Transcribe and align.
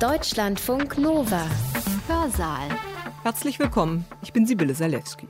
Deutschlandfunk 0.00 0.98
Nova. 0.98 1.46
Hörsaal. 2.08 2.68
Herzlich 3.22 3.60
willkommen, 3.60 4.04
ich 4.22 4.32
bin 4.32 4.44
Sibylle 4.44 4.74
Salewski. 4.74 5.28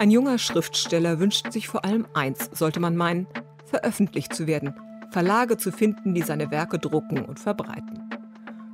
Ein 0.00 0.10
junger 0.10 0.38
Schriftsteller 0.38 1.20
wünscht 1.20 1.52
sich 1.52 1.68
vor 1.68 1.84
allem 1.84 2.04
eins, 2.12 2.50
sollte 2.52 2.80
man 2.80 2.96
meinen, 2.96 3.28
veröffentlicht 3.64 4.34
zu 4.34 4.48
werden, 4.48 4.74
Verlage 5.10 5.58
zu 5.58 5.70
finden, 5.70 6.12
die 6.12 6.22
seine 6.22 6.50
Werke 6.50 6.80
drucken 6.80 7.24
und 7.24 7.38
verbreiten. 7.38 8.10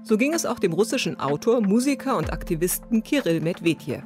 So 0.02 0.16
ging 0.16 0.32
es 0.32 0.46
auch 0.46 0.58
dem 0.58 0.72
russischen 0.72 1.20
Autor, 1.20 1.60
Musiker 1.60 2.16
und 2.16 2.32
Aktivisten 2.32 3.02
Kirill 3.02 3.42
Medvedev. 3.42 4.02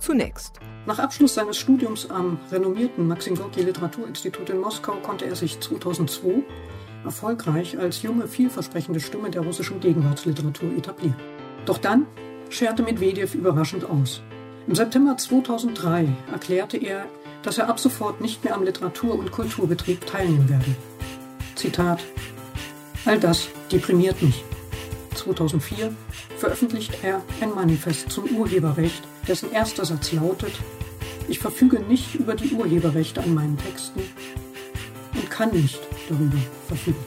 Zunächst. 0.00 0.58
Nach 0.86 0.98
Abschluss 0.98 1.34
seines 1.34 1.58
Studiums 1.58 2.10
am 2.10 2.40
renommierten 2.50 3.06
Maxim 3.06 3.34
Gorki 3.34 3.62
Literaturinstitut 3.62 4.48
in 4.48 4.60
Moskau 4.60 4.94
konnte 5.02 5.26
er 5.26 5.36
sich 5.36 5.60
2002 5.60 6.42
erfolgreich 7.04 7.78
als 7.78 8.02
junge, 8.02 8.28
vielversprechende 8.28 9.00
Stimme 9.00 9.30
der 9.30 9.42
russischen 9.42 9.80
Gegenwartsliteratur 9.80 10.72
etablieren. 10.76 11.16
Doch 11.64 11.78
dann 11.78 12.06
scherte 12.50 12.82
Medvedev 12.82 13.34
überraschend 13.34 13.84
aus. 13.84 14.22
Im 14.66 14.74
September 14.74 15.16
2003 15.16 16.08
erklärte 16.30 16.76
er, 16.76 17.06
dass 17.42 17.58
er 17.58 17.68
ab 17.68 17.80
sofort 17.80 18.20
nicht 18.20 18.44
mehr 18.44 18.54
am 18.54 18.64
Literatur- 18.64 19.18
und 19.18 19.32
Kulturbetrieb 19.32 20.06
teilnehmen 20.06 20.48
werde. 20.48 20.76
Zitat: 21.56 22.02
All 23.04 23.18
das 23.18 23.48
deprimiert 23.70 24.22
mich. 24.22 24.44
2004 25.14 25.94
veröffentlicht 26.38 26.98
er 27.02 27.22
ein 27.40 27.54
Manifest 27.54 28.10
zum 28.10 28.24
Urheberrecht, 28.36 29.02
dessen 29.28 29.52
erster 29.52 29.84
Satz 29.84 30.12
lautet, 30.12 30.52
ich 31.28 31.38
verfüge 31.38 31.80
nicht 31.80 32.14
über 32.16 32.34
die 32.34 32.52
Urheberrechte 32.52 33.22
an 33.22 33.34
meinen 33.34 33.56
Texten 33.56 34.02
und 35.14 35.30
kann 35.30 35.50
nicht 35.52 35.80
darüber 36.08 36.38
verfügen. 36.68 37.04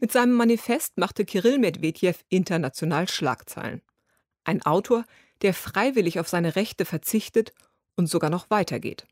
Mit 0.00 0.12
seinem 0.12 0.32
Manifest 0.32 0.96
machte 0.96 1.24
Kirill 1.24 1.58
Medvedev 1.58 2.24
international 2.28 3.08
Schlagzeilen. 3.08 3.82
Ein 4.44 4.62
Autor, 4.62 5.04
der 5.42 5.54
freiwillig 5.54 6.18
auf 6.18 6.28
seine 6.28 6.56
Rechte 6.56 6.84
verzichtet 6.84 7.52
und 7.96 8.06
sogar 8.06 8.30
noch 8.30 8.50
weitergeht. 8.50 9.06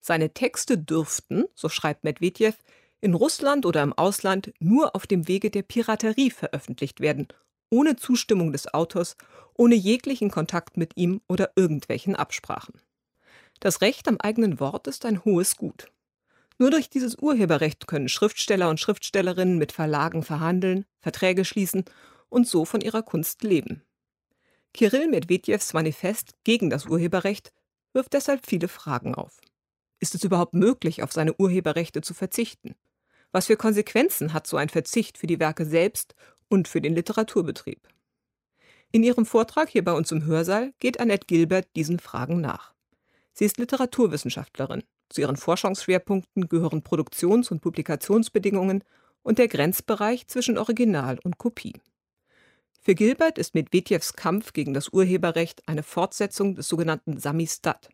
Seine 0.00 0.34
Texte 0.34 0.76
dürften, 0.76 1.44
so 1.54 1.68
schreibt 1.68 2.04
Medvedev, 2.04 2.56
in 3.04 3.12
Russland 3.12 3.66
oder 3.66 3.82
im 3.82 3.92
Ausland 3.92 4.54
nur 4.60 4.96
auf 4.96 5.06
dem 5.06 5.28
Wege 5.28 5.50
der 5.50 5.62
Piraterie 5.62 6.30
veröffentlicht 6.30 7.00
werden, 7.00 7.28
ohne 7.68 7.96
Zustimmung 7.96 8.50
des 8.50 8.72
Autors, 8.72 9.18
ohne 9.52 9.74
jeglichen 9.74 10.30
Kontakt 10.30 10.78
mit 10.78 10.96
ihm 10.96 11.20
oder 11.28 11.52
irgendwelchen 11.54 12.16
Absprachen. 12.16 12.80
Das 13.60 13.82
Recht 13.82 14.08
am 14.08 14.16
eigenen 14.16 14.58
Wort 14.58 14.86
ist 14.86 15.04
ein 15.04 15.22
hohes 15.22 15.56
Gut. 15.56 15.88
Nur 16.58 16.70
durch 16.70 16.88
dieses 16.88 17.16
Urheberrecht 17.16 17.86
können 17.86 18.08
Schriftsteller 18.08 18.70
und 18.70 18.80
Schriftstellerinnen 18.80 19.58
mit 19.58 19.72
Verlagen 19.72 20.22
verhandeln, 20.22 20.86
Verträge 21.00 21.44
schließen 21.44 21.84
und 22.30 22.48
so 22.48 22.64
von 22.64 22.80
ihrer 22.80 23.02
Kunst 23.02 23.42
leben. 23.42 23.82
Kirill 24.72 25.08
Medvedevs 25.08 25.74
Manifest 25.74 26.36
gegen 26.44 26.70
das 26.70 26.86
Urheberrecht 26.86 27.52
wirft 27.92 28.14
deshalb 28.14 28.46
viele 28.46 28.68
Fragen 28.68 29.14
auf. 29.14 29.42
Ist 30.00 30.14
es 30.14 30.24
überhaupt 30.24 30.54
möglich, 30.54 31.02
auf 31.02 31.12
seine 31.12 31.34
Urheberrechte 31.34 32.00
zu 32.00 32.14
verzichten? 32.14 32.74
Was 33.34 33.46
für 33.46 33.56
Konsequenzen 33.56 34.32
hat 34.32 34.46
so 34.46 34.56
ein 34.56 34.68
Verzicht 34.68 35.18
für 35.18 35.26
die 35.26 35.40
Werke 35.40 35.66
selbst 35.66 36.14
und 36.46 36.68
für 36.68 36.80
den 36.80 36.94
Literaturbetrieb? 36.94 37.80
In 38.92 39.02
ihrem 39.02 39.26
Vortrag 39.26 39.68
hier 39.68 39.84
bei 39.84 39.92
uns 39.92 40.12
im 40.12 40.24
Hörsaal 40.24 40.72
geht 40.78 41.00
Annette 41.00 41.26
Gilbert 41.26 41.66
diesen 41.74 41.98
Fragen 41.98 42.40
nach. 42.40 42.74
Sie 43.32 43.44
ist 43.44 43.58
Literaturwissenschaftlerin. 43.58 44.84
Zu 45.08 45.22
ihren 45.22 45.36
Forschungsschwerpunkten 45.36 46.48
gehören 46.48 46.84
Produktions- 46.84 47.50
und 47.50 47.58
Publikationsbedingungen 47.58 48.84
und 49.24 49.38
der 49.40 49.48
Grenzbereich 49.48 50.28
zwischen 50.28 50.56
Original 50.56 51.18
und 51.24 51.36
Kopie. 51.36 51.80
Für 52.80 52.94
Gilbert 52.94 53.38
ist 53.38 53.56
Medvedevs 53.56 54.12
Kampf 54.12 54.52
gegen 54.52 54.74
das 54.74 54.90
Urheberrecht 54.90 55.68
eine 55.68 55.82
Fortsetzung 55.82 56.54
des 56.54 56.68
sogenannten 56.68 57.18
Samistat. 57.18 57.88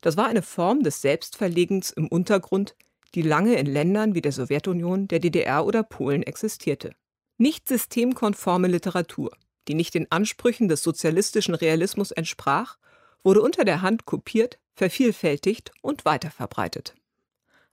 Das 0.00 0.16
war 0.16 0.26
eine 0.26 0.42
Form 0.42 0.82
des 0.82 1.02
Selbstverlegens 1.02 1.92
im 1.92 2.08
Untergrund, 2.08 2.74
die 3.14 3.22
lange 3.22 3.54
in 3.56 3.66
Ländern 3.66 4.14
wie 4.14 4.22
der 4.22 4.32
Sowjetunion, 4.32 5.08
der 5.08 5.18
DDR 5.18 5.66
oder 5.66 5.82
Polen 5.82 6.22
existierte. 6.22 6.94
Nicht 7.38 7.68
systemkonforme 7.68 8.68
Literatur, 8.68 9.32
die 9.68 9.74
nicht 9.74 9.94
den 9.94 10.10
Ansprüchen 10.10 10.68
des 10.68 10.82
sozialistischen 10.82 11.54
Realismus 11.54 12.10
entsprach, 12.10 12.78
wurde 13.22 13.42
unter 13.42 13.64
der 13.64 13.82
Hand 13.82 14.06
kopiert, 14.06 14.58
vervielfältigt 14.74 15.70
und 15.82 16.04
weiterverbreitet. 16.04 16.94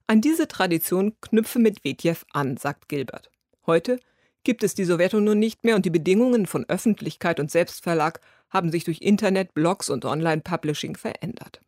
An 0.07 0.21
diese 0.21 0.47
Tradition 0.47 1.15
knüpfe 1.21 1.59
Medvedev 1.59 2.25
an, 2.31 2.57
sagt 2.57 2.89
Gilbert. 2.89 3.29
Heute 3.65 3.99
gibt 4.43 4.63
es 4.63 4.73
die 4.73 4.85
Sowjetunion 4.85 5.37
nicht 5.37 5.63
mehr 5.63 5.75
und 5.75 5.85
die 5.85 5.91
Bedingungen 5.91 6.45
von 6.45 6.65
Öffentlichkeit 6.67 7.39
und 7.39 7.51
Selbstverlag 7.51 8.19
haben 8.49 8.71
sich 8.71 8.83
durch 8.83 9.01
Internet, 9.01 9.53
Blogs 9.53 9.89
und 9.89 10.05
Online-Publishing 10.05 10.95
verändert. 10.95 11.61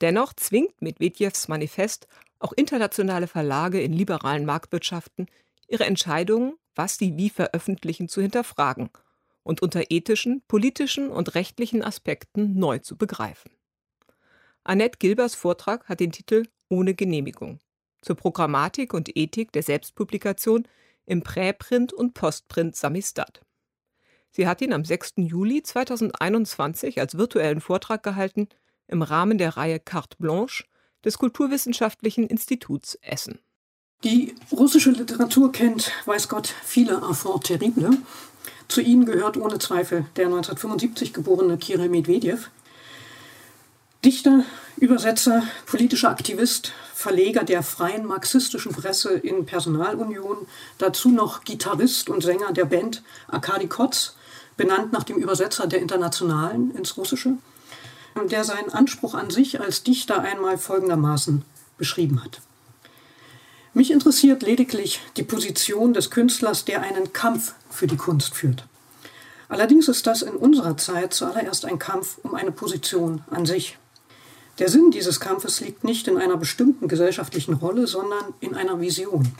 Dennoch 0.00 0.32
zwingt 0.32 0.82
Medvedevs 0.82 1.48
Manifest 1.48 2.08
auch 2.44 2.52
internationale 2.52 3.26
Verlage 3.26 3.80
in 3.80 3.94
liberalen 3.94 4.44
Marktwirtschaften, 4.44 5.28
ihre 5.66 5.84
Entscheidungen, 5.84 6.54
was 6.74 6.98
sie 6.98 7.16
wie 7.16 7.30
veröffentlichen, 7.30 8.06
zu 8.06 8.20
hinterfragen 8.20 8.90
und 9.42 9.62
unter 9.62 9.90
ethischen, 9.90 10.42
politischen 10.46 11.08
und 11.08 11.34
rechtlichen 11.34 11.82
Aspekten 11.82 12.58
neu 12.58 12.80
zu 12.80 12.98
begreifen. 12.98 13.50
Annette 14.62 14.98
Gilbers 14.98 15.34
Vortrag 15.34 15.88
hat 15.88 16.00
den 16.00 16.12
Titel 16.12 16.46
Ohne 16.68 16.94
Genehmigung 16.94 17.60
zur 18.02 18.16
Programmatik 18.16 18.92
und 18.92 19.16
Ethik 19.16 19.50
der 19.52 19.62
Selbstpublikation 19.62 20.68
im 21.06 21.22
Präprint 21.22 21.94
und 21.94 22.12
Postprint 22.12 22.76
Samistat. 22.76 23.40
Sie 24.30 24.46
hat 24.46 24.60
ihn 24.60 24.74
am 24.74 24.84
6. 24.84 25.14
Juli 25.16 25.62
2021 25.62 27.00
als 27.00 27.16
virtuellen 27.16 27.62
Vortrag 27.62 28.02
gehalten 28.02 28.48
im 28.86 29.00
Rahmen 29.00 29.38
der 29.38 29.56
Reihe 29.56 29.80
Carte 29.80 30.18
Blanche 30.18 30.64
des 31.04 31.18
Kulturwissenschaftlichen 31.18 32.26
Instituts 32.26 32.98
Essen. 33.02 33.38
Die 34.02 34.34
russische 34.52 34.90
Literatur 34.90 35.52
kennt, 35.52 35.92
weiß 36.04 36.28
Gott, 36.28 36.52
viele 36.64 36.94
Enfants 36.94 37.46
terribles. 37.46 37.96
Zu 38.68 38.80
ihnen 38.80 39.06
gehört 39.06 39.36
ohne 39.36 39.58
Zweifel 39.58 40.06
der 40.16 40.26
1975 40.26 41.12
geborene 41.12 41.58
Kirill 41.58 41.88
Medvedev, 41.88 42.50
Dichter, 44.04 44.44
Übersetzer, 44.76 45.44
politischer 45.64 46.10
Aktivist, 46.10 46.72
Verleger 46.92 47.42
der 47.42 47.62
freien 47.62 48.04
marxistischen 48.04 48.72
Presse 48.72 49.14
in 49.14 49.46
Personalunion, 49.46 50.46
dazu 50.76 51.08
noch 51.08 51.44
Gitarrist 51.44 52.10
und 52.10 52.22
Sänger 52.22 52.52
der 52.52 52.66
Band 52.66 53.02
Arkadi 53.28 53.66
Kotz, 53.66 54.16
benannt 54.58 54.92
nach 54.92 55.04
dem 55.04 55.16
Übersetzer 55.16 55.66
der 55.66 55.80
Internationalen 55.80 56.74
ins 56.76 56.98
Russische, 56.98 57.38
der 58.30 58.44
seinen 58.44 58.70
Anspruch 58.70 59.14
an 59.14 59.30
sich 59.30 59.60
als 59.60 59.82
Dichter 59.82 60.20
einmal 60.20 60.58
folgendermaßen 60.58 61.42
beschrieben 61.76 62.24
hat. 62.24 62.40
Mich 63.74 63.90
interessiert 63.90 64.42
lediglich 64.42 65.00
die 65.16 65.24
Position 65.24 65.94
des 65.94 66.10
Künstlers, 66.10 66.64
der 66.64 66.82
einen 66.82 67.12
Kampf 67.12 67.54
für 67.70 67.88
die 67.88 67.96
Kunst 67.96 68.34
führt. 68.34 68.66
Allerdings 69.48 69.88
ist 69.88 70.06
das 70.06 70.22
in 70.22 70.34
unserer 70.34 70.76
Zeit 70.76 71.12
zuallererst 71.12 71.64
ein 71.64 71.78
Kampf 71.78 72.18
um 72.22 72.34
eine 72.34 72.52
Position 72.52 73.22
an 73.30 73.46
sich. 73.46 73.76
Der 74.58 74.68
Sinn 74.68 74.92
dieses 74.92 75.18
Kampfes 75.18 75.60
liegt 75.60 75.82
nicht 75.82 76.06
in 76.06 76.16
einer 76.16 76.36
bestimmten 76.36 76.86
gesellschaftlichen 76.86 77.54
Rolle, 77.54 77.88
sondern 77.88 78.32
in 78.38 78.54
einer 78.54 78.80
Vision, 78.80 79.32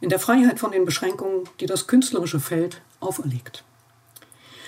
in 0.00 0.08
der 0.08 0.20
Freiheit 0.20 0.60
von 0.60 0.70
den 0.70 0.84
Beschränkungen, 0.84 1.48
die 1.58 1.66
das 1.66 1.88
künstlerische 1.88 2.38
Feld 2.38 2.80
auferlegt. 3.00 3.64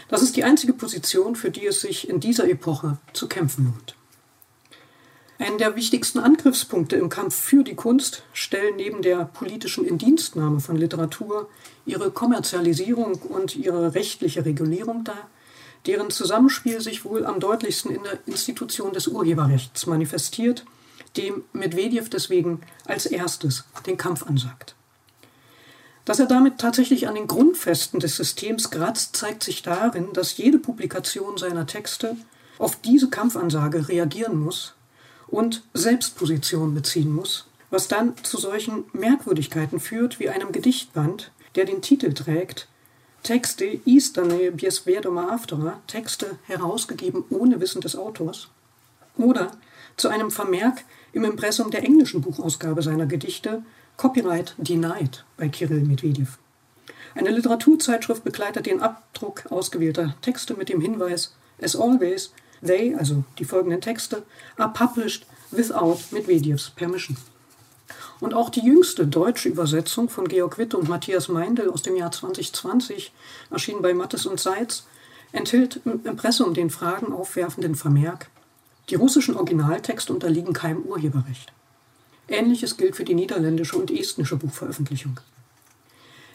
Das 0.09 0.23
ist 0.23 0.37
die 0.37 0.45
einzige 0.45 0.73
Position, 0.73 1.37
für 1.37 1.51
die 1.51 1.67
es 1.67 1.83
sich 1.83 2.09
in 2.09 2.19
dieser 2.21 2.49
Epoche 2.49 2.97
zu 3.13 3.29
kämpfen 3.29 3.67
lohnt. 3.67 3.95
Einen 5.39 5.59
der 5.59 5.77
wichtigsten 5.77 6.19
Angriffspunkte 6.19 6.97
im 6.97 7.11
Kampf 7.11 7.37
für 7.37 7.63
die 7.63 7.77
Kunst 7.77 8.25
stellen 8.33 8.75
neben 8.77 9.03
der 9.03 9.25
politischen 9.25 9.85
Indienstnahme 9.85 10.59
von 10.59 10.77
Literatur 10.77 11.49
ihre 11.87 12.11
Kommerzialisierung 12.11 13.15
und 13.23 13.55
ihre 13.55 13.95
rechtliche 13.95 14.45
Regulierung 14.45 15.05
dar, 15.05 15.29
deren 15.87 16.11
Zusammenspiel 16.11 16.81
sich 16.81 17.05
wohl 17.05 17.25
am 17.25 17.39
deutlichsten 17.39 17.95
in 17.95 18.03
der 18.03 18.19
Institution 18.27 18.93
des 18.93 19.07
Urheberrechts 19.07 19.87
manifestiert, 19.87 20.65
dem 21.17 21.45
Medvedev 21.53 22.11
deswegen 22.11 22.61
als 22.85 23.07
erstes 23.07 23.65
den 23.87 23.97
Kampf 23.97 24.25
ansagt. 24.25 24.75
Dass 26.09 26.21
er 26.21 26.25
damit 26.25 26.57
tatsächlich 26.57 27.07
an 27.07 27.17
den 27.17 27.27
Grundfesten 27.27 28.01
des 28.01 28.17
Systems 28.17 28.71
kratzt, 28.71 29.15
zeigt 29.15 29.45
sich 29.45 29.61
darin, 29.61 30.15
dass 30.15 30.39
jede 30.39 30.59
Publikation 30.59 31.37
seiner 31.37 31.67
Texte 31.67 32.17
auf 32.57 32.77
diese 32.77 33.11
Kampfansage 33.11 33.91
reagieren 33.91 34.39
muss 34.39 34.73
und 35.27 35.65
Selbstposition 35.75 36.73
beziehen 36.73 37.13
muss, 37.13 37.47
was 37.69 37.89
dann 37.89 38.15
zu 38.23 38.39
solchen 38.39 38.85
Merkwürdigkeiten 38.95 39.81
führt 39.81 40.19
wie 40.19 40.31
einem 40.31 40.51
Gedichtband, 40.51 41.31
der 41.57 41.67
den 41.67 41.83
Titel 41.83 42.15
trägt 42.15 42.69
Texte 43.23 43.67
istane 43.85 44.51
bis 44.53 44.87
vedoma 44.87 45.35
autora, 45.35 45.79
Texte 45.89 46.39
herausgegeben 46.45 47.23
ohne 47.29 47.61
Wissen 47.61 47.83
des 47.83 47.97
Autors, 47.97 48.49
oder 49.19 49.51
zu 49.99 50.09
einem 50.09 50.31
Vermerk 50.31 50.85
im 51.13 51.25
Impressum 51.25 51.71
der 51.71 51.85
englischen 51.85 52.23
Buchausgabe 52.23 52.81
seiner 52.81 53.05
Gedichte 53.05 53.63
Copyright 53.99 54.55
Denied 54.59 55.25
bei 55.37 55.49
Kirill 55.49 55.81
Medvedev. 55.81 56.39
Eine 57.17 57.31
Literaturzeitschrift 57.31 58.23
begleitet 58.23 58.67
den 58.67 58.81
Abdruck 58.81 59.51
ausgewählter 59.51 60.15
Texte 60.23 60.55
mit 60.55 60.69
dem 60.69 60.81
Hinweis 60.81 61.35
As 61.61 61.75
always, 61.75 62.33
they, 62.65 62.95
also 62.95 63.25
die 63.41 63.45
folgenden 63.45 63.81
Texte, 63.81 64.23
are 64.57 64.73
published 64.73 65.27
without 65.51 65.99
Medvedevs 66.13 66.71
permission. 66.71 67.17
Und 68.21 68.35
auch 68.35 68.51
die 68.51 68.65
jüngste 68.65 69.05
deutsche 69.05 69.49
Übersetzung 69.49 70.09
von 70.09 70.29
Georg 70.29 70.59
Witt 70.59 70.75
und 70.75 70.89
Matthias 70.89 71.27
Meindl 71.27 71.69
aus 71.69 71.83
dem 71.83 71.97
Jahr 71.97 72.13
2020, 72.13 73.13
erschienen 73.51 73.83
bei 73.83 73.95
Mattes 73.95 74.27
und 74.27 74.39
Seitz, 74.39 74.87
enthält 75.33 75.81
im 75.85 76.07
Impressum 76.07 76.55
den 76.55 76.71
Fragen 76.71 77.13
aufwerfenden 77.13 77.75
Vermerk, 77.75 78.31
die 78.91 78.95
russischen 78.95 79.35
Originaltexte 79.35 80.13
unterliegen 80.13 80.53
keinem 80.53 80.85
Urheberrecht. 80.85 81.53
Ähnliches 82.29 82.77
gilt 82.77 82.97
für 82.97 83.05
die 83.05 83.15
niederländische 83.15 83.77
und 83.77 83.91
estnische 83.91 84.37
Buchveröffentlichung. 84.37 85.21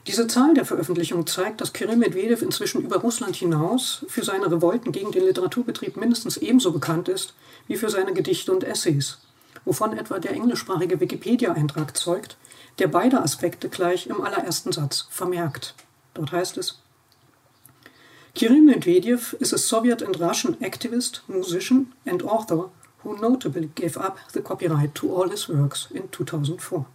Diese 0.07 0.27
Zahl 0.27 0.53
der 0.53 0.65
Veröffentlichungen 0.65 1.25
zeigt, 1.27 1.61
dass 1.61 1.71
Kirill 1.71 1.95
Medvedev 1.95 2.41
inzwischen 2.41 2.81
über 2.81 2.97
Russland 2.97 3.37
hinaus 3.37 4.05
für 4.09 4.23
seine 4.23 4.51
Revolten 4.51 4.91
gegen 4.91 5.11
den 5.11 5.25
Literaturbetrieb 5.25 5.95
mindestens 5.95 6.35
ebenso 6.37 6.71
bekannt 6.71 7.07
ist 7.07 7.33
wie 7.67 7.77
für 7.77 7.89
seine 7.89 8.13
Gedichte 8.13 8.51
und 8.51 8.65
Essays, 8.65 9.19
wovon 9.63 9.97
etwa 9.97 10.19
der 10.19 10.31
englischsprachige 10.31 10.99
Wikipedia-Eintrag 10.99 11.95
zeugt, 11.95 12.35
der 12.79 12.87
beide 12.87 13.21
Aspekte 13.21 13.69
gleich 13.69 14.07
im 14.07 14.19
allerersten 14.19 14.73
Satz 14.73 15.07
vermerkt. 15.09 15.73
Dort 16.15 16.33
heißt 16.33 16.57
es, 16.57 16.79
Kirill 18.35 18.61
Medvedev 18.61 19.37
is 19.39 19.53
a 19.53 19.57
Soviet 19.57 20.03
and 20.03 20.19
Russian 20.19 20.57
activist, 20.59 21.21
musician 21.27 21.93
and 22.05 22.23
author 22.23 22.71
who 23.03 23.15
notably 23.19 23.69
gave 23.75 23.97
up 23.97 24.17
the 24.33 24.41
copyright 24.41 24.95
to 24.95 25.13
all 25.13 25.29
his 25.29 25.47
works 25.49 25.89
in 25.91 26.11
2004. 26.11 26.85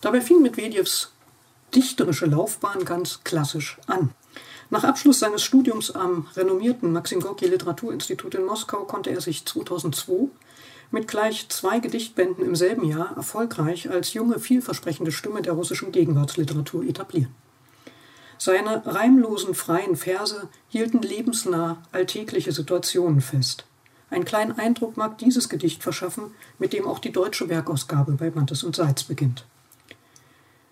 Dabei 0.00 0.20
fing 0.20 0.42
Medvedevs 0.42 1.12
dichterische 1.74 2.26
Laufbahn 2.26 2.84
ganz 2.84 3.24
klassisch 3.24 3.78
an. 3.86 4.10
Nach 4.70 4.84
Abschluss 4.84 5.20
seines 5.20 5.42
Studiums 5.42 5.90
am 5.90 6.26
renommierten 6.36 6.92
Maxim 6.92 7.20
Gorki 7.20 7.46
Literaturinstitut 7.46 8.34
in 8.34 8.44
Moskau 8.44 8.84
konnte 8.84 9.10
er 9.10 9.20
sich 9.20 9.44
2002 9.44 10.28
mit 10.90 11.08
gleich 11.08 11.48
zwei 11.48 11.80
Gedichtbänden 11.80 12.44
im 12.44 12.54
selben 12.54 12.84
Jahr 12.84 13.16
erfolgreich 13.16 13.90
als 13.90 14.14
junge, 14.14 14.38
vielversprechende 14.38 15.12
Stimme 15.12 15.42
der 15.42 15.54
russischen 15.54 15.92
Gegenwartsliteratur 15.92 16.84
etablieren. 16.84 17.34
Seine 18.38 18.84
reimlosen, 18.86 19.54
freien 19.54 19.96
Verse 19.96 20.48
hielten 20.68 21.02
lebensnah 21.02 21.82
alltägliche 21.92 22.52
Situationen 22.52 23.20
fest. 23.20 23.64
Einen 24.14 24.24
kleinen 24.24 24.56
Eindruck 24.56 24.96
mag 24.96 25.18
dieses 25.18 25.48
Gedicht 25.48 25.82
verschaffen, 25.82 26.30
mit 26.60 26.72
dem 26.72 26.86
auch 26.86 27.00
die 27.00 27.10
deutsche 27.10 27.48
Werkausgabe 27.48 28.12
bei 28.12 28.30
Mantes 28.30 28.62
und 28.62 28.76
Seitz 28.76 29.02
beginnt. 29.02 29.44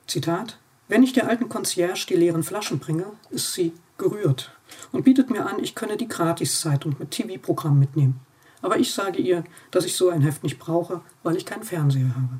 Zitat 0.06 0.58
Wenn 0.86 1.02
ich 1.02 1.12
der 1.12 1.28
alten 1.28 1.48
Concierge 1.48 2.06
die 2.08 2.14
leeren 2.14 2.44
Flaschen 2.44 2.78
bringe, 2.78 3.06
ist 3.30 3.52
sie 3.52 3.72
gerührt 3.98 4.52
und 4.92 5.02
bietet 5.02 5.28
mir 5.28 5.44
an, 5.44 5.58
ich 5.58 5.74
könne 5.74 5.96
die 5.96 6.06
Gratiszeitung 6.06 6.94
mit 7.00 7.10
TV-Programm 7.10 7.80
mitnehmen. 7.80 8.20
Aber 8.60 8.78
ich 8.78 8.94
sage 8.94 9.20
ihr, 9.20 9.42
dass 9.72 9.86
ich 9.86 9.96
so 9.96 10.08
ein 10.08 10.22
Heft 10.22 10.44
nicht 10.44 10.60
brauche, 10.60 11.00
weil 11.24 11.34
ich 11.34 11.44
keinen 11.44 11.64
Fernseher 11.64 12.14
habe. 12.14 12.38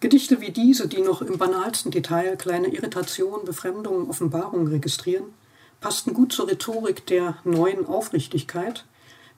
Gedichte 0.00 0.40
wie 0.40 0.52
diese, 0.52 0.88
die 0.88 1.02
noch 1.02 1.20
im 1.20 1.36
banalsten 1.36 1.90
Detail 1.90 2.38
kleine 2.38 2.68
Irritationen, 2.68 3.44
Befremdungen, 3.44 4.08
Offenbarungen 4.08 4.68
registrieren, 4.68 5.34
passten 5.82 6.14
gut 6.14 6.32
zur 6.32 6.48
Rhetorik 6.48 7.04
der 7.04 7.36
neuen 7.44 7.84
Aufrichtigkeit, 7.84 8.86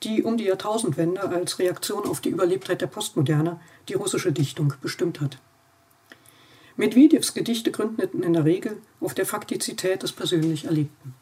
die 0.03 0.23
um 0.23 0.37
die 0.37 0.45
Jahrtausendwende 0.45 1.21
als 1.21 1.59
Reaktion 1.59 2.07
auf 2.07 2.21
die 2.21 2.31
Überlebtheit 2.31 2.81
der 2.81 2.87
Postmoderne 2.87 3.61
die 3.89 3.95
russische 3.95 4.33
Dichtung 4.33 4.75
bestimmt 4.81 5.21
hat. 5.21 5.39
Medvedevs 6.77 7.35
Gedichte 7.35 7.71
gründeten 7.71 8.23
in 8.23 8.33
der 8.33 8.45
Regel 8.45 8.81
auf 9.01 9.13
der 9.13 9.27
Faktizität 9.27 10.03
des 10.03 10.13
persönlich 10.13 10.65
Erlebten, 10.65 11.15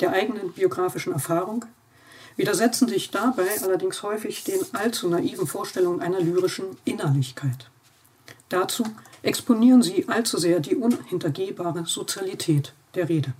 der 0.00 0.12
eigenen 0.12 0.52
biografischen 0.52 1.12
Erfahrung, 1.12 1.64
widersetzen 2.36 2.88
sich 2.88 3.10
dabei 3.10 3.48
allerdings 3.62 4.02
häufig 4.02 4.44
den 4.44 4.60
allzu 4.72 5.08
naiven 5.08 5.46
Vorstellungen 5.46 6.00
einer 6.00 6.20
lyrischen 6.20 6.76
Innerlichkeit. 6.84 7.70
Dazu 8.48 8.84
exponieren 9.22 9.82
sie 9.82 10.08
allzu 10.08 10.38
sehr 10.38 10.60
die 10.60 10.76
unhintergehbare 10.76 11.86
Sozialität 11.86 12.74
der 12.94 13.08
Rede. 13.08 13.32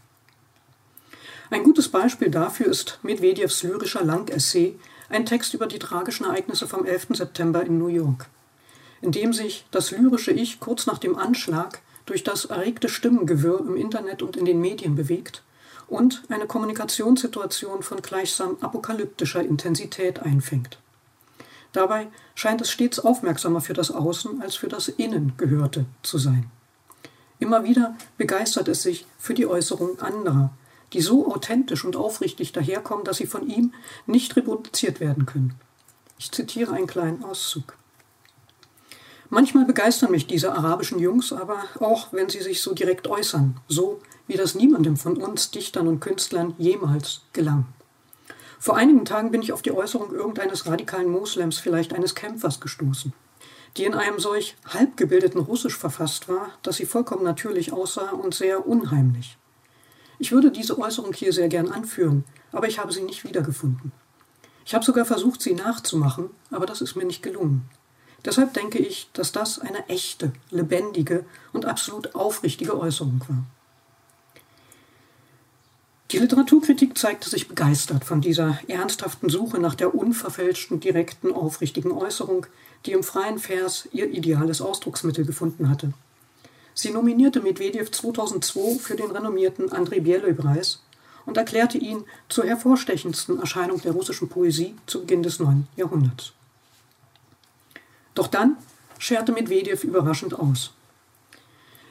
Ein 1.50 1.62
gutes 1.62 1.88
Beispiel 1.88 2.30
dafür 2.30 2.66
ist 2.66 2.98
Medvedevs 3.02 3.62
lyrischer 3.62 4.04
Langessay, 4.04 4.78
ein 5.08 5.24
Text 5.24 5.54
über 5.54 5.66
die 5.66 5.78
tragischen 5.78 6.26
Ereignisse 6.26 6.66
vom 6.68 6.84
11. 6.84 7.08
September 7.12 7.64
in 7.64 7.78
New 7.78 7.88
York, 7.88 8.26
in 9.00 9.12
dem 9.12 9.32
sich 9.32 9.64
das 9.70 9.90
lyrische 9.90 10.30
Ich 10.30 10.60
kurz 10.60 10.86
nach 10.86 10.98
dem 10.98 11.16
Anschlag 11.16 11.80
durch 12.04 12.22
das 12.22 12.44
erregte 12.44 12.90
Stimmengewirr 12.90 13.60
im 13.60 13.76
Internet 13.76 14.22
und 14.22 14.36
in 14.36 14.44
den 14.44 14.60
Medien 14.60 14.94
bewegt 14.94 15.42
und 15.86 16.22
eine 16.28 16.46
Kommunikationssituation 16.46 17.82
von 17.82 18.02
gleichsam 18.02 18.58
apokalyptischer 18.60 19.42
Intensität 19.42 20.20
einfängt. 20.20 20.78
Dabei 21.72 22.08
scheint 22.34 22.60
es 22.60 22.70
stets 22.70 22.98
aufmerksamer 22.98 23.62
für 23.62 23.72
das 23.72 23.90
Außen 23.90 24.42
als 24.42 24.56
für 24.56 24.68
das 24.68 24.88
Innen 24.88 25.32
gehörte 25.38 25.86
zu 26.02 26.18
sein. 26.18 26.50
Immer 27.38 27.64
wieder 27.64 27.96
begeistert 28.18 28.68
es 28.68 28.82
sich 28.82 29.06
für 29.18 29.32
die 29.32 29.46
Äußerungen 29.46 30.00
anderer, 30.00 30.50
die 30.92 31.00
so 31.00 31.32
authentisch 31.32 31.84
und 31.84 31.96
aufrichtig 31.96 32.52
daherkommen, 32.52 33.04
dass 33.04 33.18
sie 33.18 33.26
von 33.26 33.48
ihm 33.48 33.74
nicht 34.06 34.36
reproduziert 34.36 35.00
werden 35.00 35.26
können. 35.26 35.54
Ich 36.18 36.32
zitiere 36.32 36.74
einen 36.74 36.86
kleinen 36.86 37.24
Auszug. 37.24 37.76
Manchmal 39.30 39.66
begeistern 39.66 40.10
mich 40.10 40.26
diese 40.26 40.54
arabischen 40.54 40.98
Jungs 40.98 41.32
aber 41.32 41.62
auch, 41.80 42.12
wenn 42.12 42.30
sie 42.30 42.40
sich 42.40 42.62
so 42.62 42.72
direkt 42.72 43.08
äußern, 43.08 43.60
so 43.68 44.00
wie 44.26 44.36
das 44.36 44.54
niemandem 44.54 44.96
von 44.96 45.18
uns 45.22 45.50
Dichtern 45.50 45.86
und 45.86 46.00
Künstlern 46.00 46.54
jemals 46.58 47.22
gelang. 47.34 47.66
Vor 48.58 48.76
einigen 48.76 49.04
Tagen 49.04 49.30
bin 49.30 49.42
ich 49.42 49.52
auf 49.52 49.62
die 49.62 49.72
Äußerung 49.72 50.12
irgendeines 50.12 50.66
radikalen 50.66 51.10
Moslems, 51.10 51.58
vielleicht 51.58 51.92
eines 51.92 52.14
Kämpfers, 52.14 52.58
gestoßen, 52.58 53.12
die 53.76 53.84
in 53.84 53.94
einem 53.94 54.18
solch 54.18 54.56
halbgebildeten 54.66 55.40
Russisch 55.40 55.76
verfasst 55.76 56.28
war, 56.28 56.50
dass 56.62 56.76
sie 56.76 56.86
vollkommen 56.86 57.22
natürlich 57.22 57.72
aussah 57.72 58.10
und 58.10 58.34
sehr 58.34 58.66
unheimlich. 58.66 59.38
Ich 60.18 60.32
würde 60.32 60.50
diese 60.50 60.78
Äußerung 60.78 61.12
hier 61.12 61.32
sehr 61.32 61.48
gern 61.48 61.70
anführen, 61.70 62.24
aber 62.52 62.66
ich 62.66 62.78
habe 62.78 62.92
sie 62.92 63.02
nicht 63.02 63.24
wiedergefunden. 63.24 63.92
Ich 64.64 64.74
habe 64.74 64.84
sogar 64.84 65.04
versucht, 65.04 65.40
sie 65.40 65.54
nachzumachen, 65.54 66.30
aber 66.50 66.66
das 66.66 66.80
ist 66.80 66.96
mir 66.96 67.04
nicht 67.04 67.22
gelungen. 67.22 67.68
Deshalb 68.24 68.52
denke 68.52 68.78
ich, 68.78 69.08
dass 69.12 69.32
das 69.32 69.58
eine 69.58 69.88
echte, 69.88 70.32
lebendige 70.50 71.24
und 71.52 71.64
absolut 71.64 72.14
aufrichtige 72.14 72.78
Äußerung 72.78 73.20
war. 73.28 73.44
Die 76.10 76.18
Literaturkritik 76.18 76.96
zeigte 76.96 77.28
sich 77.28 77.48
begeistert 77.48 78.04
von 78.04 78.20
dieser 78.20 78.58
ernsthaften 78.66 79.28
Suche 79.28 79.58
nach 79.58 79.74
der 79.74 79.94
unverfälschten, 79.94 80.80
direkten, 80.80 81.32
aufrichtigen 81.32 81.92
Äußerung, 81.92 82.46
die 82.86 82.92
im 82.92 83.02
freien 83.02 83.38
Vers 83.38 83.88
ihr 83.92 84.10
ideales 84.10 84.60
Ausdrucksmittel 84.62 85.26
gefunden 85.26 85.68
hatte. 85.68 85.92
Sie 86.80 86.90
nominierte 86.90 87.40
Medvedev 87.40 87.90
2002 87.90 88.78
für 88.78 88.94
den 88.94 89.10
renommierten 89.10 89.72
Andrei 89.72 89.98
Bieloy-Preis 89.98 90.80
und 91.26 91.36
erklärte 91.36 91.76
ihn 91.76 92.04
zur 92.28 92.44
hervorstechendsten 92.44 93.40
Erscheinung 93.40 93.80
der 93.80 93.90
russischen 93.90 94.28
Poesie 94.28 94.76
zu 94.86 95.00
Beginn 95.00 95.24
des 95.24 95.40
neuen 95.40 95.66
Jahrhunderts. 95.74 96.34
Doch 98.14 98.28
dann 98.28 98.58
scherte 98.96 99.32
Medvedev 99.32 99.82
überraschend 99.82 100.38
aus. 100.38 100.70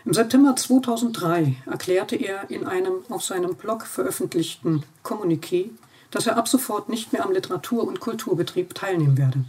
Im 0.06 0.14
September 0.14 0.56
2003 0.56 1.58
erklärte 1.66 2.16
er 2.16 2.50
in 2.50 2.66
einem 2.66 3.04
auf 3.10 3.26
seinem 3.26 3.56
Blog 3.56 3.86
veröffentlichten 3.86 4.84
Kommuniqué, 5.04 5.72
dass 6.12 6.28
er 6.28 6.38
ab 6.38 6.48
sofort 6.48 6.88
nicht 6.88 7.12
mehr 7.12 7.26
am 7.26 7.34
Literatur- 7.34 7.86
und 7.86 8.00
Kulturbetrieb 8.00 8.74
teilnehmen 8.74 9.18
werde. 9.18 9.44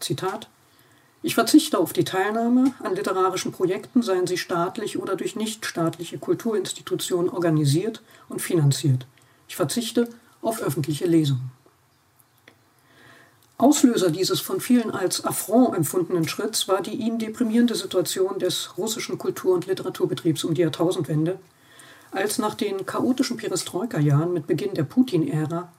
Zitat 0.00 0.48
Ich 1.22 1.34
verzichte 1.34 1.78
auf 1.78 1.92
die 1.92 2.04
Teilnahme 2.04 2.72
an 2.82 2.94
literarischen 2.94 3.52
Projekten, 3.52 4.02
seien 4.02 4.26
sie 4.26 4.38
staatlich 4.38 4.98
oder 4.98 5.16
durch 5.16 5.36
nichtstaatliche 5.36 6.18
Kulturinstitutionen 6.18 7.28
organisiert 7.28 8.00
und 8.30 8.40
finanziert. 8.40 9.06
Ich 9.46 9.56
verzichte 9.56 10.08
auf 10.40 10.62
öffentliche 10.62 11.06
Lesungen. 11.06 11.50
Auslöser 13.58 14.10
dieses 14.10 14.40
von 14.40 14.58
vielen 14.62 14.90
als 14.90 15.22
Affront 15.22 15.76
empfundenen 15.76 16.26
Schritts 16.26 16.66
war 16.66 16.80
die 16.80 16.94
ihn 16.94 17.18
deprimierende 17.18 17.74
Situation 17.74 18.38
des 18.38 18.78
russischen 18.78 19.18
Kultur- 19.18 19.52
und 19.52 19.66
Literaturbetriebs 19.66 20.44
um 20.44 20.54
die 20.54 20.62
Jahrtausendwende, 20.62 21.38
als 22.10 22.38
nach 22.38 22.54
den 22.54 22.86
chaotischen 22.86 23.36
Perestroika-Jahren 23.36 24.32
mit 24.32 24.46
Beginn 24.46 24.72
der 24.72 24.84
Putin-Ära 24.84 25.70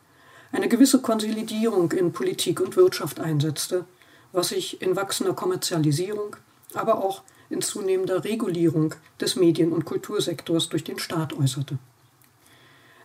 eine 0.51 0.69
gewisse 0.69 1.01
Konsolidierung 1.01 1.91
in 1.93 2.11
Politik 2.11 2.59
und 2.61 2.75
Wirtschaft 2.75 3.19
einsetzte, 3.19 3.85
was 4.31 4.49
sich 4.49 4.81
in 4.81 4.95
wachsender 4.95 5.33
Kommerzialisierung, 5.33 6.35
aber 6.73 7.03
auch 7.03 7.21
in 7.49 7.61
zunehmender 7.61 8.23
Regulierung 8.23 8.95
des 9.19 9.35
Medien- 9.35 9.73
und 9.73 9.85
Kultursektors 9.85 10.69
durch 10.69 10.83
den 10.83 10.99
Staat 10.99 11.33
äußerte. 11.33 11.77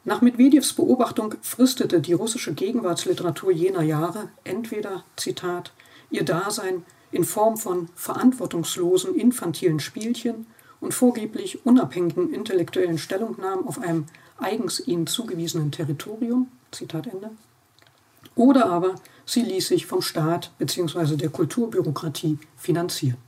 Nach 0.05 0.21
Medvedevs 0.21 0.73
Beobachtung 0.73 1.35
fristete 1.43 2.01
die 2.01 2.13
russische 2.13 2.55
Gegenwartsliteratur 2.55 3.51
jener 3.51 3.83
Jahre 3.83 4.29
entweder, 4.45 5.03
Zitat, 5.17 5.73
ihr 6.11 6.25
Dasein 6.25 6.85
in 7.11 7.25
Form 7.25 7.57
von 7.57 7.89
verantwortungslosen 7.97 9.17
infantilen 9.17 9.81
Spielchen 9.81 10.47
und 10.81 10.95
vorgeblich 10.95 11.67
unabhängigen 11.67 12.33
intellektuellen 12.33 12.99
Stellungnahmen 12.99 13.67
auf 13.67 13.81
einem 13.81 14.07
eigens 14.39 14.87
ihnen 14.87 15.09
zugewiesenen 15.09 15.73
Territorium, 15.73 16.53
Zitat 16.71 17.09
Ende, 17.09 17.31
oder 18.37 18.67
aber 18.67 18.95
sie 19.27 19.43
ließ 19.43 19.69
sich 19.69 19.85
vom 19.85 20.01
Staat 20.01 20.53
bzw. 20.59 21.17
der 21.17 21.29
Kulturbürokratie 21.29 22.39
finanzieren. 22.57 23.19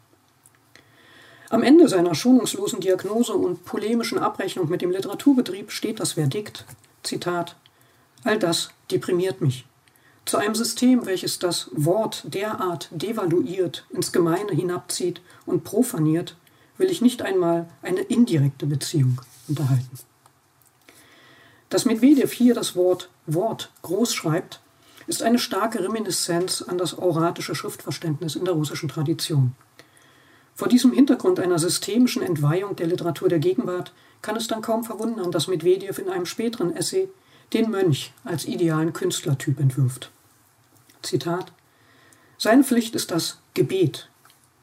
Am 1.51 1.63
Ende 1.63 1.89
seiner 1.89 2.15
schonungslosen 2.15 2.81
Diagnose 2.81 3.33
und 3.33 3.65
polemischen 3.65 4.19
Abrechnung 4.19 4.69
mit 4.69 4.83
dem 4.83 4.91
Literaturbetrieb 4.91 5.71
steht 5.71 6.01
das 6.01 6.13
Verdikt, 6.13 6.65
Zitat, 7.03 7.57
All 8.25 8.39
das 8.39 8.71
deprimiert 8.91 9.41
mich. 9.41 9.67
Zu 10.27 10.37
einem 10.37 10.55
System, 10.55 11.07
welches 11.07 11.39
das 11.39 11.71
Wort 11.73 12.23
derart 12.27 12.89
devaluiert, 12.91 13.87
ins 13.91 14.13
Gemeine 14.13 14.53
hinabzieht 14.53 15.23
und 15.47 15.65
profaniert, 15.65 16.37
will 16.77 16.91
ich 16.91 17.01
nicht 17.01 17.23
einmal 17.23 17.67
eine 17.81 18.01
indirekte 18.01 18.67
Beziehung 18.67 19.21
unterhalten. 19.49 19.99
Dass 21.71 21.87
Medvedev 21.87 22.33
hier 22.33 22.55
das 22.55 22.77
Wort 22.77 23.09
Wort 23.27 23.71
groß 23.81 24.15
schreibt, 24.15 24.61
ist 25.09 25.23
eine 25.23 25.39
starke 25.39 25.83
Reminiszenz 25.83 26.63
an 26.63 26.79
das 26.79 26.97
auratische 26.99 27.55
Schriftverständnis 27.55 28.37
in 28.37 28.45
der 28.45 28.55
russischen 28.55 28.91
Tradition. 28.91 29.55
Vor 30.55 30.69
diesem 30.69 30.93
Hintergrund 30.93 31.41
einer 31.41 31.59
systemischen 31.59 32.23
Entweihung 32.23 32.77
der 32.77 32.89
Literatur 32.89 33.29
der 33.29 33.39
Gegenwart 33.39 33.93
kann 34.21 34.37
es 34.37 34.49
dann 34.49 34.61
kaum 34.61 34.85
verwundern, 34.85 35.33
dass 35.33 35.49
Medvedev 35.49 35.99
in 35.99 36.11
einem 36.11 36.27
späteren 36.27 36.77
Essay 36.77 37.09
den 37.55 37.71
Mönch 37.71 38.13
als 38.25 38.45
idealen 38.45 38.93
Künstlertyp 38.93 39.59
entwirft. 39.59 40.11
Zitat 41.03 41.53
Seine 42.37 42.63
Pflicht 42.63 42.95
ist 42.95 43.11
das 43.11 43.39
Gebet. 43.55 44.11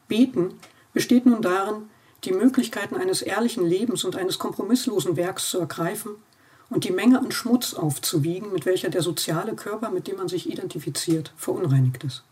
Beten 0.06 0.54
besteht 0.92 1.26
nun 1.26 1.42
darin, 1.42 1.88
die 2.24 2.32
Möglichkeiten 2.32 2.94
eines 2.94 3.20
ehrlichen 3.20 3.66
Lebens 3.66 4.04
und 4.04 4.14
eines 4.14 4.38
kompromisslosen 4.38 5.16
Werks 5.16 5.50
zu 5.50 5.58
ergreifen 5.58 6.12
und 6.70 6.84
die 6.84 6.90
Menge 6.90 7.18
an 7.18 7.32
Schmutz 7.32 7.74
aufzuwiegen, 7.74 8.52
mit 8.52 8.66
welcher 8.66 8.88
der 8.88 9.02
soziale 9.02 9.54
Körper, 9.54 9.90
mit 9.90 10.06
dem 10.06 10.16
man 10.16 10.28
sich 10.28 10.50
identifiziert, 10.50 11.32
verunreinigt 11.36 12.04
ist. 12.04 12.24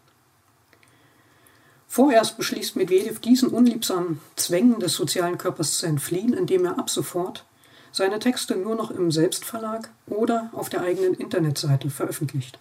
Vorerst 1.86 2.36
beschließt 2.36 2.74
Medvedev 2.74 3.20
diesen 3.20 3.50
unliebsamen 3.50 4.20
Zwängen 4.34 4.80
des 4.80 4.94
sozialen 4.94 5.38
Körpers 5.38 5.78
zu 5.78 5.86
entfliehen, 5.86 6.32
indem 6.32 6.64
er 6.64 6.78
ab 6.78 6.90
sofort 6.90 7.44
seine 7.92 8.18
Texte 8.18 8.56
nur 8.56 8.74
noch 8.74 8.90
im 8.90 9.12
Selbstverlag 9.12 9.88
oder 10.06 10.50
auf 10.52 10.68
der 10.68 10.80
eigenen 10.80 11.14
Internetseite 11.14 11.90
veröffentlicht. 11.90 12.58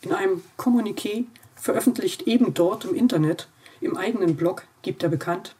In 0.00 0.12
einem 0.12 0.42
Kommuniqué, 0.58 1.26
veröffentlicht 1.54 2.22
eben 2.22 2.52
dort 2.52 2.84
im 2.84 2.94
Internet, 2.94 3.46
im 3.80 3.96
eigenen 3.96 4.34
Blog, 4.34 4.64
gibt 4.82 5.04
er 5.04 5.08
bekannt, 5.08 5.54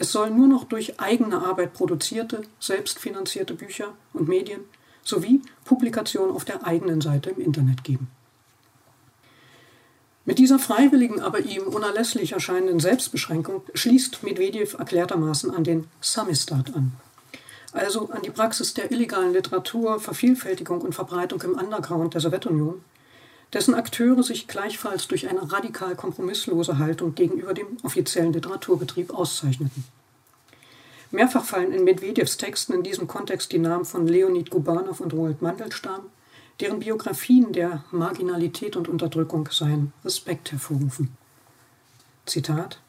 es 0.00 0.12
soll 0.12 0.30
nur 0.30 0.46
noch 0.46 0.64
durch 0.64 1.00
eigene 1.00 1.42
Arbeit 1.44 1.74
produzierte, 1.74 2.42
selbstfinanzierte 2.60 3.54
Bücher 3.54 3.94
und 4.12 4.28
Medien 4.28 4.60
sowie 5.02 5.42
Publikationen 5.64 6.34
auf 6.34 6.44
der 6.44 6.66
eigenen 6.66 7.00
Seite 7.00 7.30
im 7.30 7.40
Internet 7.40 7.82
geben. 7.82 8.08
Mit 10.24 10.38
dieser 10.38 10.58
freiwilligen, 10.58 11.20
aber 11.20 11.40
ihm 11.40 11.62
unerlässlich 11.62 12.32
erscheinenden 12.32 12.80
Selbstbeschränkung 12.80 13.62
schließt 13.74 14.22
Medvedev 14.22 14.74
erklärtermaßen 14.78 15.50
an 15.50 15.64
den 15.64 15.86
Samistat 16.00 16.76
an. 16.76 16.92
Also 17.72 18.10
an 18.10 18.22
die 18.22 18.30
Praxis 18.30 18.74
der 18.74 18.92
illegalen 18.92 19.32
Literatur, 19.32 19.98
Vervielfältigung 20.00 20.82
und 20.82 20.94
Verbreitung 20.94 21.42
im 21.42 21.52
Underground 21.52 22.14
der 22.14 22.20
Sowjetunion, 22.20 22.82
dessen 23.52 23.74
Akteure 23.74 24.22
sich 24.22 24.46
gleichfalls 24.46 25.08
durch 25.08 25.28
eine 25.28 25.50
radikal 25.50 25.96
kompromisslose 25.96 26.78
Haltung 26.78 27.14
gegenüber 27.14 27.54
dem 27.54 27.78
offiziellen 27.82 28.32
Literaturbetrieb 28.32 29.12
auszeichneten. 29.12 29.84
Mehrfach 31.10 31.44
fallen 31.44 31.72
in 31.72 31.84
Medvedevs 31.84 32.36
Texten 32.36 32.74
in 32.74 32.82
diesem 32.82 33.08
Kontext 33.08 33.52
die 33.52 33.58
Namen 33.58 33.86
von 33.86 34.06
Leonid 34.06 34.50
Gubanov 34.50 35.00
und 35.00 35.14
Roald 35.14 35.40
Mandelstam, 35.40 36.02
deren 36.60 36.80
Biografien 36.80 37.52
der 37.52 37.84
Marginalität 37.90 38.76
und 38.76 38.88
Unterdrückung 38.88 39.48
seinen 39.50 39.92
Respekt 40.04 40.52
hervorrufen. 40.52 41.16
Zitat 42.26 42.80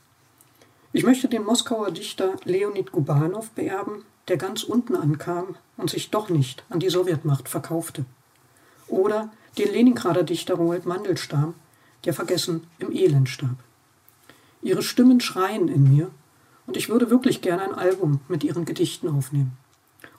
Ich 0.92 1.04
möchte 1.04 1.30
den 1.30 1.46
Moskauer 1.46 1.92
Dichter 1.92 2.36
Leonid 2.44 2.92
Gubanov 2.92 3.52
beerben, 3.52 4.04
der 4.28 4.36
ganz 4.36 4.64
unten 4.64 4.98
ankam 4.98 5.56
und 5.78 5.90
sich 5.90 6.10
doch 6.10 6.28
nicht 6.30 6.64
an 6.70 6.80
die 6.80 6.90
Sowjetmacht 6.90 7.48
verkaufte. 7.48 8.04
Oder 8.88 9.32
den 9.58 9.72
Leningrader 9.72 10.24
Dichter 10.24 10.56
Roald 10.56 10.86
Mandelstam, 10.86 11.54
der 12.06 12.14
vergessen 12.14 12.64
im 12.78 12.92
Elend 12.92 13.30
starb. 13.30 13.58
Ihre 14.62 14.82
Stimmen 14.82 15.22
schreien 15.22 15.68
in 15.68 15.90
mir, 15.90 16.12
und 16.68 16.78
ich 16.78 16.90
würde 16.90 17.10
wirklich 17.10 17.42
gerne 17.42 17.64
ein 17.64 17.74
Album 17.74 18.20
mit 18.28 18.44
ihren 18.44 18.64
Gedichten 18.64 19.08
aufnehmen. 19.10 19.58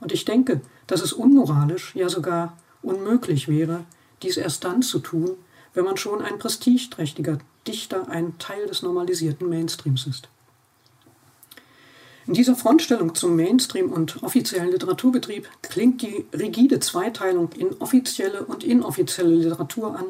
Und 0.00 0.10
ich 0.10 0.24
denke, 0.24 0.60
dass 0.88 1.00
es 1.00 1.12
unmoralisch, 1.12 1.94
ja 1.94 2.08
sogar 2.08 2.56
unmöglich 2.82 3.46
wäre, 3.46 3.84
dies 4.22 4.36
erst 4.36 4.64
dann 4.64 4.82
zu 4.82 4.98
tun, 4.98 5.36
wenn 5.74 5.84
man 5.84 5.96
schon 5.96 6.20
ein 6.20 6.40
prestigeträchtiger 6.40 7.38
Dichter, 7.66 8.08
ein 8.08 8.36
Teil 8.38 8.66
des 8.66 8.82
normalisierten 8.82 9.48
Mainstreams 9.48 10.06
ist. 10.06 10.28
In 12.30 12.34
dieser 12.34 12.54
Frontstellung 12.54 13.16
zum 13.16 13.34
Mainstream 13.34 13.90
und 13.90 14.22
offiziellen 14.22 14.70
Literaturbetrieb 14.70 15.48
klingt 15.62 16.00
die 16.00 16.26
rigide 16.32 16.78
Zweiteilung 16.78 17.50
in 17.54 17.72
offizielle 17.80 18.44
und 18.44 18.62
inoffizielle 18.62 19.34
Literatur 19.34 19.98
an, 19.98 20.04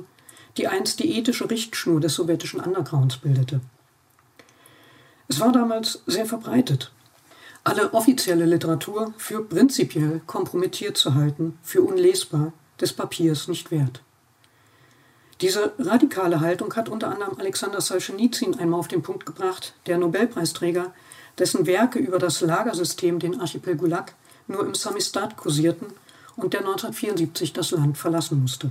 die 0.59 0.69
einst 0.69 0.99
die 0.99 1.17
ethische 1.17 1.49
Richtschnur 1.49 1.99
des 1.99 2.17
sowjetischen 2.17 2.61
Undergrounds 2.61 3.17
bildete. 3.17 3.62
Es 5.29 5.41
war 5.41 5.50
damals 5.50 6.03
sehr 6.05 6.27
verbreitet, 6.27 6.93
alle 7.65 7.95
offizielle 7.95 8.45
Literatur 8.45 9.15
für 9.17 9.43
prinzipiell 9.43 10.21
kompromittiert 10.27 10.99
zu 10.99 11.15
halten, 11.15 11.59
für 11.62 11.81
unlesbar, 11.81 12.53
des 12.83 12.93
Papiers 12.93 13.49
nicht 13.49 13.71
wert. 13.71 14.03
Diese 15.41 15.73
radikale 15.79 16.41
Haltung 16.41 16.75
hat 16.77 16.89
unter 16.89 17.11
anderem 17.11 17.39
Alexander 17.39 17.81
Solzhenitsyn 17.81 18.59
einmal 18.59 18.81
auf 18.81 18.89
den 18.89 19.03
Punkt 19.03 19.25
gebracht, 19.25 19.75
der 19.87 19.97
Nobelpreisträger, 19.97 20.93
dessen 21.39 21.67
Werke 21.67 21.99
über 21.99 22.19
das 22.19 22.41
Lagersystem, 22.43 23.19
den 23.19 23.41
Archipel 23.41 23.77
Gulag, 23.77 24.15
nur 24.47 24.67
im 24.67 24.75
Samistat 24.75 25.37
kursierten 25.37 25.87
und 26.37 26.53
der 26.53 26.61
1974 26.61 27.53
das 27.55 27.71
Land 27.71 27.97
verlassen 27.97 28.43
musste. 28.43 28.71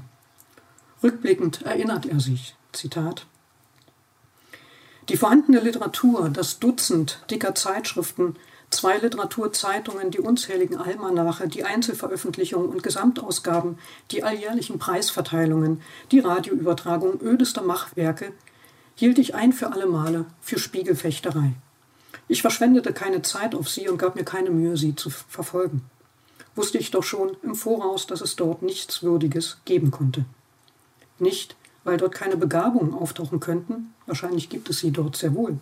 Rückblickend 1.02 1.64
erinnert 1.64 2.06
er 2.06 2.20
sich, 2.20 2.56
Zitat, 2.72 3.26
die 5.08 5.18
vorhandene 5.18 5.60
Literatur, 5.60 6.30
das 6.30 6.60
Dutzend 6.60 7.20
dicker 7.32 7.56
Zeitschriften, 7.56 8.36
zwei 8.70 8.98
Literaturzeitungen, 8.98 10.12
die 10.12 10.20
unzähligen 10.20 10.78
Almanache, 10.78 11.48
die 11.48 11.64
Einzelveröffentlichungen 11.64 12.70
und 12.70 12.84
Gesamtausgaben, 12.84 13.78
die 14.12 14.24
alljährlichen 14.24 14.80
Preisverteilungen, 14.80 15.82
die 16.12 16.20
Radioübertragung 16.20 17.20
ödester 17.22 17.62
Machwerke, 17.62 18.32
hielt 18.96 19.18
ich 19.18 19.36
ein 19.36 19.54
für 19.54 19.72
alle 19.72 19.88
Male 19.88 20.26
für 20.42 20.60
Spiegelfechterei. 20.60 21.54
Ich 22.28 22.42
verschwendete 22.42 22.94
keine 22.94 23.22
Zeit 23.22 23.56
auf 23.56 23.70
sie 23.70 23.90
und 23.90 23.98
gab 23.98 24.16
mir 24.16 24.26
keine 24.26 24.52
Mühe, 24.52 24.78
sie 24.78 24.96
zu 24.96 25.10
verfolgen. 25.10 25.82
Wusste 26.56 26.78
ich 26.78 26.92
doch 26.92 27.04
schon 27.04 27.38
im 27.42 27.56
Voraus, 27.56 28.06
dass 28.08 28.22
es 28.22 28.36
dort 28.36 28.62
nichts 28.62 29.02
Würdiges 29.02 29.58
geben 29.66 29.92
konnte. 29.92 30.26
Nicht, 31.18 31.56
weil 31.84 31.98
dort 31.98 32.14
keine 32.14 32.38
Begabungen 32.38 32.94
auftauchen 32.94 33.40
könnten, 33.40 33.94
wahrscheinlich 34.06 34.50
gibt 34.50 34.70
es 34.70 34.80
sie 34.80 34.92
dort 34.92 35.16
sehr 35.16 35.34
wohl, 35.34 35.58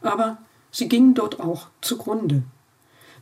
aber 0.00 0.38
Sie 0.72 0.88
gingen 0.88 1.14
dort 1.14 1.38
auch 1.38 1.68
zugrunde. 1.82 2.42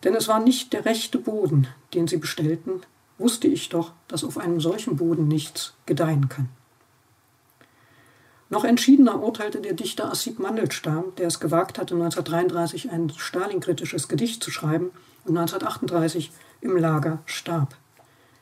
Denn 0.05 0.15
es 0.15 0.29
war 0.29 0.41
nicht 0.41 0.73
der 0.73 0.87
rechte 0.87 1.19
Boden, 1.19 1.67
den 1.93 2.07
sie 2.07 2.17
bestellten, 2.17 2.81
wusste 3.19 3.49
ich 3.49 3.69
doch, 3.69 3.93
dass 4.09 4.25
auf 4.25 4.39
einem 4.39 4.61
solchen 4.61 4.97
Boden 4.97 5.29
nichts 5.29 5.75
gedeihen 5.85 6.29
kann. 6.29 6.49
Noch 8.49 8.65
entschiedener 8.65 9.23
urteilte 9.23 9.61
der 9.61 9.75
Dichter 9.75 10.11
Assib 10.11 10.39
Mandelstam, 10.39 11.13
der 11.19 11.27
es 11.29 11.39
gewagt 11.39 11.79
hatte, 11.79 11.95
1933 11.95 12.91
ein 12.91 13.13
Stalin-kritisches 13.15 14.09
Gedicht 14.09 14.43
zu 14.43 14.51
schreiben 14.51 14.91
und 15.25 15.37
1938 15.37 16.33
im 16.61 16.77
Lager 16.77 17.21
starb. 17.27 17.77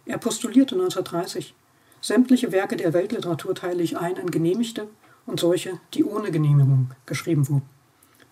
Er 0.07 0.19
postulierte 0.19 0.75
1930, 0.77 1.55
sämtliche 2.01 2.53
Werke 2.53 2.77
der 2.77 2.93
Weltliteratur 2.93 3.55
teile 3.55 3.83
ich 3.83 3.99
ein 3.99 4.17
in 4.17 4.31
genehmigte 4.31 4.89
und 5.27 5.41
solche, 5.41 5.79
die 5.93 6.05
ohne 6.05 6.31
Genehmigung 6.31 6.91
geschrieben 7.05 7.49
wurden. 7.49 7.78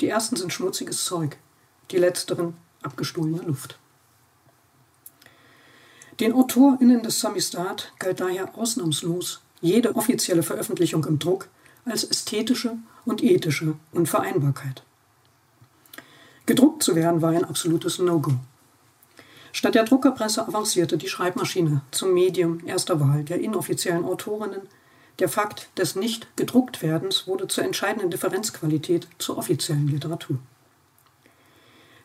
Die 0.00 0.08
ersten 0.08 0.36
sind 0.36 0.52
schmutziges 0.52 1.04
Zeug, 1.04 1.36
die 1.90 1.98
letzteren 1.98 2.56
abgestohlene 2.82 3.42
Luft. 3.42 3.78
Den 6.20 6.32
AutorInnen 6.32 7.02
des 7.02 7.20
Samistat 7.20 7.92
galt 7.98 8.20
daher 8.20 8.56
ausnahmslos 8.56 9.40
jede 9.60 9.94
offizielle 9.96 10.42
Veröffentlichung 10.42 11.04
im 11.04 11.18
Druck 11.18 11.48
als 11.84 12.04
ästhetische 12.04 12.78
und 13.04 13.22
ethische 13.22 13.74
Unvereinbarkeit. 13.92 14.82
Gedruckt 16.46 16.82
zu 16.82 16.94
werden 16.94 17.22
war 17.22 17.30
ein 17.30 17.44
absolutes 17.44 17.98
No-Go. 17.98 18.32
Statt 19.52 19.74
der 19.74 19.84
Druckerpresse 19.84 20.46
avancierte 20.46 20.96
die 20.98 21.08
Schreibmaschine 21.08 21.80
zum 21.90 22.12
Medium 22.12 22.60
erster 22.66 23.00
Wahl 23.00 23.24
der 23.24 23.40
inoffiziellen 23.40 24.04
Autorinnen. 24.04 24.62
Der 25.18 25.28
Fakt 25.30 25.70
des 25.78 25.96
Nicht-Gedrucktwerdens 25.96 27.26
wurde 27.26 27.48
zur 27.48 27.64
entscheidenden 27.64 28.10
Differenzqualität 28.10 29.08
zur 29.18 29.38
offiziellen 29.38 29.88
Literatur. 29.88 30.38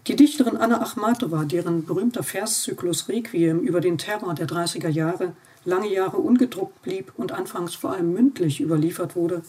Die 0.08 0.16
Dichterin 0.16 0.58
Anna 0.58 0.82
Achmatova, 0.82 1.44
deren 1.44 1.86
berühmter 1.86 2.24
Verszyklus 2.24 3.10
Requiem 3.10 3.60
über 3.60 3.82
den 3.82 3.98
Terror 3.98 4.34
der 4.34 4.48
30er 4.48 4.88
Jahre 4.88 5.34
lange 5.66 5.94
Jahre 5.94 6.18
ungedruckt 6.18 6.82
blieb 6.82 7.12
und 7.18 7.34
anfangs 7.34 7.76
vor 7.76 7.92
allem 7.92 8.14
mündlich 8.14 8.62
überliefert 8.62 9.16
wurde, 9.16 9.44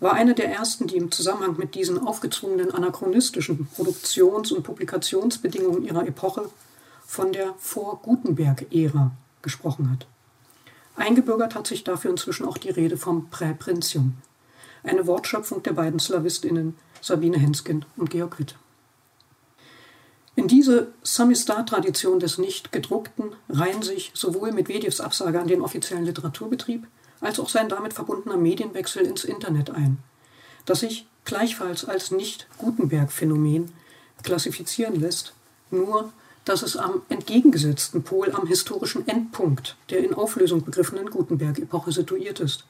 war 0.00 0.12
eine 0.12 0.34
der 0.34 0.52
ersten, 0.52 0.86
die 0.86 0.96
im 0.96 1.10
Zusammenhang 1.10 1.56
mit 1.56 1.74
diesen 1.74 1.98
aufgezwungenen 1.98 2.72
anachronistischen 2.72 3.66
Produktions- 3.74 4.52
und 4.52 4.62
Publikationsbedingungen 4.62 5.84
ihrer 5.84 6.06
Epoche 6.06 6.48
von 7.04 7.32
der 7.32 7.54
Vor-Gutenberg-Ära 7.58 9.10
gesprochen 9.42 9.90
hat. 9.90 10.06
Eingebürgert 10.98 11.54
hat 11.54 11.66
sich 11.66 11.84
dafür 11.84 12.10
inzwischen 12.10 12.46
auch 12.46 12.58
die 12.58 12.70
Rede 12.70 12.96
vom 12.96 13.30
Präprintium, 13.30 14.14
eine 14.82 15.06
Wortschöpfung 15.06 15.62
der 15.62 15.72
beiden 15.72 16.00
Slawistinnen 16.00 16.76
Sabine 17.00 17.38
Henskin 17.38 17.84
und 17.96 18.10
Georg 18.10 18.38
Witte. 18.38 18.56
In 20.34 20.46
diese 20.48 20.92
Samistat-Tradition 21.02 22.20
des 22.20 22.38
Nicht-Gedruckten 22.38 23.32
reihen 23.48 23.82
sich 23.82 24.12
sowohl 24.14 24.52
Medvedevs 24.52 25.00
Absage 25.00 25.40
an 25.40 25.48
den 25.48 25.62
offiziellen 25.62 26.04
Literaturbetrieb 26.04 26.86
als 27.20 27.40
auch 27.40 27.48
sein 27.48 27.68
damit 27.68 27.92
verbundener 27.92 28.36
Medienwechsel 28.36 29.04
ins 29.04 29.24
Internet 29.24 29.70
ein, 29.70 29.98
das 30.64 30.80
sich 30.80 31.08
gleichfalls 31.24 31.84
als 31.84 32.12
Nicht-Gutenberg-Phänomen 32.12 33.72
klassifizieren 34.22 35.00
lässt, 35.00 35.32
nur 35.70 36.12
dass 36.48 36.62
es 36.62 36.76
am 36.76 37.02
entgegengesetzten 37.08 38.02
Pol 38.02 38.32
am 38.32 38.46
historischen 38.46 39.06
Endpunkt 39.06 39.76
der 39.90 39.98
in 39.98 40.14
Auflösung 40.14 40.64
begriffenen 40.64 41.10
Gutenberg-Epoche 41.10 41.92
situiert 41.92 42.40
ist, 42.40 42.64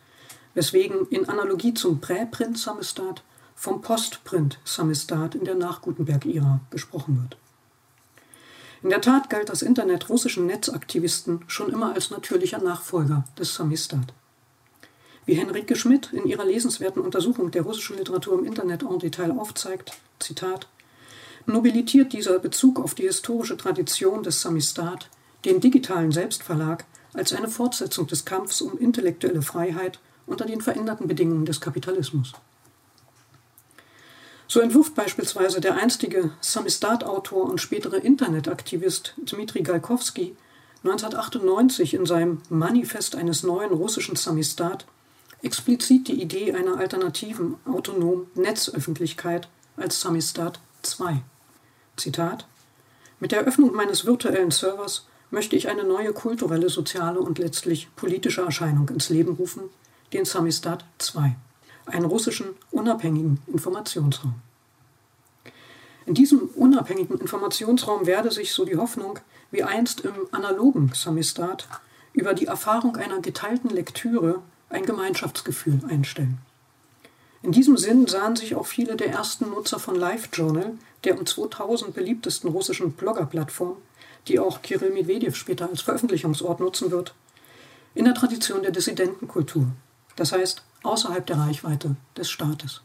weswegen 0.55 1.07
in 1.11 1.29
Analogie 1.29 1.75
zum 1.75 2.01
Präprint-Samizdat 2.01 3.23
vom 3.55 3.81
Postprint-Samizdat 3.81 5.37
in 5.37 5.45
der 5.45 5.55
Nach-Gutenberg-Ära 5.55 6.61
gesprochen 6.71 7.21
wird. 7.23 7.37
In 8.83 8.91
der 8.91 9.01
Tat 9.01 9.31
galt 9.31 9.49
das 9.49 9.63
Internet 9.63 10.09
russischen 10.09 10.47
Netzaktivisten 10.47 11.45
schon 11.47 11.71
immer 11.73 11.95
als 11.95 12.11
natürlicher 12.11 12.59
Nachfolger 12.59 13.25
des 13.39 13.55
Samizdat. 13.55 14.13
Wie 15.27 15.35
Henrike 15.35 15.77
Schmidt 15.77 16.13
in 16.13 16.27
ihrer 16.27 16.45
lesenswerten 16.45 17.03
Untersuchung 17.03 17.51
der 17.51 17.63
russischen 17.63 17.99
Literatur 17.99 18.39
im 18.39 18.45
Internet 18.45 18.83
en 18.83 18.99
Detail 18.99 19.33
aufzeigt, 19.33 19.99
Zitat, 20.19 20.69
nobilitiert 21.49 22.13
dieser 22.13 22.39
Bezug 22.39 22.79
auf 22.79 22.95
die 22.95 23.05
historische 23.05 23.57
Tradition 23.57 24.23
des 24.23 24.41
Samistat 24.43 25.09
den 25.45 25.61
digitalen 25.61 26.13
Selbstverlag 26.13 26.85
als 27.15 27.33
eine 27.33 27.49
Fortsetzung 27.49 28.07
des 28.07 28.25
Kampfs 28.25 28.61
um 28.61 28.79
intellektuelle 28.79 29.43
Freiheit 29.43 29.99
unter 30.27 30.45
den 30.45 30.61
veränderten 30.61 31.09
Bedingungen 31.09 31.47
des 31.47 31.61
Kapitalismus. 31.61 32.33
So 34.47 34.61
entwirft 34.61 34.95
beispielsweise 34.95 35.61
der 35.61 35.75
einstige 35.75 36.33
Samistat-Autor 36.41 37.49
und 37.51 37.61
spätere 37.61 37.97
Internetaktivist 37.97 39.15
Dmitri 39.19 39.63
Galkowski 39.63 40.37
1998 40.85 41.95
in 41.95 42.07
seinem 42.07 42.41
Manifest 42.49 43.17
eines 43.17 43.43
neuen 43.43 43.73
russischen 43.73 44.17
Samistat 44.17 44.87
explizit 45.43 46.09
die 46.09 46.21
Idee 46.21 46.53
einer 46.55 46.79
alternativen, 46.79 47.57
autonomen 47.67 48.27
Netzöffentlichkeit 48.35 49.49
als 49.77 50.01
Samistat 50.01 50.61
2. 50.83 51.23
Zitat: 51.99 52.47
Mit 53.21 53.33
der 53.33 53.43
Öffnung 53.43 53.75
meines 53.75 54.07
virtuellen 54.07 54.51
Servers 54.51 55.07
möchte 55.31 55.57
ich 55.57 55.69
eine 55.69 55.85
neue 55.85 56.13
kulturelle, 56.13 56.71
soziale 56.71 57.21
und 57.21 57.39
letztlich 57.39 57.95
politische 57.97 58.43
Erscheinung 58.43 58.89
ins 58.89 59.11
Leben 59.11 59.35
rufen, 59.35 59.65
den 60.13 60.25
Samistat 60.25 60.85
2, 60.99 61.37
einen 61.87 62.07
russischen 62.07 62.49
unabhängigen 62.71 63.41
Informationsraum. 63.47 64.35
In 66.07 66.15
diesem 66.15 66.49
unabhängigen 66.57 67.21
Informationsraum 67.21 68.07
werde 68.07 68.31
sich, 68.31 68.55
so 68.55 68.65
die 68.65 68.79
Hoffnung, 68.79 69.19
wie 69.51 69.63
einst 69.63 70.01
im 70.01 70.15
analogen 70.33 70.93
Samistat, 70.95 71.69
über 72.15 72.33
die 72.33 72.47
Erfahrung 72.47 72.97
einer 72.97 73.21
geteilten 73.21 73.69
Lektüre 73.69 74.43
ein 74.71 74.87
Gemeinschaftsgefühl 74.87 75.81
einstellen. 75.87 76.39
In 77.43 77.53
diesem 77.53 77.77
Sinn 77.77 78.07
sahen 78.07 78.37
sich 78.37 78.57
auch 78.57 78.67
viele 78.67 78.97
der 78.97 79.11
ersten 79.11 79.51
Nutzer 79.51 79.79
von 79.79 79.95
LiveJournal, 79.95 80.73
der 81.05 81.19
um 81.19 81.25
2000 81.25 81.95
beliebtesten 81.95 82.51
russischen 82.51 82.93
Blogger-Plattform, 82.93 83.77
die 84.27 84.41
auch 84.41 84.63
Kirill 84.63 84.91
Medvedev 84.91 85.37
später 85.37 85.69
als 85.69 85.83
Veröffentlichungsort 85.83 86.61
nutzen 86.61 86.91
wird, 86.91 87.15
in 87.95 88.05
der 88.05 88.15
Tradition 88.15 88.63
der 88.63 88.73
Dissidentenkultur, 88.73 89.67
das 90.17 90.33
heißt 90.33 90.63
außerhalb 90.83 91.27
der 91.27 91.39
Reichweite 91.39 91.97
des 92.17 92.31
Staates. 92.31 92.83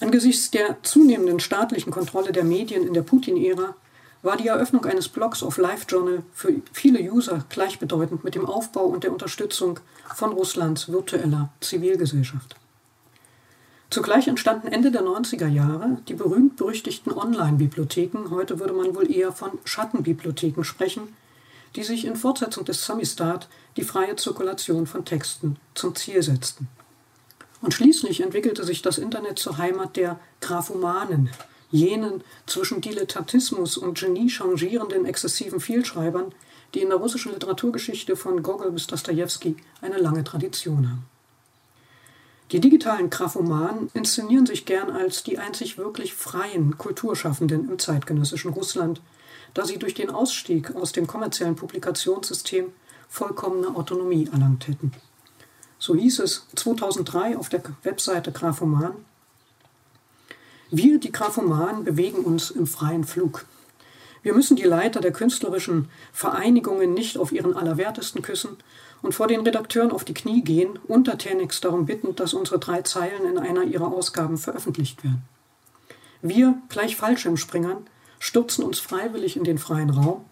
Angesichts 0.00 0.50
der 0.50 0.82
zunehmenden 0.82 1.40
staatlichen 1.40 1.90
Kontrolle 1.90 2.32
der 2.32 2.44
Medien 2.44 2.86
in 2.86 2.94
der 2.94 3.02
Putin-Ära 3.02 3.74
war 4.24 4.38
die 4.38 4.48
Eröffnung 4.48 4.84
eines 4.86 5.08
Blogs 5.08 5.42
auf 5.42 5.58
LiveJournal 5.58 6.22
für 6.32 6.54
viele 6.72 6.98
User 6.98 7.44
gleichbedeutend 7.50 8.24
mit 8.24 8.34
dem 8.34 8.46
Aufbau 8.46 8.84
und 8.86 9.04
der 9.04 9.12
Unterstützung 9.12 9.80
von 10.14 10.32
Russlands 10.32 10.90
virtueller 10.90 11.50
Zivilgesellschaft. 11.60 12.56
Zugleich 13.90 14.26
entstanden 14.26 14.68
Ende 14.68 14.90
der 14.90 15.02
90er 15.02 15.46
Jahre 15.46 15.98
die 16.08 16.14
berühmt-berüchtigten 16.14 17.12
Online-Bibliotheken, 17.12 18.30
heute 18.30 18.58
würde 18.58 18.72
man 18.72 18.94
wohl 18.94 19.12
eher 19.12 19.30
von 19.30 19.52
Schattenbibliotheken 19.64 20.64
sprechen, 20.64 21.14
die 21.76 21.84
sich 21.84 22.06
in 22.06 22.16
Fortsetzung 22.16 22.64
des 22.64 22.84
Samistat 22.84 23.48
die 23.76 23.84
freie 23.84 24.16
Zirkulation 24.16 24.86
von 24.86 25.04
Texten 25.04 25.56
zum 25.74 25.94
Ziel 25.94 26.22
setzten. 26.22 26.68
Und 27.60 27.74
schließlich 27.74 28.20
entwickelte 28.22 28.64
sich 28.64 28.80
das 28.80 28.98
Internet 28.98 29.38
zur 29.38 29.58
Heimat 29.58 29.96
der 29.96 30.18
Graphomanen, 30.40 31.30
jenen 31.74 32.22
zwischen 32.46 32.80
Dilettantismus 32.80 33.76
und 33.76 33.98
Genie 33.98 34.30
changierenden 34.30 35.06
exzessiven 35.06 35.58
Vielschreibern, 35.58 36.32
die 36.72 36.80
in 36.80 36.88
der 36.88 36.98
russischen 36.98 37.32
Literaturgeschichte 37.32 38.14
von 38.14 38.44
Gogol 38.44 38.70
bis 38.70 38.86
Dostoevsky 38.86 39.56
eine 39.80 39.98
lange 39.98 40.22
Tradition 40.22 40.88
haben. 40.88 41.06
Die 42.52 42.60
digitalen 42.60 43.10
Graphomanen 43.10 43.90
inszenieren 43.92 44.46
sich 44.46 44.66
gern 44.66 44.90
als 44.90 45.24
die 45.24 45.38
einzig 45.38 45.76
wirklich 45.76 46.14
freien 46.14 46.78
Kulturschaffenden 46.78 47.68
im 47.68 47.78
zeitgenössischen 47.80 48.52
Russland, 48.52 49.00
da 49.52 49.64
sie 49.64 49.78
durch 49.78 49.94
den 49.94 50.10
Ausstieg 50.10 50.76
aus 50.76 50.92
dem 50.92 51.08
kommerziellen 51.08 51.56
Publikationssystem 51.56 52.66
vollkommene 53.08 53.74
Autonomie 53.74 54.28
erlangt 54.32 54.68
hätten. 54.68 54.92
So 55.80 55.96
hieß 55.96 56.20
es 56.20 56.46
2003 56.54 57.36
auf 57.36 57.48
der 57.48 57.62
Webseite 57.82 58.30
Graphoman, 58.30 58.94
wir, 60.70 60.98
die 60.98 61.12
Graphomanen, 61.12 61.84
bewegen 61.84 62.24
uns 62.24 62.50
im 62.50 62.66
freien 62.66 63.04
Flug. 63.04 63.44
Wir 64.22 64.32
müssen 64.34 64.56
die 64.56 64.62
Leiter 64.62 65.00
der 65.00 65.12
künstlerischen 65.12 65.90
Vereinigungen 66.12 66.94
nicht 66.94 67.18
auf 67.18 67.30
ihren 67.30 67.54
Allerwertesten 67.54 68.22
küssen 68.22 68.56
und 69.02 69.14
vor 69.14 69.26
den 69.26 69.42
Redakteuren 69.42 69.92
auf 69.92 70.04
die 70.04 70.14
Knie 70.14 70.42
gehen, 70.42 70.78
untertänigst 70.88 71.62
darum 71.64 71.84
bittend, 71.84 72.20
dass 72.20 72.32
unsere 72.32 72.58
drei 72.58 72.80
Zeilen 72.82 73.26
in 73.26 73.36
einer 73.36 73.64
ihrer 73.64 73.92
Ausgaben 73.92 74.38
veröffentlicht 74.38 75.04
werden. 75.04 75.22
Wir, 76.22 76.58
gleich 76.70 76.96
Fallschirmspringern, 76.96 77.86
stürzen 78.18 78.64
uns 78.64 78.78
freiwillig 78.78 79.36
in 79.36 79.44
den 79.44 79.58
freien 79.58 79.90
Raum, 79.90 80.24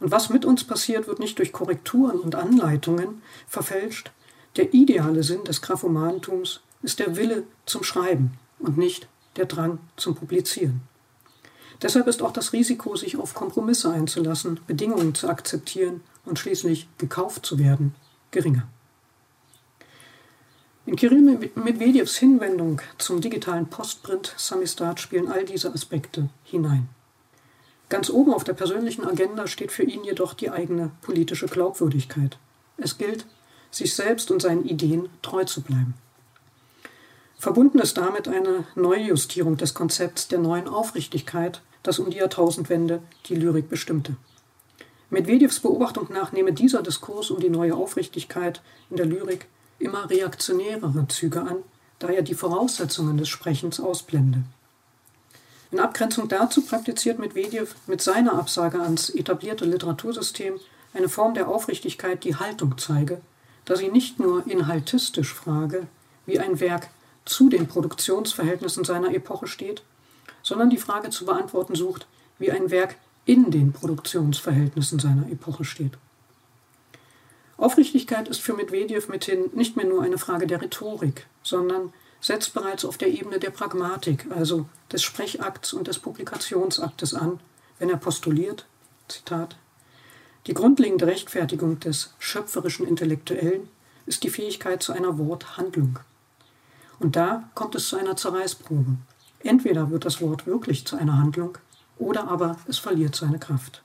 und 0.00 0.10
was 0.10 0.28
mit 0.28 0.44
uns 0.44 0.62
passiert, 0.62 1.08
wird 1.08 1.18
nicht 1.18 1.38
durch 1.38 1.52
Korrekturen 1.52 2.20
und 2.20 2.34
Anleitungen 2.34 3.22
verfälscht. 3.48 4.12
Der 4.56 4.74
ideale 4.74 5.22
Sinn 5.22 5.44
des 5.44 5.62
Graphomanentums 5.62 6.60
ist 6.82 6.98
der 6.98 7.16
Wille 7.16 7.44
zum 7.66 7.82
Schreiben 7.82 8.34
und 8.58 8.76
nicht 8.76 9.08
der 9.38 9.46
Drang 9.46 9.78
zum 9.96 10.14
Publizieren. 10.14 10.82
Deshalb 11.80 12.08
ist 12.08 12.22
auch 12.22 12.32
das 12.32 12.52
Risiko, 12.52 12.96
sich 12.96 13.16
auf 13.16 13.34
Kompromisse 13.34 13.90
einzulassen, 13.90 14.60
Bedingungen 14.66 15.14
zu 15.14 15.28
akzeptieren 15.28 16.00
und 16.24 16.38
schließlich 16.38 16.88
gekauft 16.98 17.46
zu 17.46 17.58
werden, 17.58 17.94
geringer. 18.30 18.68
In 20.86 20.96
Kirill 20.96 21.50
Medvedevs 21.54 22.16
Hinwendung 22.16 22.80
zum 22.96 23.20
digitalen 23.20 23.66
Postprint 23.66 24.34
Samistat 24.36 25.00
spielen 25.00 25.28
all 25.28 25.44
diese 25.44 25.72
Aspekte 25.72 26.30
hinein. 26.44 26.88
Ganz 27.90 28.10
oben 28.10 28.34
auf 28.34 28.42
der 28.42 28.54
persönlichen 28.54 29.06
Agenda 29.06 29.46
steht 29.46 29.70
für 29.70 29.82
ihn 29.82 30.02
jedoch 30.02 30.34
die 30.34 30.50
eigene 30.50 30.90
politische 31.02 31.46
Glaubwürdigkeit. 31.46 32.38
Es 32.76 32.98
gilt, 32.98 33.26
sich 33.70 33.94
selbst 33.94 34.30
und 34.30 34.42
seinen 34.42 34.64
Ideen 34.64 35.08
treu 35.22 35.44
zu 35.44 35.62
bleiben. 35.62 35.94
Verbunden 37.38 37.78
ist 37.78 37.96
damit 37.96 38.26
eine 38.26 38.64
Neujustierung 38.74 39.56
des 39.56 39.72
Konzepts 39.72 40.26
der 40.26 40.40
neuen 40.40 40.66
Aufrichtigkeit, 40.66 41.62
das 41.84 42.00
um 42.00 42.10
die 42.10 42.16
Jahrtausendwende 42.16 43.00
die 43.26 43.36
Lyrik 43.36 43.68
bestimmte. 43.68 44.16
Medvedevs 45.10 45.60
Beobachtung 45.60 46.08
nach 46.12 46.32
nehme 46.32 46.52
dieser 46.52 46.82
Diskurs 46.82 47.30
um 47.30 47.38
die 47.38 47.48
neue 47.48 47.76
Aufrichtigkeit 47.76 48.60
in 48.90 48.96
der 48.96 49.06
Lyrik 49.06 49.46
immer 49.78 50.10
reaktionärere 50.10 51.06
Züge 51.06 51.42
an, 51.42 51.58
da 52.00 52.08
er 52.08 52.22
die 52.22 52.34
Voraussetzungen 52.34 53.16
des 53.16 53.28
Sprechens 53.28 53.78
ausblende. 53.78 54.42
In 55.70 55.78
Abgrenzung 55.78 56.28
dazu 56.28 56.62
praktiziert 56.62 57.20
Medvedev 57.20 57.76
mit 57.86 58.02
seiner 58.02 58.34
Absage 58.34 58.80
ans 58.80 59.10
etablierte 59.10 59.64
Literatursystem 59.64 60.54
eine 60.92 61.08
Form 61.08 61.34
der 61.34 61.48
Aufrichtigkeit, 61.48 62.24
die 62.24 62.34
Haltung 62.34 62.76
zeige, 62.78 63.20
da 63.64 63.76
sie 63.76 63.90
nicht 63.90 64.18
nur 64.18 64.44
inhaltistisch 64.48 65.32
frage, 65.32 65.86
wie 66.26 66.40
ein 66.40 66.58
Werk 66.58 66.88
zu 67.28 67.48
den 67.48 67.66
Produktionsverhältnissen 67.66 68.84
seiner 68.84 69.14
Epoche 69.14 69.46
steht, 69.46 69.82
sondern 70.42 70.70
die 70.70 70.78
Frage 70.78 71.10
zu 71.10 71.26
beantworten 71.26 71.74
sucht, 71.74 72.06
wie 72.38 72.50
ein 72.50 72.70
Werk 72.70 72.96
in 73.24 73.50
den 73.50 73.72
Produktionsverhältnissen 73.72 74.98
seiner 74.98 75.30
Epoche 75.30 75.64
steht. 75.64 75.92
Aufrichtigkeit 77.58 78.28
ist 78.28 78.40
für 78.40 78.54
Medvedev 78.54 79.08
mithin 79.08 79.50
nicht 79.52 79.76
mehr 79.76 79.86
nur 79.86 80.02
eine 80.02 80.16
Frage 80.16 80.46
der 80.46 80.62
Rhetorik, 80.62 81.26
sondern 81.42 81.92
setzt 82.20 82.54
bereits 82.54 82.84
auf 82.84 82.96
der 82.96 83.08
Ebene 83.08 83.38
der 83.38 83.50
Pragmatik, 83.50 84.26
also 84.30 84.66
des 84.92 85.02
Sprechakts 85.02 85.72
und 85.72 85.88
des 85.88 85.98
Publikationsaktes 85.98 87.14
an, 87.14 87.40
wenn 87.78 87.90
er 87.90 87.96
postuliert, 87.96 88.64
Zitat, 89.08 89.56
die 90.46 90.54
grundlegende 90.54 91.06
Rechtfertigung 91.06 91.78
des 91.80 92.14
schöpferischen 92.18 92.86
Intellektuellen 92.86 93.68
ist 94.06 94.22
die 94.22 94.30
Fähigkeit 94.30 94.82
zu 94.82 94.92
einer 94.92 95.18
Worthandlung. 95.18 95.98
Und 97.00 97.16
da 97.16 97.48
kommt 97.54 97.74
es 97.74 97.88
zu 97.88 97.96
einer 97.96 98.16
Zerreißprobe. 98.16 98.96
Entweder 99.40 99.90
wird 99.90 100.04
das 100.04 100.20
Wort 100.20 100.46
wirklich 100.46 100.86
zu 100.86 100.96
einer 100.96 101.16
Handlung, 101.16 101.58
oder 101.98 102.28
aber 102.28 102.56
es 102.66 102.78
verliert 102.78 103.14
seine 103.14 103.38
Kraft. 103.38 103.82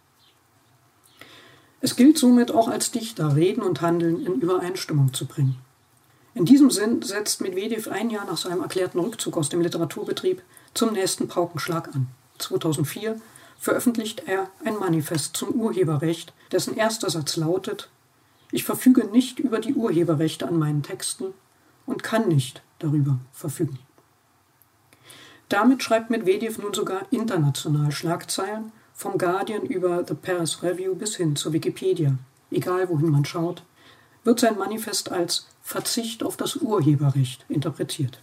Es 1.82 1.96
gilt 1.96 2.18
somit 2.18 2.52
auch 2.52 2.70
als 2.70 2.92
Dichter, 2.92 3.36
Reden 3.36 3.62
und 3.62 3.82
Handeln 3.82 4.26
in 4.26 4.40
Übereinstimmung 4.40 5.14
zu 5.14 5.26
bringen. 5.26 5.58
In 6.34 6.46
diesem 6.46 6.72
Sinn 6.72 7.02
setzt 7.02 7.42
Medvedev 7.42 7.90
ein 7.90 8.10
Jahr 8.10 8.26
nach 8.26 8.38
seinem 8.38 8.62
erklärten 8.62 9.00
Rückzug 9.00 9.38
aus 9.38 9.50
dem 9.50 9.62
Literaturbetrieb 9.62 10.42
zum 10.74 10.94
nächsten 10.94 11.28
Paukenschlag 11.28 11.94
an. 11.94 12.08
2004 12.40 13.20
veröffentlicht 13.60 14.24
er 14.26 14.50
ein 14.66 14.78
Manifest 14.78 15.38
zum 15.38 15.50
Urheberrecht, 15.50 16.34
dessen 16.52 16.76
erster 16.76 17.10
Satz 17.10 17.36
lautet 17.36 17.90
Ich 18.52 18.64
verfüge 18.64 19.06
nicht 19.06 19.40
über 19.40 19.60
die 19.60 19.76
Urheberrechte 19.76 20.48
an 20.48 20.58
meinen 20.58 20.82
Texten 20.82 21.34
und 21.86 22.02
kann 22.02 22.28
nicht 22.28 22.64
darüber 22.84 23.20
verfügen. 23.32 23.80
Damit 25.50 25.84
schreibt 25.84 26.10
Medvedev 26.10 26.58
nun 26.58 26.74
sogar 26.74 27.06
international 27.12 27.92
Schlagzeilen, 27.92 28.72
vom 28.94 29.18
Guardian 29.18 29.64
über 29.64 30.06
The 30.08 30.14
Paris 30.14 30.64
Review 30.64 30.96
bis 30.96 31.16
hin 31.16 31.36
zur 31.36 31.54
Wikipedia. 31.54 32.18
Egal 32.52 32.90
wohin 32.90 33.10
man 33.10 33.26
schaut, 33.26 33.64
wird 34.24 34.40
sein 34.40 34.58
Manifest 34.58 35.12
als 35.12 35.48
Verzicht 35.62 36.24
auf 36.24 36.38
das 36.38 36.58
Urheberrecht 36.58 37.46
interpretiert. 37.50 38.20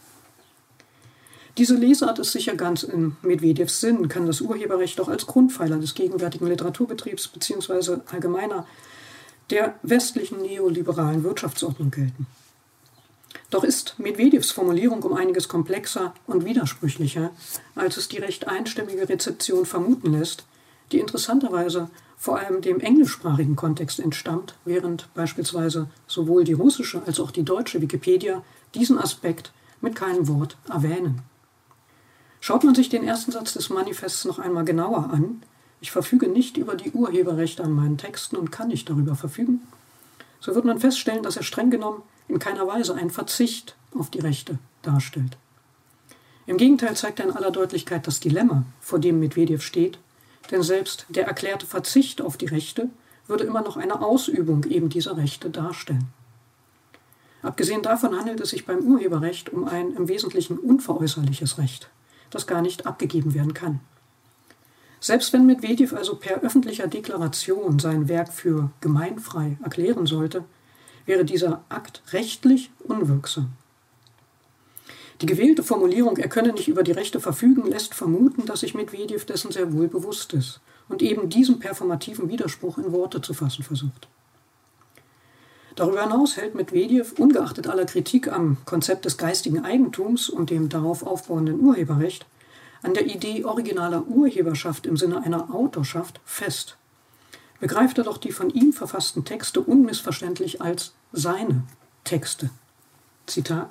Diese 1.59 1.75
Lesart 1.75 2.19
ist 2.19 2.33
sicher 2.33 2.55
ganz 2.55 2.85
in 2.85 3.17
Medvedevs 3.23 3.81
Sinn, 3.81 4.09
kann 4.09 4.27
das 4.27 4.41
Urheberrecht 4.41 5.01
auch 5.01 5.09
als 5.09 5.27
Grundpfeiler 5.27 5.79
des 5.79 5.95
gegenwärtigen 5.95 6.47
Literaturbetriebs 6.47 7.29
bzw. 7.29 7.99
allgemeiner 8.07 8.67
der 9.51 9.75
westlichen 9.83 10.41
neoliberalen 10.43 11.25
Wirtschaftsordnung 11.25 11.91
gelten. 11.91 12.27
Doch 13.51 13.65
ist 13.65 13.97
Medvedevs 13.99 14.53
Formulierung 14.53 15.03
um 15.03 15.15
einiges 15.15 15.49
komplexer 15.49 16.15
und 16.29 16.45
widersprüchlicher, 16.45 17.31
als 17.75 17.97
es 17.97 18.09
die 18.09 18.19
recht 18.19 18.47
einstimmige 18.47 19.09
Rezeption 19.09 19.67
vermuten 19.67 20.13
lässt, 20.13 20.45
die 20.93 21.01
interessanterweise 21.01 21.91
vor 22.17 22.39
allem 22.39 22.61
dem 22.61 22.81
englischsprachigen 22.81 23.57
Kontext 23.57 23.99
entstammt, 23.99 24.55
während 24.65 25.13
beispielsweise 25.15 25.89
sowohl 26.07 26.45
die 26.45 26.53
russische 26.53 27.03
als 27.07 27.19
auch 27.19 27.33
die 27.33 27.43
deutsche 27.43 27.81
Wikipedia 27.81 28.45
diesen 28.75 28.99
Aspekt 28.99 29.53
mit 29.81 29.97
keinem 29.97 30.29
Wort 30.29 30.57
erwähnen. 30.69 31.23
Schaut 32.41 32.63
man 32.63 32.75
sich 32.75 32.89
den 32.89 33.03
ersten 33.03 33.33
Satz 33.33 33.55
des 33.55 33.69
Manifests 33.69 34.25
noch 34.25 34.39
einmal 34.39 34.65
genauer 34.65 35.11
an, 35.13 35.43
ich 35.81 35.91
verfüge 35.91 36.29
nicht 36.29 36.59
über 36.59 36.75
die 36.75 36.91
Urheberrechte 36.91 37.65
an 37.65 37.73
meinen 37.73 37.97
Texten 37.97 38.37
und 38.37 38.53
kann 38.53 38.69
nicht 38.69 38.89
darüber 38.91 39.15
verfügen, 39.15 39.63
so 40.39 40.55
wird 40.55 40.67
man 40.67 40.79
feststellen, 40.79 41.23
dass 41.23 41.37
er 41.37 41.43
streng 41.43 41.71
genommen 41.71 42.03
in 42.31 42.39
keiner 42.39 42.67
Weise 42.67 42.95
einen 42.95 43.11
Verzicht 43.11 43.77
auf 43.95 44.11
die 44.11 44.21
Rechte 44.21 44.59
darstellt. 44.83 45.37
Im 46.47 46.57
Gegenteil 46.57 46.97
zeigt 46.97 47.21
er 47.21 47.27
in 47.27 47.37
aller 47.37 47.51
Deutlichkeit 47.51 48.07
das 48.07 48.21
Dilemma, 48.21 48.65
vor 48.81 48.99
dem 48.99 49.21
Medvedev 49.21 49.63
steht, 49.63 49.99
denn 50.51 50.63
selbst 50.63 51.07
der 51.09 51.27
erklärte 51.27 51.67
Verzicht 51.67 52.23
auf 52.23 52.37
die 52.37 52.47
Rechte 52.47 52.89
würde 53.27 53.45
immer 53.45 53.63
noch 53.63 53.77
eine 53.77 54.01
Ausübung 54.01 54.65
eben 54.65 54.89
dieser 54.89 55.17
Rechte 55.17 55.51
darstellen. 55.51 56.09
Abgesehen 57.43 57.83
davon 57.83 58.19
handelt 58.19 58.41
es 58.41 58.51
sich 58.51 58.67
beim 58.67 58.81
Urheberrecht 58.81 59.51
um 59.51 59.67
ein 59.67 59.93
im 59.93 60.09
Wesentlichen 60.09 60.59
unveräußerliches 60.59 61.59
Recht, 61.59 61.89
das 62.31 62.47
gar 62.47 62.63
nicht 62.63 62.87
abgegeben 62.87 63.35
werden 63.35 63.55
kann. 63.55 63.81
Selbst 65.01 65.33
wenn 65.33 65.47
Medvedev 65.47 65.95
also 65.95 66.17
per 66.17 66.43
öffentlicher 66.43 66.87
Deklaration 66.87 67.79
sein 67.79 68.09
Werk 68.09 68.33
für 68.33 68.71
gemeinfrei 68.83 69.57
erklären 69.63 70.05
sollte, 70.05 70.45
wäre 71.11 71.25
dieser 71.25 71.65
Akt 71.69 72.03
rechtlich 72.13 72.71
unwirksam. 72.85 73.51
Die 75.21 75.27
gewählte 75.27 75.65
Formulierung, 75.65 76.17
er 76.19 76.29
könne 76.29 76.53
nicht 76.53 76.69
über 76.69 76.85
die 76.85 76.93
Rechte 76.93 77.19
verfügen, 77.19 77.69
lässt 77.69 77.95
vermuten, 77.95 78.47
dass 78.47 78.61
sich 78.61 78.75
Medvedev 78.75 79.25
dessen 79.25 79.51
sehr 79.51 79.73
wohl 79.73 79.89
bewusst 79.89 80.33
ist 80.35 80.61
und 80.89 81.03
eben 81.03 81.29
diesen 81.29 81.59
performativen 81.59 82.29
Widerspruch 82.29 82.79
in 82.79 82.93
Worte 82.93 83.21
zu 83.21 83.35
fassen 83.35 83.65
versucht. 83.65 84.07
Darüber 85.75 86.03
hinaus 86.03 86.37
hält 86.37 86.55
Medvedev, 86.55 87.19
ungeachtet 87.19 87.67
aller 87.67 87.87
Kritik 87.87 88.33
am 88.33 88.59
Konzept 88.65 89.05
des 89.05 89.19
geistigen 89.19 89.65
Eigentums 89.65 90.31
und 90.31 90.51
dem 90.51 90.69
darauf 90.69 91.03
aufbauenden 91.03 91.59
Urheberrecht, 91.59 92.25
an 92.85 92.95
der 92.95 93.07
Idee 93.07 93.45
originaler 93.45 94.07
Urheberschaft 94.07 94.87
im 94.87 94.97
Sinne 94.97 95.25
einer 95.25 95.53
Autorschaft 95.53 96.21
fest 96.25 96.77
begreift 97.61 97.99
er 97.99 98.05
doch 98.05 98.19
die 98.19 98.33
von 98.33 98.51
ihm 98.51 98.73
verfassten 98.73 99.25
Texte 99.25 99.61
unmissverständlich 99.61 100.61
als 100.61 100.93
seine 101.13 101.63
Texte. 102.05 102.51
Zitat. 103.27 103.71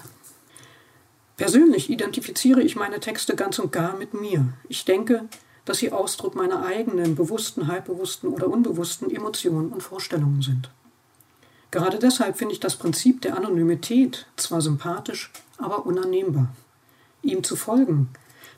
Persönlich 1.37 1.89
identifiziere 1.89 2.61
ich 2.61 2.75
meine 2.75 2.99
Texte 2.99 3.35
ganz 3.35 3.59
und 3.59 3.71
gar 3.71 3.97
mit 3.97 4.13
mir. 4.13 4.53
Ich 4.67 4.85
denke, 4.85 5.27
dass 5.65 5.77
sie 5.77 5.91
Ausdruck 5.91 6.35
meiner 6.35 6.65
eigenen 6.65 7.15
bewussten, 7.15 7.67
halbbewussten 7.67 8.29
oder 8.29 8.47
unbewussten 8.47 9.13
Emotionen 9.13 9.69
und 9.69 9.83
Vorstellungen 9.83 10.41
sind. 10.41 10.69
Gerade 11.71 11.99
deshalb 11.99 12.37
finde 12.37 12.53
ich 12.53 12.59
das 12.59 12.75
Prinzip 12.75 13.21
der 13.21 13.37
Anonymität 13.37 14.25
zwar 14.35 14.61
sympathisch, 14.61 15.31
aber 15.57 15.85
unannehmbar. 15.85 16.53
Ihm 17.21 17.43
zu 17.43 17.55
folgen, 17.55 18.09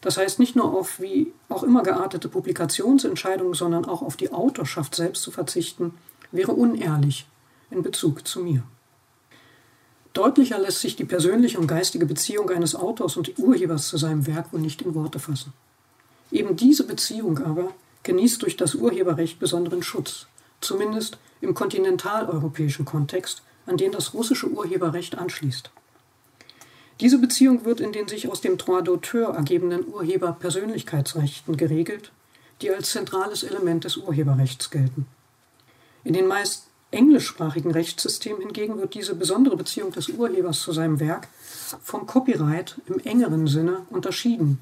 das 0.02 0.18
heißt 0.18 0.40
nicht 0.40 0.56
nur 0.56 0.74
auf 0.74 1.00
wie 1.00 1.32
auch 1.48 1.64
immer 1.64 1.84
geartete 1.84 2.28
Publikationsentscheidungen, 2.28 3.54
sondern 3.54 3.86
auch 3.86 4.02
auf 4.02 4.18
die 4.18 4.32
Autorschaft 4.32 4.96
selbst 4.96 5.22
zu 5.22 5.32
verzichten, 5.32 5.94
wäre 6.32 6.52
unehrlich 6.52 7.28
in 7.70 7.84
Bezug 7.84 8.28
zu 8.28 8.42
mir. 8.42 8.64
Deutlicher 10.14 10.60
lässt 10.60 10.82
sich 10.82 10.96
die 10.96 11.06
persönliche 11.06 11.58
und 11.58 11.68
geistige 11.68 12.06
Beziehung 12.06 12.50
eines 12.50 12.76
Autors 12.76 13.16
und 13.16 13.40
Urhebers 13.40 13.88
zu 13.88 13.98
seinem 13.98 14.28
Werk 14.28 14.52
wohl 14.52 14.60
nicht 14.60 14.82
in 14.82 14.94
Worte 14.94 15.20
fassen. 15.20 15.54
Eben 16.32 16.56
diese 16.56 16.86
Beziehung 16.86 17.38
aber 17.40 17.74
genießt 18.04 18.42
durch 18.42 18.58
das 18.58 18.76
Urheberrecht 18.76 19.40
besonderen 19.40 19.84
Schutz, 19.84 20.28
zumindest 20.60 21.18
im 21.40 21.54
kontinentaleuropäischen 21.54 22.86
Kontext, 22.86 23.42
an 23.66 23.78
den 23.78 23.92
das 23.92 24.14
russische 24.14 24.50
Urheberrecht 24.50 25.18
anschließt. 25.18 25.72
Diese 27.02 27.18
Beziehung 27.18 27.66
wird 27.66 27.80
in 27.80 27.92
den 27.92 28.08
sich 28.08 28.30
aus 28.30 28.42
dem 28.42 28.60
Droit 28.60 28.88
d'auteur 28.88 29.36
ergebenden 29.36 29.88
Urheberpersönlichkeitsrechten 29.88 31.58
geregelt, 31.58 32.12
die 32.62 32.70
als 32.70 32.92
zentrales 32.92 33.42
Element 33.42 33.86
des 33.86 33.98
Urheberrechts 33.98 34.70
gelten. 34.70 35.08
In 36.04 36.14
den 36.14 36.28
meist 36.28 36.68
englischsprachigen 36.92 37.72
Rechtssystemen 37.72 38.42
hingegen 38.42 38.78
wird 38.78 38.94
diese 38.94 39.16
besondere 39.16 39.58
Beziehung 39.58 39.92
des 39.92 40.10
Urhebers 40.10 40.62
zu 40.62 40.74
seinem 40.74 41.00
Werk 41.00 41.28
vom 41.82 42.06
Copyright 42.06 42.80
im 42.86 43.00
engeren 43.00 43.48
Sinne 43.48 43.82
unterschieden 43.90 44.60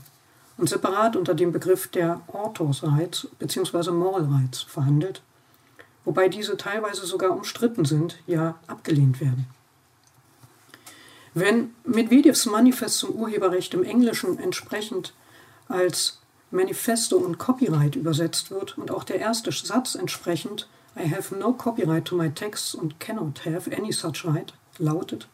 und 0.55 0.69
separat 0.69 1.17
unter 1.17 1.33
dem 1.33 1.51
Begriff 1.51 1.89
der 1.89 2.21
Authors 2.31 2.83
Rights 2.83 3.27
bzw. 3.39 3.91
Moral 3.91 4.29
Rights 4.31 4.61
verhandelt, 4.61 5.21
wobei 6.05 6.29
diese 6.29 6.55
teilweise 6.55 7.05
sogar 7.05 7.31
umstritten 7.31 7.83
sind, 7.83 8.17
ja 8.27 8.55
abgelehnt 8.67 9.19
werden. 9.19 9.47
Wenn 11.33 11.75
Medvedevs 11.85 12.45
Manifest 12.45 12.99
zum 12.99 13.11
Urheberrecht 13.11 13.73
im 13.73 13.83
Englischen 13.83 14.39
entsprechend 14.39 15.13
als 15.67 16.19
Manifesto 16.51 17.17
und 17.17 17.37
Copyright 17.37 17.95
übersetzt 17.95 18.49
wird 18.49 18.77
und 18.77 18.89
auch 18.91 19.03
der 19.03 19.19
erste 19.19 19.51
Satz 19.51 19.95
entsprechend 19.95 20.67
I 20.95 21.07
have 21.07 21.35
no 21.35 21.53
copyright 21.53 22.05
to 22.05 22.15
my 22.15 22.29
texts 22.29 22.75
and 22.75 22.99
cannot 22.99 23.45
have 23.45 23.71
any 23.71 23.91
such 23.91 24.25
right 24.25 24.53
lautet, 24.79 25.27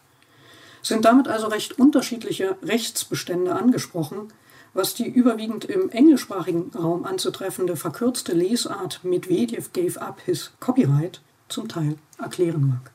sind 0.81 1.05
damit 1.05 1.27
also 1.27 1.47
recht 1.47 1.79
unterschiedliche 1.79 2.57
Rechtsbestände 2.61 3.55
angesprochen, 3.55 4.33
was 4.73 4.93
die 4.93 5.07
überwiegend 5.07 5.63
im 5.65 5.89
englischsprachigen 5.89 6.71
Raum 6.75 7.05
anzutreffende 7.05 7.77
verkürzte 7.77 8.33
Lesart 8.33 8.99
Medvedev 9.03 9.71
gave 9.71 10.01
up 10.01 10.19
his 10.25 10.51
copyright 10.59 11.21
zum 11.47 11.69
Teil 11.69 11.97
erklären 12.17 12.67
mag. 12.67 12.94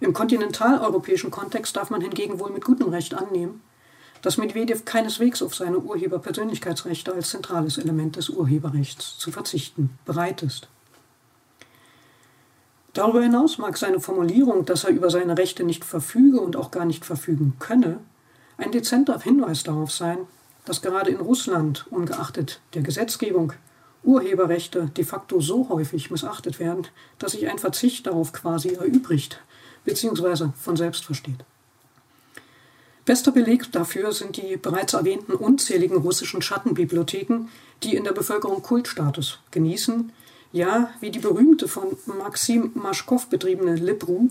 Im 0.00 0.12
kontinentaleuropäischen 0.12 1.30
Kontext 1.30 1.76
darf 1.76 1.90
man 1.90 2.02
hingegen 2.02 2.38
wohl 2.38 2.50
mit 2.50 2.64
gutem 2.64 2.88
Recht 2.90 3.14
annehmen, 3.14 3.62
dass 4.20 4.36
Medvedev 4.36 4.84
keineswegs 4.84 5.42
auf 5.42 5.54
seine 5.54 5.78
Urheberpersönlichkeitsrechte 5.78 7.14
als 7.14 7.30
zentrales 7.30 7.78
Element 7.78 8.16
des 8.16 8.28
Urheberrechts 8.28 9.18
zu 9.18 9.30
verzichten 9.30 9.90
bereit 10.04 10.42
ist. 10.42 10.68
Darüber 12.92 13.22
hinaus 13.22 13.58
mag 13.58 13.76
seine 13.76 14.00
Formulierung, 14.00 14.64
dass 14.64 14.84
er 14.84 14.90
über 14.90 15.10
seine 15.10 15.36
Rechte 15.36 15.64
nicht 15.64 15.84
verfüge 15.84 16.40
und 16.40 16.56
auch 16.56 16.70
gar 16.70 16.86
nicht 16.86 17.04
verfügen 17.04 17.54
könne, 17.58 17.98
ein 18.58 18.72
dezenter 18.72 19.20
Hinweis 19.20 19.62
darauf 19.64 19.92
sein, 19.92 20.18
dass 20.64 20.82
gerade 20.82 21.10
in 21.10 21.20
Russland, 21.20 21.86
ungeachtet 21.90 22.60
der 22.74 22.82
Gesetzgebung, 22.82 23.52
Urheberrechte 24.02 24.86
de 24.96 25.04
facto 25.04 25.40
so 25.40 25.68
häufig 25.68 26.10
missachtet 26.10 26.58
werden, 26.58 26.86
dass 27.18 27.32
sich 27.32 27.48
ein 27.50 27.58
Verzicht 27.58 28.06
darauf 28.06 28.32
quasi 28.32 28.70
erübrigt 28.70 29.40
bzw. 29.86 30.48
von 30.60 30.76
selbst 30.76 31.04
versteht. 31.04 31.44
Bester 33.06 33.30
Beleg 33.30 33.70
dafür 33.70 34.12
sind 34.12 34.36
die 34.36 34.56
bereits 34.56 34.92
erwähnten 34.94 35.32
unzähligen 35.32 35.96
russischen 35.96 36.42
Schattenbibliotheken, 36.42 37.48
die 37.84 37.94
in 37.94 38.02
der 38.02 38.12
Bevölkerung 38.12 38.62
Kultstatus 38.62 39.38
genießen, 39.52 40.12
ja, 40.52 40.90
wie 41.00 41.10
die 41.10 41.20
berühmte 41.20 41.68
von 41.68 41.96
Maxim 42.18 42.72
Maschkow 42.74 43.24
betriebene 43.28 43.76
Libru, 43.76 44.30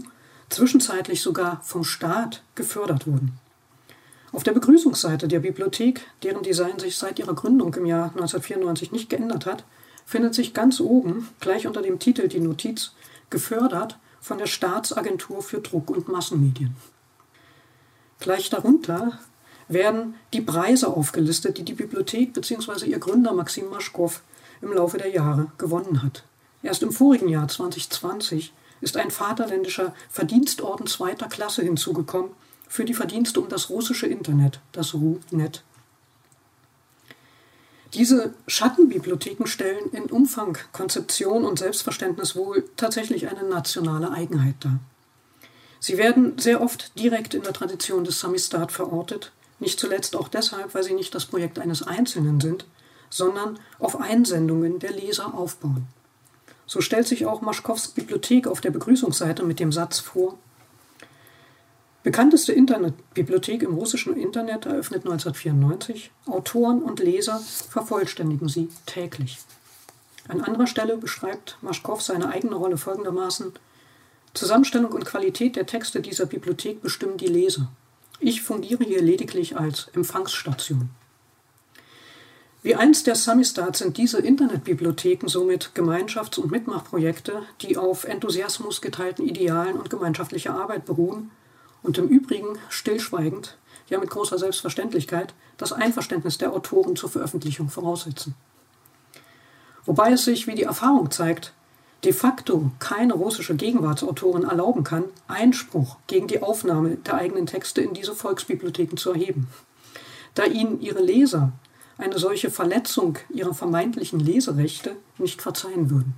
zwischenzeitlich 0.50 1.22
sogar 1.22 1.62
vom 1.64 1.86
Staat 1.86 2.44
gefördert 2.56 3.08
wurden. 3.08 3.40
Auf 4.34 4.44
der 4.44 4.52
Begrüßungsseite 4.52 5.30
der 5.30 5.40
Bibliothek, 5.40 6.02
deren 6.24 6.44
Design 6.44 6.78
sich 6.78 6.98
seit 6.98 7.20
ihrer 7.20 7.34
Gründung 7.34 7.74
im 7.76 7.86
Jahr 7.86 8.10
1994 8.10 8.92
nicht 8.92 9.10
geändert 9.10 9.46
hat, 9.46 9.64
findet 10.06 10.36
sich 10.36 10.54
ganz 10.54 10.82
oben, 10.82 11.30
gleich 11.40 11.66
unter 11.66 11.82
dem 11.82 12.00
Titel 12.00 12.28
die 12.28 12.42
Notiz, 12.42 12.92
gefördert 13.30 13.98
von 14.26 14.40
der 14.40 14.48
Staatsagentur 14.48 15.44
für 15.44 15.60
Druck- 15.60 15.92
und 15.92 16.08
Massenmedien. 16.08 16.76
Gleich 18.20 18.50
darunter 18.50 19.20
werden 19.68 20.16
die 20.34 20.42
Preise 20.42 20.88
aufgelistet, 20.88 21.60
die 21.60 21.64
die 21.64 21.76
Bibliothek 21.76 22.34
bzw. 22.34 22.88
ihr 22.88 22.98
Gründer 22.98 23.34
Maxim 23.34 23.70
Maschkow 23.70 24.24
im 24.64 24.74
Laufe 24.74 24.98
der 24.98 25.10
Jahre 25.10 25.52
gewonnen 25.60 26.02
hat. 26.02 26.24
Erst 26.64 26.82
im 26.82 26.92
vorigen 26.92 27.30
Jahr 27.30 27.48
2020 27.48 28.52
ist 28.82 28.98
ein 28.98 29.12
vaterländischer 29.12 29.94
Verdienstorden 30.10 30.88
zweiter 30.88 31.28
Klasse 31.28 31.62
hinzugekommen 31.62 32.32
für 32.68 32.84
die 32.84 32.96
Verdienste 32.96 33.40
um 33.40 33.48
das 33.48 33.70
russische 33.70 34.08
Internet, 34.08 34.60
das 34.72 34.96
RuNet. 34.96 35.64
Diese 37.96 38.34
Schattenbibliotheken 38.46 39.48
stellen 39.48 39.90
in 39.94 40.04
Umfang, 40.08 40.58
Konzeption 40.74 41.46
und 41.46 41.60
Selbstverständnis 41.60 42.36
wohl 42.36 42.66
tatsächlich 42.76 43.30
eine 43.30 43.48
nationale 43.48 44.12
Eigenheit 44.12 44.56
dar. 44.60 44.80
Sie 45.80 45.98
werden 45.98 46.38
sehr 46.38 46.62
oft 46.62 47.00
direkt 47.00 47.34
in 47.34 47.44
der 47.44 47.54
Tradition 47.54 48.04
des 48.04 48.20
Samistat 48.20 48.74
verortet, 48.74 49.32
nicht 49.60 49.80
zuletzt 49.80 50.18
auch 50.18 50.28
deshalb, 50.28 50.76
weil 50.76 50.84
sie 50.84 50.94
nicht 50.94 51.16
das 51.16 51.26
Projekt 51.26 51.58
eines 51.58 51.84
Einzelnen 51.84 52.42
sind, 52.42 52.66
sondern 53.10 53.60
auf 53.80 54.02
Einsendungen 54.02 54.80
der 54.80 54.92
Leser 54.92 55.34
aufbauen. 55.34 55.88
So 56.66 56.82
stellt 56.82 57.08
sich 57.08 57.26
auch 57.26 57.40
Maschkows 57.40 57.88
Bibliothek 57.88 58.48
auf 58.48 58.60
der 58.60 58.72
Begrüßungsseite 58.72 59.44
mit 59.44 59.62
dem 59.62 59.72
Satz 59.72 60.00
vor, 60.00 60.38
Bekannteste 62.06 62.54
Internetbibliothek 62.54 63.64
im 63.64 63.74
russischen 63.74 64.16
Internet 64.16 64.68
eröffnet 64.68 65.06
1994. 65.06 66.12
Autoren 66.28 66.84
und 66.84 67.00
Leser 67.00 67.42
vervollständigen 67.72 68.48
sie 68.48 68.70
täglich. 68.86 69.40
An 70.28 70.42
anderer 70.42 70.68
Stelle 70.68 70.98
beschreibt 70.98 71.58
Maschkow 71.62 72.00
seine 72.00 72.30
eigene 72.30 72.58
Rolle 72.58 72.78
folgendermaßen: 72.78 73.54
Zusammenstellung 74.36 74.92
und 74.92 75.04
Qualität 75.04 75.56
der 75.56 75.66
Texte 75.66 76.00
dieser 76.00 76.28
Bibliothek 76.28 76.84
bestimmen 76.84 77.18
die 77.18 77.26
Leser. 77.26 77.72
Ich 78.20 78.44
fungiere 78.44 78.84
hier 78.84 79.02
lediglich 79.02 79.58
als 79.58 79.88
Empfangsstation. 79.96 80.90
Wie 82.62 82.76
einst 82.76 83.08
der 83.08 83.16
Samistat 83.16 83.78
sind 83.78 83.98
diese 83.98 84.20
Internetbibliotheken 84.20 85.28
somit 85.28 85.72
Gemeinschafts- 85.74 86.40
und 86.40 86.52
Mitmachprojekte, 86.52 87.42
die 87.62 87.78
auf 87.78 88.04
Enthusiasmus, 88.04 88.82
geteilten 88.82 89.26
Idealen 89.28 89.78
und 89.78 89.90
gemeinschaftlicher 89.90 90.54
Arbeit 90.54 90.86
beruhen 90.86 91.32
und 91.86 91.98
im 91.98 92.08
Übrigen 92.08 92.58
stillschweigend, 92.70 93.58
ja 93.90 94.00
mit 94.00 94.10
großer 94.10 94.38
Selbstverständlichkeit, 94.38 95.34
das 95.58 95.72
Einverständnis 95.72 96.38
der 96.38 96.52
Autoren 96.52 96.96
zur 96.96 97.10
Veröffentlichung 97.10 97.70
voraussetzen. 97.70 98.36
Wobei 99.86 100.12
es 100.12 100.26
sich, 100.26 100.48
wie 100.48 100.56
die 100.56 100.64
Erfahrung 100.64 101.12
zeigt, 101.12 101.54
de 102.04 102.14
facto 102.14 102.72
keine 102.80 103.14
russische 103.14 103.56
Gegenwartsautorin 103.56 104.44
erlauben 104.44 104.84
kann, 104.84 105.06
Einspruch 105.28 105.98
gegen 106.08 106.28
die 106.28 106.42
Aufnahme 106.42 106.98
der 106.98 107.16
eigenen 107.16 107.46
Texte 107.46 107.82
in 107.82 107.94
diese 107.94 108.16
Volksbibliotheken 108.16 108.98
zu 108.98 109.12
erheben, 109.12 109.48
da 110.34 110.46
ihnen 110.46 110.82
ihre 110.82 111.02
Leser 111.02 111.52
eine 111.98 112.20
solche 112.20 112.50
Verletzung 112.50 113.18
ihrer 113.30 113.54
vermeintlichen 113.54 114.20
Leserechte 114.20 114.96
nicht 115.18 115.42
verzeihen 115.42 115.90
würden. 115.90 116.14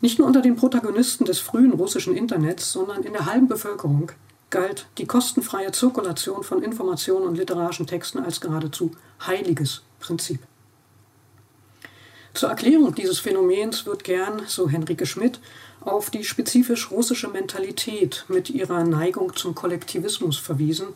Nicht 0.00 0.18
nur 0.18 0.26
unter 0.26 0.40
den 0.40 0.56
Protagonisten 0.56 1.24
des 1.24 1.38
frühen 1.38 1.72
russischen 1.72 2.16
Internets, 2.16 2.72
sondern 2.72 3.02
in 3.02 3.12
der 3.12 3.26
halben 3.26 3.48
Bevölkerung 3.48 4.10
galt 4.52 4.86
die 4.98 5.06
kostenfreie 5.06 5.72
Zirkulation 5.72 6.44
von 6.44 6.62
Informationen 6.62 7.26
und 7.26 7.36
literarischen 7.36 7.88
Texten 7.88 8.20
als 8.20 8.40
geradezu 8.40 8.92
heiliges 9.26 9.82
Prinzip. 9.98 10.38
Zur 12.34 12.50
Erklärung 12.50 12.94
dieses 12.94 13.18
Phänomens 13.18 13.84
wird 13.84 14.04
gern, 14.04 14.42
so 14.46 14.68
Henrike 14.68 15.06
Schmidt, 15.06 15.40
auf 15.80 16.10
die 16.10 16.22
spezifisch 16.22 16.90
russische 16.90 17.28
Mentalität 17.28 18.24
mit 18.28 18.48
ihrer 18.48 18.84
Neigung 18.84 19.34
zum 19.34 19.54
Kollektivismus 19.54 20.38
verwiesen, 20.38 20.88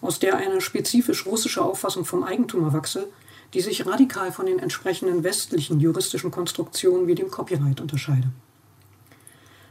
aus 0.00 0.18
der 0.18 0.36
eine 0.36 0.60
spezifisch 0.60 1.26
russische 1.26 1.62
Auffassung 1.62 2.04
vom 2.04 2.22
Eigentum 2.22 2.64
erwachse, 2.64 3.08
die 3.54 3.60
sich 3.60 3.86
radikal 3.86 4.30
von 4.32 4.46
den 4.46 4.58
entsprechenden 4.58 5.24
westlichen 5.24 5.80
juristischen 5.80 6.30
Konstruktionen 6.30 7.06
wie 7.06 7.14
dem 7.14 7.30
Copyright 7.30 7.80
unterscheide. 7.80 8.28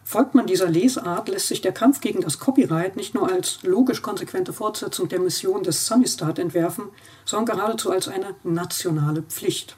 Folgt 0.07 0.35
man 0.35 0.45
dieser 0.45 0.69
Lesart, 0.69 1.29
lässt 1.29 1.47
sich 1.47 1.61
der 1.61 1.71
Kampf 1.71 1.99
gegen 1.99 2.21
das 2.21 2.37
Copyright 2.37 2.95
nicht 2.95 3.15
nur 3.15 3.27
als 3.27 3.63
logisch 3.63 4.03
konsequente 4.03 4.53
Fortsetzung 4.53 5.09
der 5.09 5.19
Mission 5.19 5.63
des 5.63 5.87
Samistat 5.87 6.37
entwerfen, 6.37 6.85
sondern 7.25 7.57
geradezu 7.57 7.89
als 7.89 8.07
eine 8.07 8.35
nationale 8.43 9.23
Pflicht. 9.23 9.75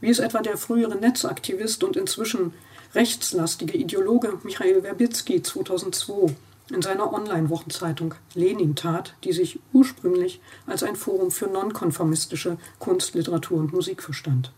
Wie 0.00 0.10
es 0.10 0.20
etwa 0.20 0.42
der 0.42 0.56
frühere 0.56 0.94
Netzaktivist 0.94 1.82
und 1.82 1.96
inzwischen 1.96 2.54
rechtslastige 2.94 3.76
Ideologe 3.76 4.38
Michael 4.44 4.84
Werbitzky 4.84 5.42
2002 5.42 6.36
in 6.72 6.80
seiner 6.80 7.12
Online-Wochenzeitung 7.12 8.14
Lenin 8.34 8.76
tat, 8.76 9.14
die 9.24 9.32
sich 9.32 9.58
ursprünglich 9.72 10.40
als 10.68 10.84
ein 10.84 10.94
Forum 10.94 11.32
für 11.32 11.48
nonkonformistische 11.48 12.58
Kunst, 12.78 13.16
Literatur 13.16 13.58
und 13.58 13.72
Musik 13.72 14.04
verstand. 14.04 14.52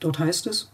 Dort 0.00 0.18
heißt 0.18 0.48
es, 0.48 0.70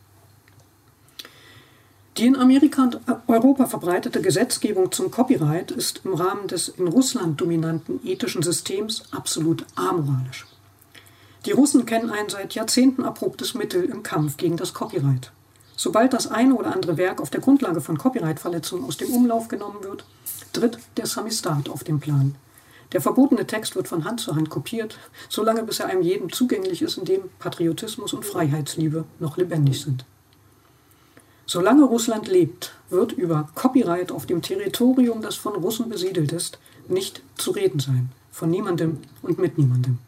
die 2.17 2.27
in 2.27 2.37
Amerika 2.37 2.83
und 2.83 3.01
Europa 3.29 3.67
verbreitete 3.67 4.21
Gesetzgebung 4.21 4.91
zum 4.91 5.11
Copyright 5.11 5.71
ist 5.71 6.03
im 6.05 6.15
Rahmen 6.15 6.49
des 6.49 6.69
in 6.69 6.89
Russland 6.89 7.41
dominanten 7.41 8.01
ethischen 8.05 8.43
Systems 8.43 9.05
absolut 9.13 9.65
amoralisch. 9.77 10.47
Die 11.47 11.53
Russen 11.53 11.87
kennen 11.87 12.11
ein 12.11 12.29
seit 12.29 12.55
Jahrzehnten 12.55 13.05
erprobtes 13.05 13.55
Mittel 13.55 13.85
im 13.85 14.03
Kampf 14.03 14.37
gegen 14.37 14.57
das 14.57 14.75
Copyright. 14.75 15.33
Sobald 15.77 16.13
das 16.13 16.27
eine 16.27 16.55
oder 16.57 16.75
andere 16.75 16.99
Werk 16.99 17.23
auf 17.23 17.31
der 17.31 17.41
Grundlage 17.41 17.81
von 17.81 17.97
Copyright-Verletzungen 17.97 18.85
aus 18.85 18.99
dem 18.99 19.11
Umlauf 19.15 19.49
genommen 19.49 19.83
wird, 19.83 20.05
tritt 20.53 20.79
der 20.99 21.07
Samistat 21.07 21.71
auf 21.71 21.85
den 21.85 22.01
Plan. 22.01 22.35
Der 22.93 23.01
verbotene 23.01 23.47
Text 23.47 23.77
wird 23.77 23.89
von 23.89 24.05
Hand 24.05 24.21
zu 24.21 24.35
Hand 24.35 24.51
kopiert, 24.51 24.99
solange 25.29 25.63
bis 25.63 25.81
er 25.81 25.87
einem 25.87 26.03
jedem 26.03 26.31
zugänglich 26.31 26.83
ist, 26.83 26.99
in 26.99 27.05
dem 27.05 27.23
Patriotismus 27.39 28.13
und 28.13 28.27
Freiheitsliebe 28.27 29.05
noch 29.21 29.37
lebendig 29.39 29.81
sind. 29.81 30.05
Solange 31.53 31.83
Russland 31.83 32.29
lebt, 32.29 32.75
wird 32.91 33.11
über 33.11 33.49
Copyright 33.57 34.13
auf 34.13 34.25
dem 34.25 34.41
Territorium, 34.41 35.21
das 35.21 35.35
von 35.35 35.57
Russen 35.57 35.89
besiedelt 35.89 36.31
ist, 36.31 36.61
nicht 36.87 37.23
zu 37.35 37.51
reden 37.51 37.81
sein. 37.81 38.13
Von 38.31 38.51
niemandem 38.51 38.99
und 39.21 39.41
mit 39.41 39.59
niemandem. 39.59 39.99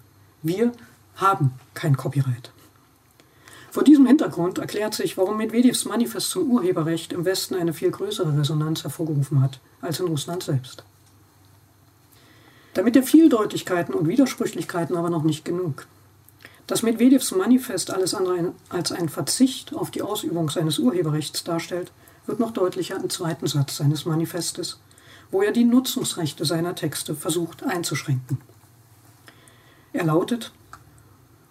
Wir 0.44 0.70
haben 1.16 1.50
kein 1.74 1.96
Copyright. 1.96 2.52
Vor 3.72 3.82
diesem 3.82 4.06
Hintergrund 4.06 4.58
erklärt 4.58 4.94
sich, 4.94 5.16
warum 5.16 5.36
Medvedevs 5.36 5.84
Manifest 5.84 6.30
zum 6.30 6.48
Urheberrecht 6.48 7.12
im 7.12 7.24
Westen 7.24 7.56
eine 7.56 7.72
viel 7.72 7.90
größere 7.90 8.38
Resonanz 8.38 8.84
hervorgerufen 8.84 9.42
hat 9.42 9.58
als 9.80 9.98
in 9.98 10.06
Russland 10.06 10.44
selbst. 10.44 10.84
Damit 12.74 12.94
der 12.94 13.02
Vieldeutigkeiten 13.02 13.94
und 13.94 14.06
Widersprüchlichkeiten 14.06 14.96
aber 14.96 15.10
noch 15.10 15.24
nicht 15.24 15.44
genug. 15.44 15.88
Dass 16.72 16.82
Medvedevs 16.82 17.32
Manifest 17.32 17.90
alles 17.90 18.14
andere 18.14 18.54
als 18.70 18.92
ein 18.92 19.10
Verzicht 19.10 19.74
auf 19.74 19.90
die 19.90 20.00
Ausübung 20.00 20.48
seines 20.48 20.78
Urheberrechts 20.78 21.44
darstellt, 21.44 21.92
wird 22.24 22.40
noch 22.40 22.50
deutlicher 22.50 22.96
im 22.96 23.10
zweiten 23.10 23.46
Satz 23.46 23.76
seines 23.76 24.06
Manifestes, 24.06 24.78
wo 25.30 25.42
er 25.42 25.52
die 25.52 25.64
Nutzungsrechte 25.64 26.46
seiner 26.46 26.74
Texte 26.74 27.14
versucht 27.14 27.62
einzuschränken. 27.62 28.38
Er 29.92 30.04
lautet, 30.04 30.50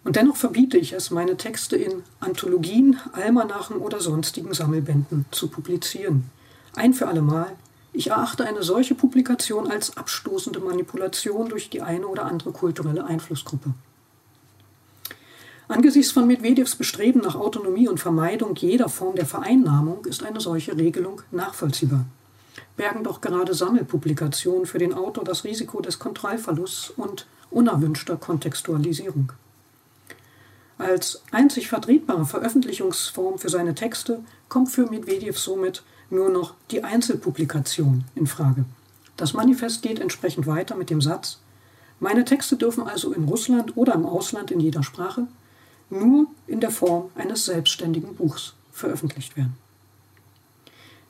und 0.03 0.15
dennoch 0.15 0.37
verbiete 0.37 0.79
ich 0.79 0.93
es, 0.93 1.11
meine 1.11 1.37
Texte 1.37 1.75
in 1.75 2.01
Anthologien, 2.19 2.97
Almanachen 3.11 3.77
oder 3.77 4.01
sonstigen 4.01 4.55
Sammelbänden 4.55 5.25
zu 5.29 5.49
publizieren. 5.49 6.31
Ein 6.75 6.95
für 6.95 7.07
allemal, 7.07 7.55
Ich 7.93 8.07
erachte 8.07 8.43
eine 8.47 8.63
solche 8.63 8.95
Publikation 8.95 9.69
als 9.69 9.97
abstoßende 9.97 10.61
Manipulation 10.61 11.47
durch 11.49 11.69
die 11.69 11.83
eine 11.83 12.07
oder 12.07 12.25
andere 12.25 12.53
kulturelle 12.53 13.05
Einflussgruppe. 13.05 13.75
Angesichts 15.71 16.11
von 16.11 16.27
Medvedevs 16.27 16.75
Bestreben 16.75 17.21
nach 17.21 17.35
Autonomie 17.35 17.87
und 17.87 17.97
Vermeidung 17.97 18.55
jeder 18.57 18.89
Form 18.89 19.15
der 19.15 19.25
Vereinnahmung 19.25 20.03
ist 20.03 20.21
eine 20.21 20.41
solche 20.41 20.75
Regelung 20.75 21.21
nachvollziehbar. 21.31 22.03
Bergen 22.75 23.05
doch 23.05 23.21
gerade 23.21 23.53
Sammelpublikationen 23.53 24.65
für 24.65 24.79
den 24.79 24.93
Autor 24.93 25.23
das 25.23 25.45
Risiko 25.45 25.79
des 25.79 25.97
Kontrollverlusts 25.97 26.89
und 26.97 27.25
unerwünschter 27.51 28.17
Kontextualisierung. 28.17 29.31
Als 30.77 31.21
einzig 31.31 31.69
vertretbare 31.69 32.25
Veröffentlichungsform 32.25 33.39
für 33.39 33.49
seine 33.49 33.73
Texte 33.73 34.19
kommt 34.49 34.71
für 34.71 34.87
Medvedev 34.87 35.39
somit 35.39 35.83
nur 36.09 36.27
noch 36.27 36.53
die 36.71 36.83
Einzelpublikation 36.83 38.03
in 38.15 38.27
Frage. 38.27 38.65
Das 39.15 39.31
Manifest 39.31 39.83
geht 39.83 40.01
entsprechend 40.01 40.47
weiter 40.47 40.75
mit 40.75 40.89
dem 40.89 40.99
Satz, 40.99 41.37
meine 42.01 42.25
Texte 42.25 42.55
dürfen 42.55 42.87
also 42.87 43.13
in 43.13 43.25
Russland 43.25 43.77
oder 43.77 43.93
im 43.93 44.07
Ausland 44.07 44.49
in 44.49 44.59
jeder 44.59 44.81
Sprache 44.81 45.27
nur 45.91 46.27
in 46.47 46.59
der 46.59 46.71
Form 46.71 47.09
eines 47.15 47.45
selbstständigen 47.45 48.15
Buchs 48.15 48.53
veröffentlicht 48.71 49.37
werden. 49.37 49.57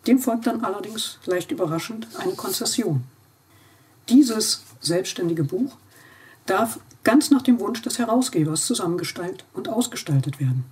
Dem 0.07 0.19
folgt 0.19 0.47
dann 0.47 0.63
allerdings 0.63 1.19
leicht 1.25 1.51
überraschend 1.51 2.07
eine 2.17 2.33
Konzession. 2.33 3.03
Dieses 4.09 4.63
selbstständige 4.79 5.43
Buch 5.43 5.77
darf 6.45 6.79
ganz 7.03 7.29
nach 7.29 7.43
dem 7.43 7.59
Wunsch 7.59 7.81
des 7.81 7.99
Herausgebers 7.99 8.65
zusammengestellt 8.65 9.45
und 9.53 9.69
ausgestaltet 9.69 10.39
werden. 10.39 10.65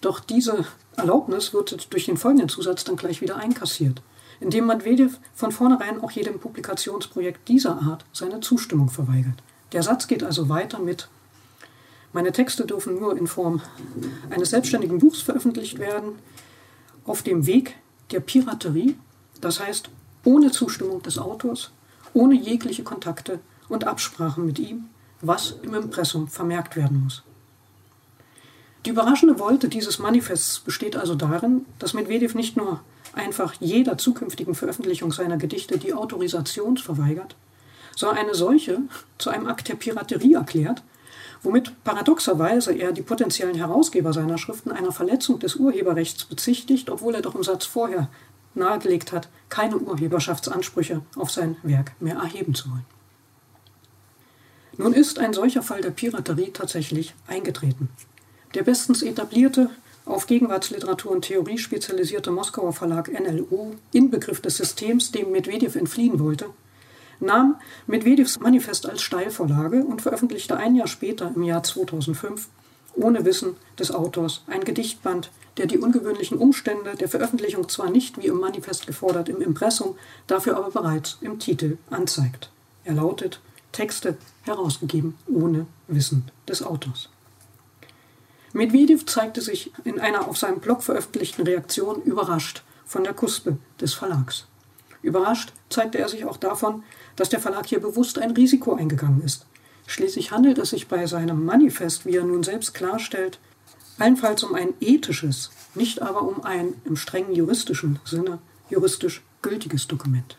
Doch 0.00 0.20
diese 0.20 0.64
Erlaubnis 0.96 1.52
wird 1.52 1.92
durch 1.92 2.06
den 2.06 2.16
folgenden 2.16 2.48
Zusatz 2.48 2.84
dann 2.84 2.96
gleich 2.96 3.20
wieder 3.20 3.36
einkassiert, 3.36 4.02
indem 4.38 4.66
Medvedev 4.66 5.18
von 5.34 5.52
vornherein 5.52 6.00
auch 6.00 6.10
jedem 6.12 6.38
Publikationsprojekt 6.38 7.48
dieser 7.48 7.82
Art 7.82 8.04
seine 8.12 8.40
Zustimmung 8.40 8.88
verweigert. 8.88 9.42
Der 9.72 9.82
Satz 9.82 10.06
geht 10.06 10.22
also 10.22 10.48
weiter 10.48 10.78
mit 10.78 11.08
meine 12.12 12.32
Texte 12.32 12.66
dürfen 12.66 12.98
nur 12.98 13.16
in 13.16 13.26
Form 13.26 13.60
eines 14.30 14.50
selbstständigen 14.50 14.98
Buchs 14.98 15.20
veröffentlicht 15.20 15.78
werden, 15.78 16.12
auf 17.04 17.22
dem 17.22 17.46
Weg 17.46 17.76
der 18.10 18.20
Piraterie, 18.20 18.96
das 19.40 19.60
heißt 19.60 19.90
ohne 20.24 20.50
Zustimmung 20.50 21.02
des 21.02 21.18
Autors, 21.18 21.70
ohne 22.12 22.34
jegliche 22.34 22.82
Kontakte 22.82 23.40
und 23.68 23.84
Absprachen 23.86 24.44
mit 24.44 24.58
ihm, 24.58 24.86
was 25.20 25.54
im 25.62 25.74
Impressum 25.74 26.28
vermerkt 26.28 26.76
werden 26.76 27.02
muss. 27.04 27.22
Die 28.86 28.90
überraschende 28.90 29.38
Wolte 29.38 29.68
dieses 29.68 29.98
Manifests 29.98 30.58
besteht 30.60 30.96
also 30.96 31.14
darin, 31.14 31.66
dass 31.78 31.92
Medvedev 31.94 32.34
nicht 32.34 32.56
nur 32.56 32.80
einfach 33.12 33.54
jeder 33.60 33.98
zukünftigen 33.98 34.54
Veröffentlichung 34.54 35.12
seiner 35.12 35.36
Gedichte 35.36 35.78
die 35.78 35.92
Autorisation 35.92 36.76
verweigert, 36.76 37.36
sondern 37.94 38.18
eine 38.18 38.34
solche 38.34 38.78
zu 39.18 39.30
einem 39.30 39.46
Akt 39.46 39.68
der 39.68 39.74
Piraterie 39.74 40.34
erklärt 40.34 40.82
womit 41.42 41.84
paradoxerweise 41.84 42.72
er 42.72 42.92
die 42.92 43.02
potenziellen 43.02 43.56
Herausgeber 43.56 44.12
seiner 44.12 44.38
Schriften 44.38 44.70
einer 44.70 44.92
Verletzung 44.92 45.38
des 45.38 45.56
Urheberrechts 45.56 46.24
bezichtigt, 46.24 46.90
obwohl 46.90 47.14
er 47.14 47.22
doch 47.22 47.34
im 47.34 47.42
Satz 47.42 47.64
vorher 47.64 48.08
nahegelegt 48.54 49.12
hat, 49.12 49.28
keine 49.48 49.78
Urheberschaftsansprüche 49.78 51.02
auf 51.16 51.30
sein 51.30 51.56
Werk 51.62 51.92
mehr 52.00 52.16
erheben 52.16 52.54
zu 52.54 52.70
wollen. 52.70 52.86
Nun 54.76 54.92
ist 54.92 55.18
ein 55.18 55.32
solcher 55.32 55.62
Fall 55.62 55.82
der 55.82 55.90
Piraterie 55.90 56.52
tatsächlich 56.52 57.14
eingetreten. 57.26 57.90
Der 58.54 58.62
bestens 58.62 59.02
etablierte, 59.02 59.70
auf 60.06 60.26
Gegenwartsliteratur 60.26 61.12
und 61.12 61.22
Theorie 61.22 61.58
spezialisierte 61.58 62.30
Moskauer 62.30 62.72
Verlag 62.72 63.10
NLO, 63.12 63.74
Inbegriff 63.92 64.40
des 64.40 64.56
Systems, 64.56 65.12
dem 65.12 65.30
Medvedev 65.30 65.76
entfliehen 65.76 66.18
wollte, 66.18 66.46
nahm 67.20 67.56
Medvedevs 67.86 68.40
Manifest 68.40 68.88
als 68.88 69.02
Steilvorlage 69.02 69.84
und 69.84 70.02
veröffentlichte 70.02 70.56
ein 70.56 70.74
Jahr 70.74 70.88
später, 70.88 71.32
im 71.34 71.42
Jahr 71.42 71.62
2005, 71.62 72.48
ohne 72.94 73.24
Wissen 73.24 73.56
des 73.78 73.92
Autors, 73.92 74.42
ein 74.46 74.64
Gedichtband, 74.64 75.30
der 75.56 75.66
die 75.66 75.78
ungewöhnlichen 75.78 76.38
Umstände 76.38 76.94
der 76.96 77.08
Veröffentlichung 77.08 77.68
zwar 77.68 77.90
nicht 77.90 78.20
wie 78.20 78.26
im 78.26 78.38
Manifest 78.38 78.86
gefordert 78.86 79.28
im 79.28 79.40
Impressum, 79.40 79.96
dafür 80.26 80.56
aber 80.56 80.70
bereits 80.70 81.18
im 81.20 81.38
Titel 81.38 81.78
anzeigt. 81.90 82.50
Er 82.84 82.94
lautet 82.94 83.40
Texte 83.72 84.16
herausgegeben 84.42 85.16
ohne 85.26 85.66
Wissen 85.86 86.24
des 86.48 86.62
Autors. 86.62 87.08
Medvedev 88.52 89.06
zeigte 89.06 89.40
sich 89.40 89.70
in 89.84 90.00
einer 90.00 90.26
auf 90.26 90.36
seinem 90.36 90.58
Blog 90.58 90.82
veröffentlichten 90.82 91.44
Reaktion 91.44 92.02
überrascht 92.02 92.64
von 92.84 93.04
der 93.04 93.14
Kuspe 93.14 93.58
des 93.80 93.94
Verlags. 93.94 94.46
Überrascht 95.02 95.52
zeigte 95.68 95.98
er 95.98 96.08
sich 96.08 96.24
auch 96.24 96.36
davon, 96.36 96.82
dass 97.16 97.28
der 97.28 97.40
Verlag 97.40 97.66
hier 97.66 97.80
bewusst 97.80 98.18
ein 98.18 98.32
Risiko 98.32 98.74
eingegangen 98.74 99.22
ist. 99.22 99.46
Schließlich 99.86 100.30
handelt 100.30 100.58
es 100.58 100.70
sich 100.70 100.88
bei 100.88 101.06
seinem 101.06 101.44
Manifest, 101.44 102.06
wie 102.06 102.16
er 102.16 102.24
nun 102.24 102.42
selbst 102.42 102.74
klarstellt, 102.74 103.38
allenfalls 103.98 104.44
um 104.44 104.54
ein 104.54 104.74
ethisches, 104.80 105.50
nicht 105.74 106.00
aber 106.02 106.22
um 106.22 106.44
ein 106.44 106.74
im 106.84 106.96
strengen 106.96 107.34
juristischen 107.34 107.98
Sinne 108.04 108.38
juristisch 108.70 109.22
gültiges 109.42 109.88
Dokument. 109.88 110.36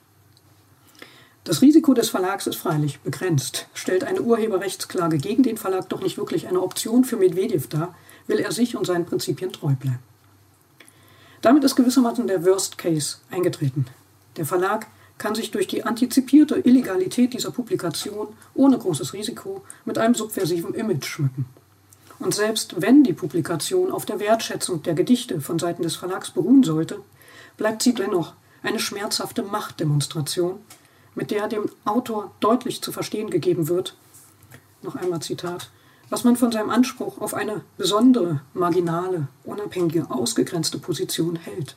Das 1.44 1.62
Risiko 1.62 1.94
des 1.94 2.10
Verlags 2.10 2.46
ist 2.46 2.56
freilich 2.56 3.00
begrenzt. 3.00 3.68
Stellt 3.74 4.04
eine 4.04 4.22
Urheberrechtsklage 4.22 5.18
gegen 5.18 5.42
den 5.42 5.58
Verlag 5.58 5.90
doch 5.90 6.02
nicht 6.02 6.18
wirklich 6.18 6.48
eine 6.48 6.62
Option 6.62 7.04
für 7.04 7.18
Medvedev 7.18 7.68
dar, 7.68 7.96
will 8.28 8.40
er 8.40 8.52
sich 8.52 8.76
und 8.76 8.86
seinen 8.86 9.06
Prinzipien 9.06 9.52
treu 9.52 9.74
bleiben. 9.74 10.00
Damit 11.42 11.64
ist 11.64 11.76
gewissermaßen 11.76 12.28
der 12.28 12.46
Worst 12.46 12.78
Case 12.78 13.18
eingetreten. 13.32 13.88
Der 14.38 14.46
Verlag 14.46 14.88
kann 15.22 15.36
sich 15.36 15.52
durch 15.52 15.68
die 15.68 15.84
antizipierte 15.84 16.56
Illegalität 16.56 17.34
dieser 17.34 17.52
Publikation 17.52 18.30
ohne 18.56 18.80
großes 18.80 19.14
Risiko 19.14 19.64
mit 19.86 20.00
einem 20.00 20.16
subversiven 20.16 20.74
Image 20.74 21.06
schmücken. 21.06 21.46
Und 22.18 22.34
selbst 22.34 22.82
wenn 22.82 23.04
die 23.04 23.14
Publikation 23.14 23.92
auf 23.92 24.08
der 24.08 24.20
Wertschätzung 24.20 24.82
der 24.82 24.96
Gedichte 24.96 25.40
von 25.40 25.60
Seiten 25.60 25.84
des 25.84 25.96
Verlags 25.96 26.32
beruhen 26.32 26.64
sollte, 26.64 27.02
bleibt 27.56 27.84
sie 27.84 27.94
dennoch 27.94 28.34
eine 28.64 28.80
schmerzhafte 28.80 29.44
Machtdemonstration, 29.44 30.60
mit 31.14 31.30
der 31.30 31.48
dem 31.48 31.70
Autor 31.86 32.32
deutlich 32.40 32.82
zu 32.82 32.92
verstehen 32.92 33.30
gegeben 33.30 33.68
wird, 33.68 33.96
noch 34.82 34.96
einmal 34.96 35.22
Zitat, 35.22 35.70
was 36.10 36.24
man 36.24 36.36
von 36.36 36.52
seinem 36.52 36.72
Anspruch 36.72 37.22
auf 37.22 37.36
eine 37.36 37.62
besondere, 37.78 38.42
marginale, 38.56 39.28
unabhängige, 39.44 40.10
ausgegrenzte 40.10 40.80
Position 40.80 41.36
hält. 41.36 41.76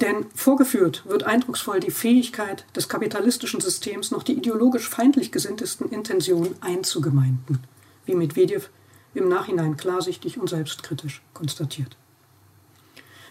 Denn 0.00 0.26
vorgeführt 0.34 1.02
wird 1.06 1.24
eindrucksvoll 1.24 1.80
die 1.80 1.90
Fähigkeit 1.90 2.64
des 2.74 2.88
kapitalistischen 2.88 3.60
Systems, 3.60 4.10
noch 4.10 4.22
die 4.22 4.32
ideologisch 4.32 4.88
feindlich 4.88 5.30
gesinntesten 5.30 5.90
Intentionen 5.90 6.54
einzugemeinden, 6.62 7.58
wie 8.06 8.14
Medvedev 8.14 8.70
im 9.12 9.28
Nachhinein 9.28 9.76
klarsichtig 9.76 10.38
und 10.38 10.48
selbstkritisch 10.48 11.22
konstatiert. 11.34 11.96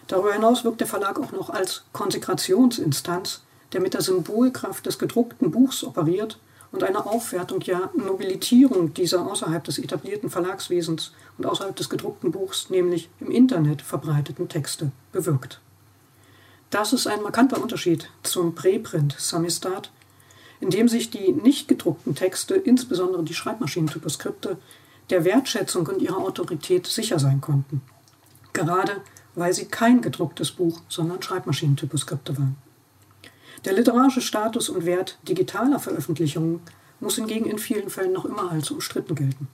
Darüber 0.06 0.32
hinaus 0.32 0.64
wirkt 0.64 0.80
der 0.80 0.86
Verlag 0.86 1.18
auch 1.18 1.32
noch 1.32 1.50
als 1.50 1.84
Konsekrationsinstanz, 1.92 3.42
der 3.72 3.80
mit 3.80 3.94
der 3.94 4.02
Symbolkraft 4.02 4.86
des 4.86 4.98
gedruckten 4.98 5.50
Buchs 5.50 5.82
operiert 5.82 6.38
und 6.72 6.84
eine 6.84 7.04
Aufwertung, 7.04 7.60
ja 7.62 7.90
Nobilitierung 7.94 8.94
dieser 8.94 9.26
außerhalb 9.26 9.64
des 9.64 9.78
etablierten 9.78 10.30
Verlagswesens 10.30 11.12
und 11.36 11.46
außerhalb 11.46 11.74
des 11.74 11.90
gedruckten 11.90 12.30
Buchs, 12.30 12.70
nämlich 12.70 13.08
im 13.18 13.30
Internet 13.30 13.82
verbreiteten 13.82 14.48
Texte, 14.48 14.92
bewirkt. 15.12 15.60
Das 16.70 16.92
ist 16.92 17.08
ein 17.08 17.22
markanter 17.22 17.60
Unterschied 17.60 18.08
zum 18.22 18.54
Präprint 18.54 19.16
Samistat, 19.18 19.90
in 20.60 20.70
dem 20.70 20.88
sich 20.88 21.10
die 21.10 21.32
nicht 21.32 21.66
gedruckten 21.66 22.14
Texte, 22.14 22.54
insbesondere 22.54 23.24
die 23.24 23.34
Schreibmaschinentyposkripte, 23.34 24.56
der 25.10 25.24
Wertschätzung 25.24 25.88
und 25.88 26.00
ihrer 26.00 26.18
Autorität 26.18 26.86
sicher 26.86 27.18
sein 27.18 27.40
konnten. 27.40 27.82
Gerade 28.52 29.02
weil 29.34 29.52
sie 29.52 29.66
kein 29.66 30.00
gedrucktes 30.00 30.52
Buch, 30.52 30.80
sondern 30.88 31.22
Schreibmaschinentyposkripte 31.22 32.36
waren. 32.36 32.56
Der 33.64 33.72
literarische 33.72 34.20
Status 34.20 34.68
und 34.68 34.86
Wert 34.86 35.18
digitaler 35.28 35.80
Veröffentlichungen 35.80 36.60
muss 37.00 37.16
hingegen 37.16 37.46
in 37.46 37.58
vielen 37.58 37.90
Fällen 37.90 38.12
noch 38.12 38.24
immer 38.24 38.50
als 38.50 38.70
umstritten 38.70 39.14
gelten. 39.14 39.48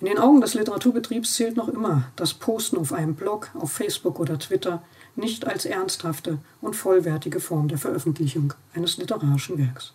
In 0.00 0.06
den 0.06 0.18
Augen 0.18 0.40
des 0.40 0.54
Literaturbetriebs 0.54 1.34
zählt 1.34 1.56
noch 1.56 1.68
immer 1.68 2.10
das 2.16 2.34
Posten 2.34 2.78
auf 2.78 2.92
einem 2.92 3.14
Blog, 3.14 3.50
auf 3.54 3.72
Facebook 3.72 4.18
oder 4.18 4.38
Twitter 4.38 4.82
nicht 5.16 5.46
als 5.46 5.64
ernsthafte 5.64 6.38
und 6.60 6.74
vollwertige 6.74 7.40
Form 7.40 7.68
der 7.68 7.78
Veröffentlichung 7.78 8.54
eines 8.74 8.96
literarischen 8.96 9.58
Werks. 9.58 9.92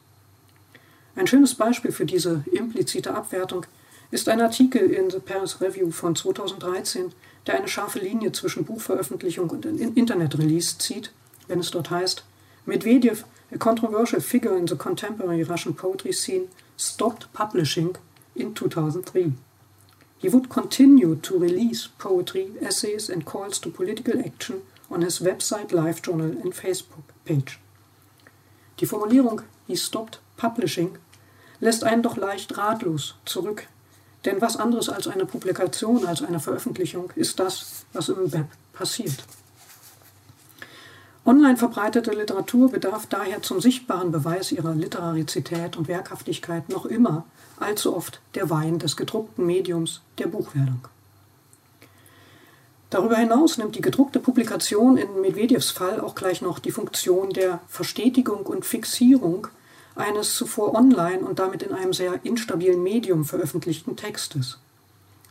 Ein 1.15 1.27
schönes 1.27 1.55
Beispiel 1.55 1.91
für 1.91 2.05
diese 2.05 2.43
implizite 2.51 3.13
Abwertung 3.13 3.65
ist 4.11 4.29
ein 4.29 4.41
Artikel 4.41 4.89
in 4.89 5.09
The 5.09 5.19
Paris 5.19 5.59
Review 5.61 5.91
von 5.91 6.15
2013, 6.15 7.11
der 7.45 7.57
eine 7.57 7.67
scharfe 7.67 7.99
Linie 7.99 8.31
zwischen 8.31 8.65
Buchveröffentlichung 8.65 9.49
und 9.49 9.65
Internet-Release 9.65 10.77
zieht, 10.77 11.11
wenn 11.47 11.59
es 11.59 11.71
dort 11.71 11.89
heißt, 11.89 12.23
Medvedev, 12.65 13.25
a 13.51 13.57
controversial 13.57 14.21
figure 14.21 14.55
in 14.55 14.67
the 14.67 14.75
contemporary 14.75 15.43
Russian 15.43 15.75
poetry 15.75 16.13
scene, 16.13 16.47
stopped 16.77 17.31
publishing 17.33 17.97
in 18.35 18.53
2003. 18.53 19.33
He 20.19 20.29
would 20.29 20.49
continue 20.49 21.15
to 21.15 21.37
release 21.37 21.87
poetry, 21.97 22.51
essays 22.61 23.09
and 23.09 23.25
calls 23.25 23.59
to 23.59 23.69
political 23.69 24.19
action 24.19 24.61
on 24.89 25.01
his 25.01 25.21
website, 25.21 25.71
live 25.71 26.01
journal 26.01 26.35
and 26.43 26.53
Facebook 26.53 27.03
page. 27.25 27.59
Die 28.79 28.85
Formulierung 28.85 29.41
he 29.67 29.75
stopped 29.75 30.19
publishing 30.37 30.97
lässt 31.59 31.83
einen 31.83 32.01
doch 32.03 32.17
leicht 32.17 32.57
ratlos 32.57 33.15
zurück. 33.25 33.67
Denn 34.25 34.41
was 34.41 34.57
anderes 34.57 34.89
als 34.89 35.07
eine 35.07 35.25
Publikation, 35.25 36.05
als 36.05 36.21
eine 36.21 36.39
Veröffentlichung 36.39 37.11
ist 37.15 37.39
das, 37.39 37.85
was 37.93 38.09
im 38.09 38.31
Web 38.33 38.47
passiert. 38.73 39.23
Online 41.25 41.57
verbreitete 41.57 42.11
Literatur 42.11 42.71
bedarf 42.71 43.05
daher 43.05 43.41
zum 43.41 43.61
sichtbaren 43.61 44.11
Beweis 44.11 44.51
ihrer 44.51 44.73
Literarizität 44.73 45.77
und 45.77 45.87
Werkhaftigkeit 45.87 46.69
noch 46.69 46.85
immer 46.85 47.25
allzu 47.59 47.95
oft 47.95 48.19
der 48.35 48.49
Wein 48.49 48.79
des 48.79 48.97
gedruckten 48.97 49.45
Mediums 49.45 50.01
der 50.17 50.27
Buchwerdung. 50.27 50.87
Darüber 52.89 53.17
hinaus 53.17 53.57
nimmt 53.57 53.75
die 53.75 53.81
gedruckte 53.81 54.19
Publikation 54.19 54.97
in 54.97 55.21
Medvedevs 55.21 55.69
Fall 55.69 55.99
auch 55.99 56.15
gleich 56.15 56.41
noch 56.41 56.57
die 56.57 56.71
Funktion 56.71 57.29
der 57.29 57.59
Verstetigung 57.67 58.47
und 58.47 58.65
Fixierung 58.65 59.47
eines 59.95 60.35
zuvor 60.35 60.73
online 60.73 61.19
und 61.19 61.37
damit 61.37 61.61
in 61.61 61.73
einem 61.73 61.93
sehr 61.93 62.19
instabilen 62.23 62.81
Medium 62.81 63.25
veröffentlichten 63.25 63.95
Textes. 63.95 64.57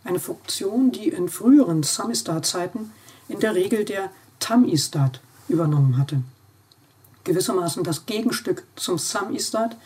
Eine 0.04 0.20
Funktion, 0.20 0.92
die 0.92 1.08
in 1.08 1.28
früheren 1.28 1.82
Samistat-Zeiten 1.82 2.92
in 3.28 3.40
der 3.40 3.54
Regel 3.54 3.84
der 3.84 4.10
Tamistat 4.38 5.20
übernommen 5.48 5.98
hatte. 5.98 6.22
Gewissermaßen 7.24 7.82
das 7.82 8.06
Gegenstück 8.06 8.62
zum 8.76 8.98
Samistat, 8.98 9.76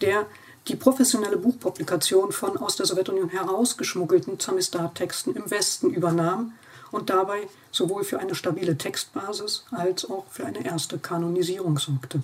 der 0.00 0.26
die 0.66 0.76
professionelle 0.76 1.36
Buchpublikation 1.36 2.32
von 2.32 2.56
aus 2.56 2.76
der 2.76 2.86
Sowjetunion 2.86 3.28
herausgeschmuggelten 3.28 4.40
Samistat-Texten 4.40 5.36
im 5.36 5.50
Westen 5.50 5.90
übernahm 5.90 6.52
und 6.94 7.10
dabei 7.10 7.48
sowohl 7.70 8.04
für 8.04 8.20
eine 8.20 8.34
stabile 8.34 8.78
Textbasis 8.78 9.64
als 9.70 10.08
auch 10.08 10.24
für 10.30 10.46
eine 10.46 10.64
erste 10.64 10.98
Kanonisierung 10.98 11.78
sorgte. 11.78 12.22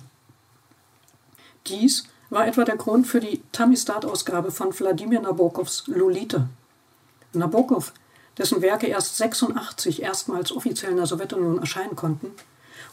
Dies 1.67 2.05
war 2.29 2.47
etwa 2.47 2.63
der 2.63 2.77
Grund 2.77 3.05
für 3.05 3.19
die 3.19 3.43
Tamistat-Ausgabe 3.51 4.51
von 4.51 4.77
Wladimir 4.77 5.21
Nabokovs 5.21 5.83
Lolita. 5.87 6.47
Nabokov, 7.33 7.93
dessen 8.37 8.61
Werke 8.61 8.87
erst 8.87 9.17
86 9.17 10.01
erstmals 10.01 10.51
offiziell 10.51 10.91
in 10.91 10.97
der 10.97 11.05
Sowjetunion 11.05 11.59
erscheinen 11.59 11.95
konnten, 11.95 12.31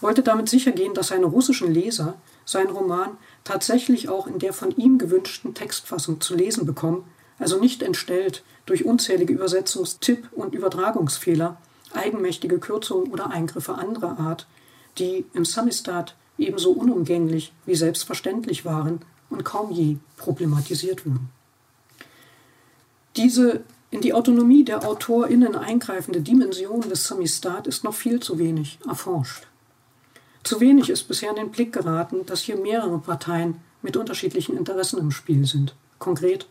wollte 0.01 0.23
damit 0.23 0.49
sichergehen, 0.49 0.95
dass 0.95 1.09
seine 1.09 1.27
russischen 1.27 1.73
Leser 1.73 2.15
seinen 2.45 2.71
Roman 2.71 3.17
tatsächlich 3.45 4.09
auch 4.09 4.27
in 4.27 4.39
der 4.39 4.53
von 4.53 4.77
ihm 4.77 4.99
gewünschten 4.99 5.55
Textfassung 5.55 6.21
zu 6.21 6.35
lesen 6.35 6.67
bekommen, 6.67 7.05
also 7.39 7.59
nicht 7.59 7.83
entstellt 7.83 8.43
durch 8.67 8.85
unzählige 8.85 9.33
Übersetzungs-, 9.33 10.01
Tipp- 10.01 10.29
und 10.33 10.55
Übertragungsfehler, 10.55 11.57
eigenmächtige 11.93 12.59
Kürzungen 12.59 13.11
oder 13.13 13.31
Eingriffe 13.31 13.75
anderer 13.75 14.19
Art, 14.19 14.47
die 14.99 15.25
im 15.33 15.45
Samistat 15.45 16.15
ebenso 16.39 16.71
unumgänglich 16.73 17.53
wie 17.67 17.75
selbstverständlich 17.75 18.65
waren 18.65 19.01
und 19.31 19.45
kaum 19.45 19.71
je 19.71 19.97
problematisiert 20.17 21.07
wurden. 21.07 21.31
Diese 23.17 23.63
in 23.91 24.01
die 24.01 24.13
Autonomie 24.13 24.65
der 24.65 24.87
AutorInnen 24.87 25.57
eingreifende 25.57 26.21
Dimension 26.21 26.83
des 26.83 27.05
Samistat 27.05 27.67
ist 27.67 27.85
noch 27.85 27.95
viel 27.95 28.21
zu 28.21 28.39
wenig 28.39 28.79
erforscht. 28.87 29.47
Zu 30.45 30.61
wenig 30.61 30.91
ist 30.91 31.09
bisher 31.09 31.31
in 31.31 31.37
den 31.37 31.51
Blick 31.51 31.73
geraten, 31.73 32.27
dass 32.27 32.43
hier 32.43 32.57
mehrere 32.57 32.99
Parteien 32.99 33.57
mit 33.83 33.97
unterschiedlichen 33.97 34.57
Interessen 34.57 34.99
im 34.99 35.11
Spiel 35.11 35.47
sind. 35.47 35.75
Konkret, 35.99 36.47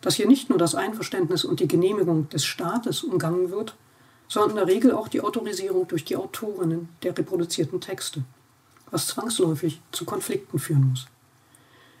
dass 0.00 0.14
hier 0.14 0.26
nicht 0.26 0.48
nur 0.48 0.58
das 0.58 0.74
Einverständnis 0.74 1.44
und 1.44 1.60
die 1.60 1.68
Genehmigung 1.68 2.28
des 2.30 2.44
Staates 2.44 3.04
umgangen 3.04 3.50
wird, 3.50 3.76
sondern 4.30 4.50
in 4.50 4.56
der 4.56 4.74
Regel 4.74 4.92
auch 4.92 5.08
die 5.08 5.20
Autorisierung 5.20 5.86
durch 5.86 6.06
die 6.06 6.16
Autorinnen 6.16 6.88
der 7.02 7.18
reproduzierten 7.18 7.82
Texte 7.82 8.24
was 8.90 9.06
zwangsläufig 9.06 9.80
zu 9.92 10.04
Konflikten 10.04 10.58
führen 10.58 10.90
muss. 10.90 11.06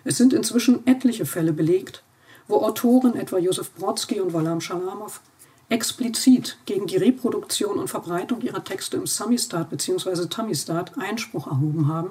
Es 0.04 0.16
sind 0.16 0.32
inzwischen 0.32 0.86
etliche 0.86 1.26
Fälle 1.26 1.52
belegt, 1.52 2.02
wo 2.48 2.56
Autoren, 2.56 3.14
etwa 3.14 3.38
Josef 3.38 3.72
Brodsky 3.74 4.20
und 4.20 4.32
Walam 4.32 4.60
Shalamow, 4.60 5.20
explizit 5.68 6.58
gegen 6.66 6.86
die 6.86 6.96
Reproduktion 6.96 7.78
und 7.78 7.88
Verbreitung 7.88 8.40
ihrer 8.40 8.64
Texte 8.64 8.96
im 8.96 9.06
Samistat 9.06 9.70
bzw. 9.70 10.26
Tamistat 10.26 10.98
Einspruch 10.98 11.46
erhoben 11.46 11.86
haben 11.86 12.10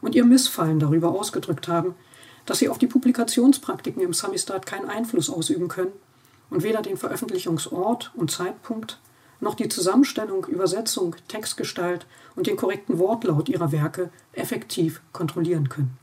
und 0.00 0.14
ihr 0.14 0.24
Missfallen 0.24 0.78
darüber 0.78 1.08
ausgedrückt 1.08 1.66
haben, 1.66 1.94
dass 2.44 2.58
sie 2.58 2.68
auf 2.68 2.78
die 2.78 2.86
Publikationspraktiken 2.86 4.02
im 4.02 4.12
Samistat 4.12 4.66
keinen 4.66 4.88
Einfluss 4.88 5.28
ausüben 5.28 5.66
können 5.66 5.92
und 6.48 6.62
weder 6.62 6.80
den 6.80 6.96
Veröffentlichungsort 6.96 8.12
und 8.14 8.30
Zeitpunkt 8.30 9.00
noch 9.40 9.54
die 9.54 9.68
Zusammenstellung, 9.68 10.46
Übersetzung, 10.46 11.16
Textgestalt 11.28 12.06
und 12.34 12.46
den 12.46 12.56
korrekten 12.56 12.98
Wortlaut 12.98 13.48
ihrer 13.48 13.72
Werke 13.72 14.10
effektiv 14.32 15.00
kontrollieren 15.12 15.68
können. 15.68 15.96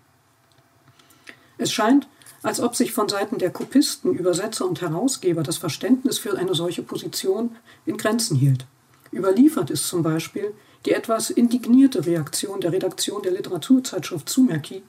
Es 1.57 1.71
scheint, 1.71 2.07
als 2.41 2.59
ob 2.59 2.75
sich 2.75 2.91
von 2.91 3.07
Seiten 3.07 3.37
der 3.37 3.51
Kopisten, 3.51 4.13
Übersetzer 4.13 4.67
und 4.67 4.81
Herausgeber 4.81 5.43
das 5.43 5.57
Verständnis 5.57 6.19
für 6.19 6.37
eine 6.37 6.55
solche 6.55 6.83
Position 6.83 7.55
in 7.85 7.97
Grenzen 7.97 8.35
hielt. 8.35 8.65
Überliefert 9.13 9.69
ist 9.69 9.87
zum 9.87 10.03
Beispiel 10.03 10.53
die 10.85 10.91
etwas 10.91 11.29
indignierte 11.29 12.05
Reaktion 12.05 12.59
der 12.59 12.73
Redaktion 12.73 13.21
der 13.21 13.31
Literaturzeitschrift 13.31 14.27
Sumerki, 14.29 14.83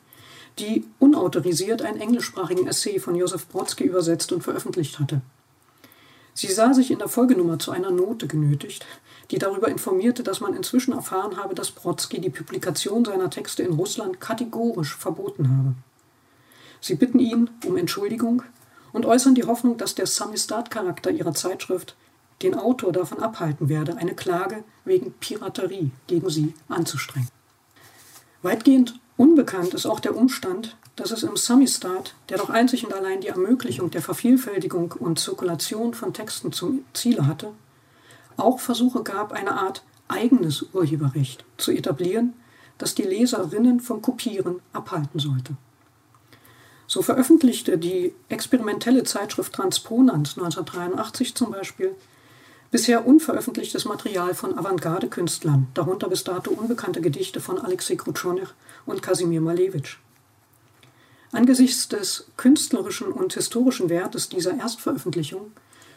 die 0.59 0.85
unautorisiert 0.99 1.83
einen 1.83 2.01
englischsprachigen 2.01 2.67
Essay 2.67 2.99
von 2.99 3.15
Josef 3.15 3.47
Brodsky 3.49 3.85
übersetzt 3.85 4.33
und 4.33 4.43
veröffentlicht 4.43 4.99
hatte. 4.99 5.21
Sie 6.35 6.49
sah 6.49 6.75
sich 6.75 6.91
in 6.91 6.99
der 6.99 7.09
Folgenummer 7.09 7.61
zu 7.61 7.71
einer 7.71 7.93
Note 7.93 8.27
genötigt, 8.27 8.85
die 9.31 9.39
darüber 9.39 9.69
informierte, 9.69 10.25
dass 10.25 10.41
man 10.41 10.55
inzwischen 10.55 10.93
erfahren 10.93 11.37
habe, 11.37 11.55
dass 11.55 11.71
Brodsky 11.71 12.21
die 12.21 12.31
Publikation 12.31 13.05
seiner 13.05 13.31
Texte 13.31 13.63
in 13.63 13.73
Russland 13.73 14.21
kategorisch 14.21 14.97
verboten 14.97 15.49
habe. 15.49 15.75
Sie 16.81 16.97
bitten 16.97 17.21
ihn 17.21 17.51
um 17.65 17.77
Entschuldigung 17.77 18.43
und 18.93 19.07
äußern 19.07 19.37
die 19.37 19.45
Hoffnung, 19.45 19.77
dass 19.77 19.95
der 19.95 20.07
Samistat-Charakter 20.07 21.11
ihrer 21.11 21.35
Zeitschrift 21.35 21.97
den 22.43 22.55
Autor 22.55 22.93
davon 22.93 23.21
abhalten 23.21 23.69
werde, 23.69 23.97
eine 23.97 24.15
Klage 24.15 24.65
wegen 24.85 25.13
Piraterie 25.13 25.93
gegen 26.09 26.29
sie 26.29 26.53
anzustrengen. 26.69 27.29
Weitgehend 28.43 29.01
unbekannt 29.17 29.75
ist 29.75 29.87
auch 29.87 30.01
der 30.01 30.17
Umstand, 30.17 30.77
dass 30.97 31.11
es 31.11 31.23
im 31.23 31.37
Samistat, 31.37 32.15
der 32.29 32.39
doch 32.39 32.51
einzig 32.51 32.85
und 32.85 32.93
allein 32.93 33.21
die 33.21 33.29
Ermöglichung 33.29 33.91
der 33.91 34.03
Vervielfältigung 34.03 34.93
und 34.93 35.19
Zirkulation 35.19 35.95
von 35.95 36.13
Texten 36.13 36.53
zum 36.53 36.85
Ziele 36.93 37.27
hatte, 37.27 37.53
auch 38.37 38.61
Versuche 38.61 39.03
gab, 39.03 39.33
eine 39.33 39.53
Art 39.53 39.83
eigenes 40.09 40.67
Urheberrecht 40.73 41.45
zu 41.57 41.73
etablieren, 41.73 42.35
das 42.79 42.95
die 42.95 43.03
Leserinnen 43.03 43.81
vom 43.81 44.03
Kopieren 44.03 44.61
abhalten 44.73 45.19
sollte. 45.19 45.57
So 46.87 47.03
veröffentlichte 47.03 47.79
die 47.79 48.13
experimentelle 48.29 49.05
Zeitschrift 49.05 49.53
Transponans 49.53 50.37
1983 50.37 51.35
zum 51.35 51.51
Beispiel 51.51 51.95
bisher 52.75 53.07
unveröffentlichtes 53.07 53.85
Material 53.85 54.35
von 54.35 54.59
Avantgarde-Künstlern, 54.59 55.69
darunter 55.75 56.09
bis 56.09 56.25
dato 56.25 56.51
unbekannte 56.51 57.01
Gedichte 57.01 57.41
von 57.41 57.61
Alexei 57.61 57.95
Krutschonich 57.95 58.49
und 58.85 59.01
Kasimir 59.01 59.41
Malevich. 59.41 59.97
Angesichts 61.31 61.87
des 61.87 62.27
künstlerischen 62.37 63.13
und 63.13 63.35
historischen 63.35 63.91
Wertes 63.91 64.29
dieser 64.29 64.59
Erstveröffentlichung 64.59 65.53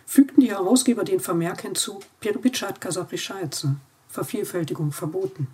fügten 0.05 0.41
die 0.41 0.51
Herausgeber 0.51 1.03
den 1.03 1.19
Vermerk 1.19 1.61
hinzu 1.61 1.99
Pirpitschatka 2.19 2.91
Saprischeize, 2.91 3.77
Vervielfältigung 4.07 4.91
verboten, 4.91 5.47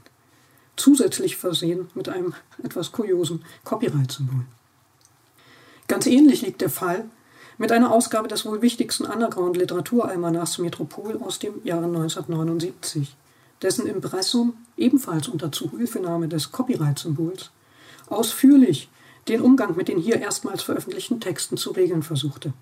zusätzlich 0.75 1.37
versehen 1.37 1.89
mit 1.93 2.09
einem 2.09 2.33
etwas 2.61 2.91
kuriosen 2.91 3.45
Copyright-Symbol. 3.63 4.43
Ganz 5.87 6.05
ähnlich 6.05 6.41
liegt 6.41 6.59
der 6.59 6.69
Fall 6.69 7.05
mit 7.57 7.71
einer 7.71 7.91
Ausgabe 7.91 8.27
des 8.27 8.45
wohl 8.45 8.61
wichtigsten 8.61 9.05
Underground-Literaturalmanachs 9.05 10.57
Metropol 10.57 11.21
aus 11.21 11.39
dem 11.39 11.53
Jahre 11.63 11.85
1979, 11.85 13.15
dessen 13.61 13.87
Impressum 13.87 14.53
ebenfalls 14.77 15.27
unter 15.27 15.51
Zuhilfenahme 15.51 16.27
des 16.27 16.51
Copyright-Symbols 16.51 17.51
ausführlich 18.09 18.89
den 19.27 19.41
Umgang 19.41 19.75
mit 19.75 19.87
den 19.87 19.97
hier 19.97 20.19
erstmals 20.19 20.63
veröffentlichten 20.63 21.19
Texten 21.19 21.57
zu 21.57 21.71
regeln 21.71 22.03
versuchte. 22.03 22.53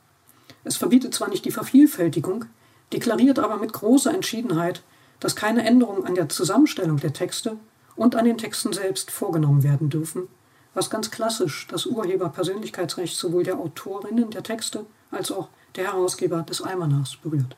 Es 0.64 0.78
verbietet 0.78 1.14
zwar 1.14 1.30
nicht 1.30 1.46
die 1.46 1.52
Vervielfältigung, 1.52 2.46
deklariert 2.94 3.40
aber 3.40 3.58
mit 3.58 3.74
großer 3.74 4.14
Entschiedenheit, 4.14 4.84
dass 5.20 5.36
keine 5.36 5.66
Änderungen 5.66 6.06
an 6.06 6.16
der 6.16 6.30
Zusammenstellung 6.30 6.98
der 6.98 7.14
Texte 7.14 7.58
und 7.96 8.16
an 8.16 8.26
den 8.26 8.38
Texten 8.38 8.74
selbst 8.74 9.12
vorgenommen 9.12 9.64
werden 9.64 9.90
dürfen, 9.90 10.28
was 10.74 10.90
ganz 10.90 11.12
klassisch 11.12 11.68
das 11.70 11.86
Urheberpersönlichkeitsrecht 11.86 13.16
sowohl 13.16 13.44
der 13.44 13.60
Autorinnen 13.60 14.30
der 14.30 14.44
Texte 14.44 14.86
als 15.12 15.32
auch 15.32 15.50
der 15.76 15.86
Herausgeber 15.86 16.44
des 16.44 16.62
Almanachs 16.62 17.18
berührt. 17.18 17.56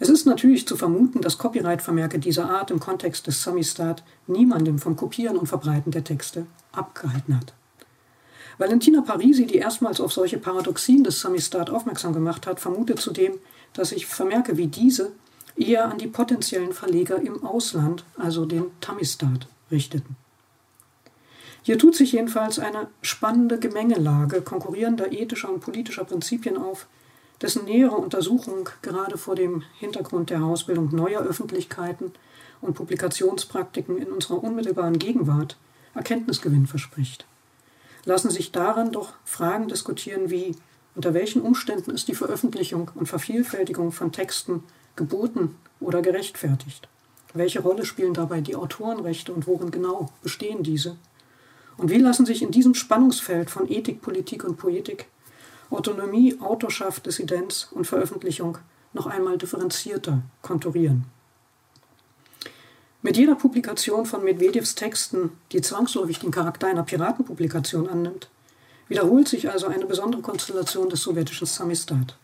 Es 0.00 0.08
ist 0.08 0.26
natürlich 0.26 0.66
zu 0.66 0.76
vermuten, 0.76 1.20
dass 1.20 1.38
Copyright-Vermerke 1.38 2.20
dieser 2.20 2.48
Art 2.48 2.70
im 2.70 2.78
Kontext 2.78 3.26
des 3.26 3.42
Samistat 3.42 4.04
niemandem 4.28 4.78
vom 4.78 4.94
Kopieren 4.94 5.36
und 5.36 5.48
Verbreiten 5.48 5.90
der 5.90 6.04
Texte 6.04 6.46
abgehalten 6.70 7.36
hat. 7.36 7.52
Valentina 8.58 9.02
Parisi, 9.02 9.46
die 9.46 9.56
erstmals 9.56 10.00
auf 10.00 10.12
solche 10.12 10.38
Paradoxien 10.38 11.02
des 11.04 11.20
Samistat 11.20 11.70
aufmerksam 11.70 12.12
gemacht 12.12 12.46
hat, 12.46 12.60
vermutet 12.60 13.00
zudem, 13.00 13.34
dass 13.72 13.90
sich 13.90 14.06
Vermerke 14.06 14.56
wie 14.56 14.68
diese 14.68 15.12
eher 15.56 15.90
an 15.90 15.98
die 15.98 16.06
potenziellen 16.06 16.72
Verleger 16.72 17.20
im 17.20 17.44
Ausland, 17.44 18.04
also 18.16 18.46
den 18.46 18.66
Tamistat, 18.80 19.48
richteten. 19.70 20.16
Hier 21.68 21.78
tut 21.78 21.94
sich 21.94 22.12
jedenfalls 22.12 22.58
eine 22.58 22.86
spannende 23.02 23.58
Gemengelage 23.58 24.40
konkurrierender 24.40 25.12
ethischer 25.12 25.52
und 25.52 25.60
politischer 25.60 26.04
Prinzipien 26.04 26.56
auf, 26.56 26.86
dessen 27.42 27.66
nähere 27.66 27.96
Untersuchung 27.96 28.70
gerade 28.80 29.18
vor 29.18 29.34
dem 29.34 29.62
Hintergrund 29.78 30.30
der 30.30 30.38
Herausbildung 30.38 30.96
neuer 30.96 31.20
Öffentlichkeiten 31.20 32.12
und 32.62 32.72
Publikationspraktiken 32.72 33.98
in 33.98 34.10
unserer 34.10 34.42
unmittelbaren 34.42 34.98
Gegenwart 34.98 35.58
Erkenntnisgewinn 35.94 36.66
verspricht. 36.66 37.26
Lassen 38.06 38.30
sich 38.30 38.50
daran 38.50 38.90
doch 38.90 39.12
Fragen 39.26 39.68
diskutieren 39.68 40.30
wie 40.30 40.56
unter 40.94 41.12
welchen 41.12 41.42
Umständen 41.42 41.90
ist 41.90 42.08
die 42.08 42.14
Veröffentlichung 42.14 42.90
und 42.94 43.10
Vervielfältigung 43.10 43.92
von 43.92 44.10
Texten 44.10 44.62
geboten 44.96 45.54
oder 45.80 46.00
gerechtfertigt? 46.00 46.88
Welche 47.34 47.60
Rolle 47.60 47.84
spielen 47.84 48.14
dabei 48.14 48.40
die 48.40 48.56
Autorenrechte 48.56 49.34
und 49.34 49.46
worin 49.46 49.70
genau 49.70 50.10
bestehen 50.22 50.62
diese? 50.62 50.96
Und 51.78 51.90
wie 51.90 51.98
lassen 51.98 52.26
sich 52.26 52.42
in 52.42 52.50
diesem 52.50 52.74
Spannungsfeld 52.74 53.48
von 53.48 53.70
Ethik, 53.70 54.02
Politik 54.02 54.44
und 54.44 54.58
Poetik 54.58 55.06
Autonomie, 55.70 56.36
Autorschaft, 56.40 57.06
Dissidenz 57.06 57.68
und 57.70 57.86
Veröffentlichung 57.86 58.58
noch 58.92 59.06
einmal 59.06 59.38
differenzierter 59.38 60.22
konturieren? 60.42 61.04
Mit 63.00 63.16
jeder 63.16 63.36
Publikation 63.36 64.06
von 64.06 64.24
Medvedevs 64.24 64.74
Texten, 64.74 65.30
die 65.52 65.60
zwangsläufig 65.60 66.18
den 66.18 66.32
Charakter 66.32 66.66
einer 66.66 66.82
Piratenpublikation 66.82 67.88
annimmt, 67.88 68.28
wiederholt 68.88 69.28
sich 69.28 69.50
also 69.50 69.68
eine 69.68 69.86
besondere 69.86 70.20
Konstellation 70.20 70.90
des 70.90 71.02
sowjetischen 71.02 71.46
Samistat, 71.46 72.16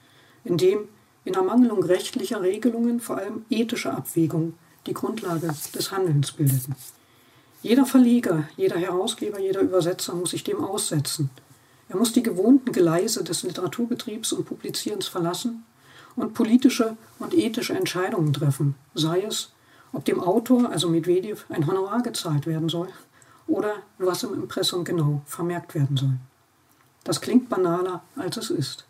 in 0.43 0.57
dem 0.57 0.89
in 1.25 1.35
Ermangelung 1.35 1.83
rechtlicher 1.85 2.43
Regelungen 2.43 2.99
vor 2.99 3.19
allem 3.19 3.45
ethische 3.51 3.93
Abwägungen 3.93 4.55
die 4.87 4.95
Grundlage 4.95 5.49
des 5.75 5.93
Handelns 5.93 6.33
bildeten. 6.33 6.75
Jeder 7.65 7.87
Verleger, 7.87 8.47
jeder 8.59 8.77
Herausgeber, 8.77 9.41
jeder 9.41 9.63
Übersetzer 9.63 10.15
muss 10.15 10.33
sich 10.33 10.45
dem 10.45 10.63
aussetzen. 10.63 11.31
Er 11.89 11.97
muss 11.97 12.13
die 12.13 12.23
gewohnten 12.23 12.73
Geleise 12.73 13.25
des 13.25 13.43
Literaturbetriebs 13.43 14.35
und 14.35 14.45
Publizierens 14.45 15.09
verlassen 15.09 15.65
und 16.15 16.35
politische 16.35 16.99
und 17.19 17.33
ethische 17.33 17.73
Entscheidungen 17.73 18.35
treffen, 18.35 18.75
sei 18.95 19.23
es, 19.23 19.51
ob 19.95 20.05
dem 20.05 20.21
Autor, 20.21 20.69
also 20.69 20.91
Medvedev, 20.91 21.47
ein 21.49 21.67
Honorar 21.67 22.03
gezahlt 22.03 22.47
werden 22.47 22.69
soll 22.69 22.89
oder 23.47 23.77
was 23.97 24.25
im 24.25 24.35
Impressum 24.35 24.85
genau 24.85 25.23
vermerkt 25.25 25.75
werden 25.75 25.97
soll. 25.97 26.17
Das 27.03 27.23
klingt 27.23 27.49
banaler, 27.49 28.03
als 28.15 28.37
es 28.37 28.51
ist. 28.51 28.85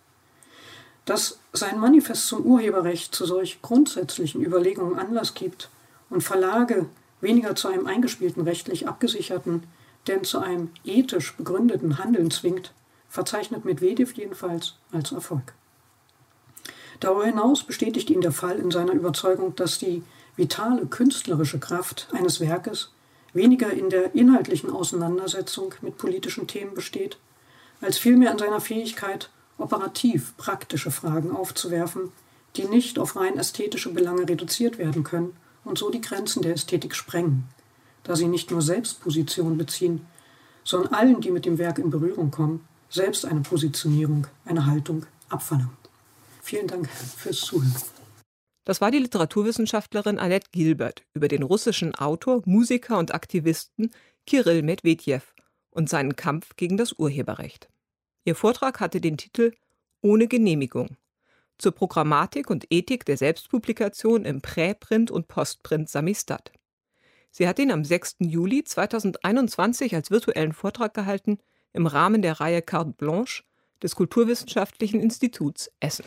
Dass 1.04 1.38
sein 1.52 1.78
Manifest 1.78 2.26
zum 2.26 2.44
Urheberrecht 2.44 3.14
zu 3.14 3.24
solch 3.24 3.62
grundsätzlichen 3.62 4.44
Überlegungen 4.44 4.98
Anlass 4.98 5.34
gibt 5.34 5.70
und 6.10 6.22
Verlage 6.24 6.86
weniger 7.20 7.54
zu 7.56 7.68
einem 7.68 7.86
eingespielten 7.86 8.42
rechtlich 8.42 8.88
abgesicherten, 8.88 9.64
denn 10.06 10.24
zu 10.24 10.38
einem 10.38 10.70
ethisch 10.84 11.34
begründeten 11.36 11.98
Handeln 11.98 12.30
zwingt, 12.30 12.72
verzeichnet 13.08 13.64
Medvedev 13.64 14.12
jedenfalls 14.14 14.74
als 14.92 15.12
Erfolg. 15.12 15.54
Darüber 17.00 17.26
hinaus 17.26 17.64
bestätigt 17.64 18.10
ihn 18.10 18.20
der 18.20 18.32
Fall 18.32 18.58
in 18.58 18.70
seiner 18.70 18.92
Überzeugung, 18.92 19.54
dass 19.56 19.78
die 19.78 20.02
vitale 20.36 20.86
künstlerische 20.86 21.58
Kraft 21.58 22.08
eines 22.12 22.40
Werkes 22.40 22.90
weniger 23.32 23.72
in 23.72 23.90
der 23.90 24.14
inhaltlichen 24.14 24.70
Auseinandersetzung 24.70 25.74
mit 25.80 25.98
politischen 25.98 26.46
Themen 26.46 26.74
besteht, 26.74 27.18
als 27.80 27.98
vielmehr 27.98 28.32
in 28.32 28.38
seiner 28.38 28.60
Fähigkeit, 28.60 29.30
operativ 29.58 30.36
praktische 30.36 30.90
Fragen 30.90 31.30
aufzuwerfen, 31.30 32.12
die 32.56 32.64
nicht 32.64 32.98
auf 32.98 33.16
rein 33.16 33.36
ästhetische 33.36 33.92
Belange 33.92 34.28
reduziert 34.28 34.78
werden 34.78 35.04
können 35.04 35.36
und 35.64 35.78
so 35.78 35.90
die 35.90 36.00
Grenzen 36.00 36.42
der 36.42 36.54
Ästhetik 36.54 36.94
sprengen, 36.94 37.44
da 38.02 38.16
sie 38.16 38.28
nicht 38.28 38.50
nur 38.50 38.62
Selbstposition 38.62 39.56
beziehen, 39.56 40.06
sondern 40.64 40.94
allen, 40.94 41.20
die 41.20 41.30
mit 41.30 41.46
dem 41.46 41.58
Werk 41.58 41.78
in 41.78 41.90
Berührung 41.90 42.30
kommen, 42.30 42.66
selbst 42.88 43.24
eine 43.24 43.40
Positionierung, 43.40 44.26
eine 44.44 44.66
Haltung 44.66 45.06
abverlangen. 45.28 45.76
Vielen 46.42 46.66
Dank 46.66 46.88
fürs 46.88 47.40
Zuhören. 47.40 47.74
Das 48.64 48.80
war 48.80 48.90
die 48.90 48.98
Literaturwissenschaftlerin 48.98 50.18
Annette 50.18 50.48
Gilbert 50.52 51.04
über 51.12 51.28
den 51.28 51.42
russischen 51.42 51.94
Autor, 51.94 52.42
Musiker 52.46 52.98
und 52.98 53.14
Aktivisten 53.14 53.90
Kirill 54.26 54.62
Medvedev 54.62 55.34
und 55.70 55.88
seinen 55.88 56.16
Kampf 56.16 56.56
gegen 56.56 56.76
das 56.76 56.94
Urheberrecht. 56.94 57.68
Ihr 58.24 58.34
Vortrag 58.34 58.80
hatte 58.80 59.02
den 59.02 59.18
Titel 59.18 59.52
Ohne 60.00 60.28
Genehmigung 60.28 60.96
zur 61.58 61.72
Programmatik 61.72 62.50
und 62.50 62.66
Ethik 62.70 63.04
der 63.04 63.16
Selbstpublikation 63.16 64.24
im 64.24 64.40
Präprint 64.40 65.10
und 65.10 65.28
Postprint 65.28 65.88
Samistat. 65.88 66.52
Sie 67.30 67.48
hat 67.48 67.58
ihn 67.58 67.72
am 67.72 67.84
6. 67.84 68.16
Juli 68.20 68.62
2021 68.62 69.94
als 69.94 70.10
virtuellen 70.10 70.52
Vortrag 70.52 70.94
gehalten 70.94 71.38
im 71.72 71.86
Rahmen 71.86 72.22
der 72.22 72.40
Reihe 72.40 72.62
Carte 72.62 72.92
Blanche 72.92 73.42
des 73.82 73.96
Kulturwissenschaftlichen 73.96 75.00
Instituts 75.00 75.70
Essen. 75.80 76.04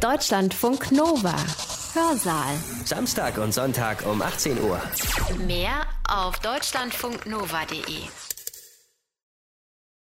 Deutschlandfunk 0.00 0.92
Nova. 0.92 1.36
Hörsaal. 1.92 2.54
Samstag 2.84 3.36
und 3.38 3.52
Sonntag 3.52 4.06
um 4.06 4.22
18 4.22 4.62
Uhr. 4.62 4.80
Mehr 5.46 5.82
auf 6.08 6.38
deutschlandfunknova.de. 6.38 8.29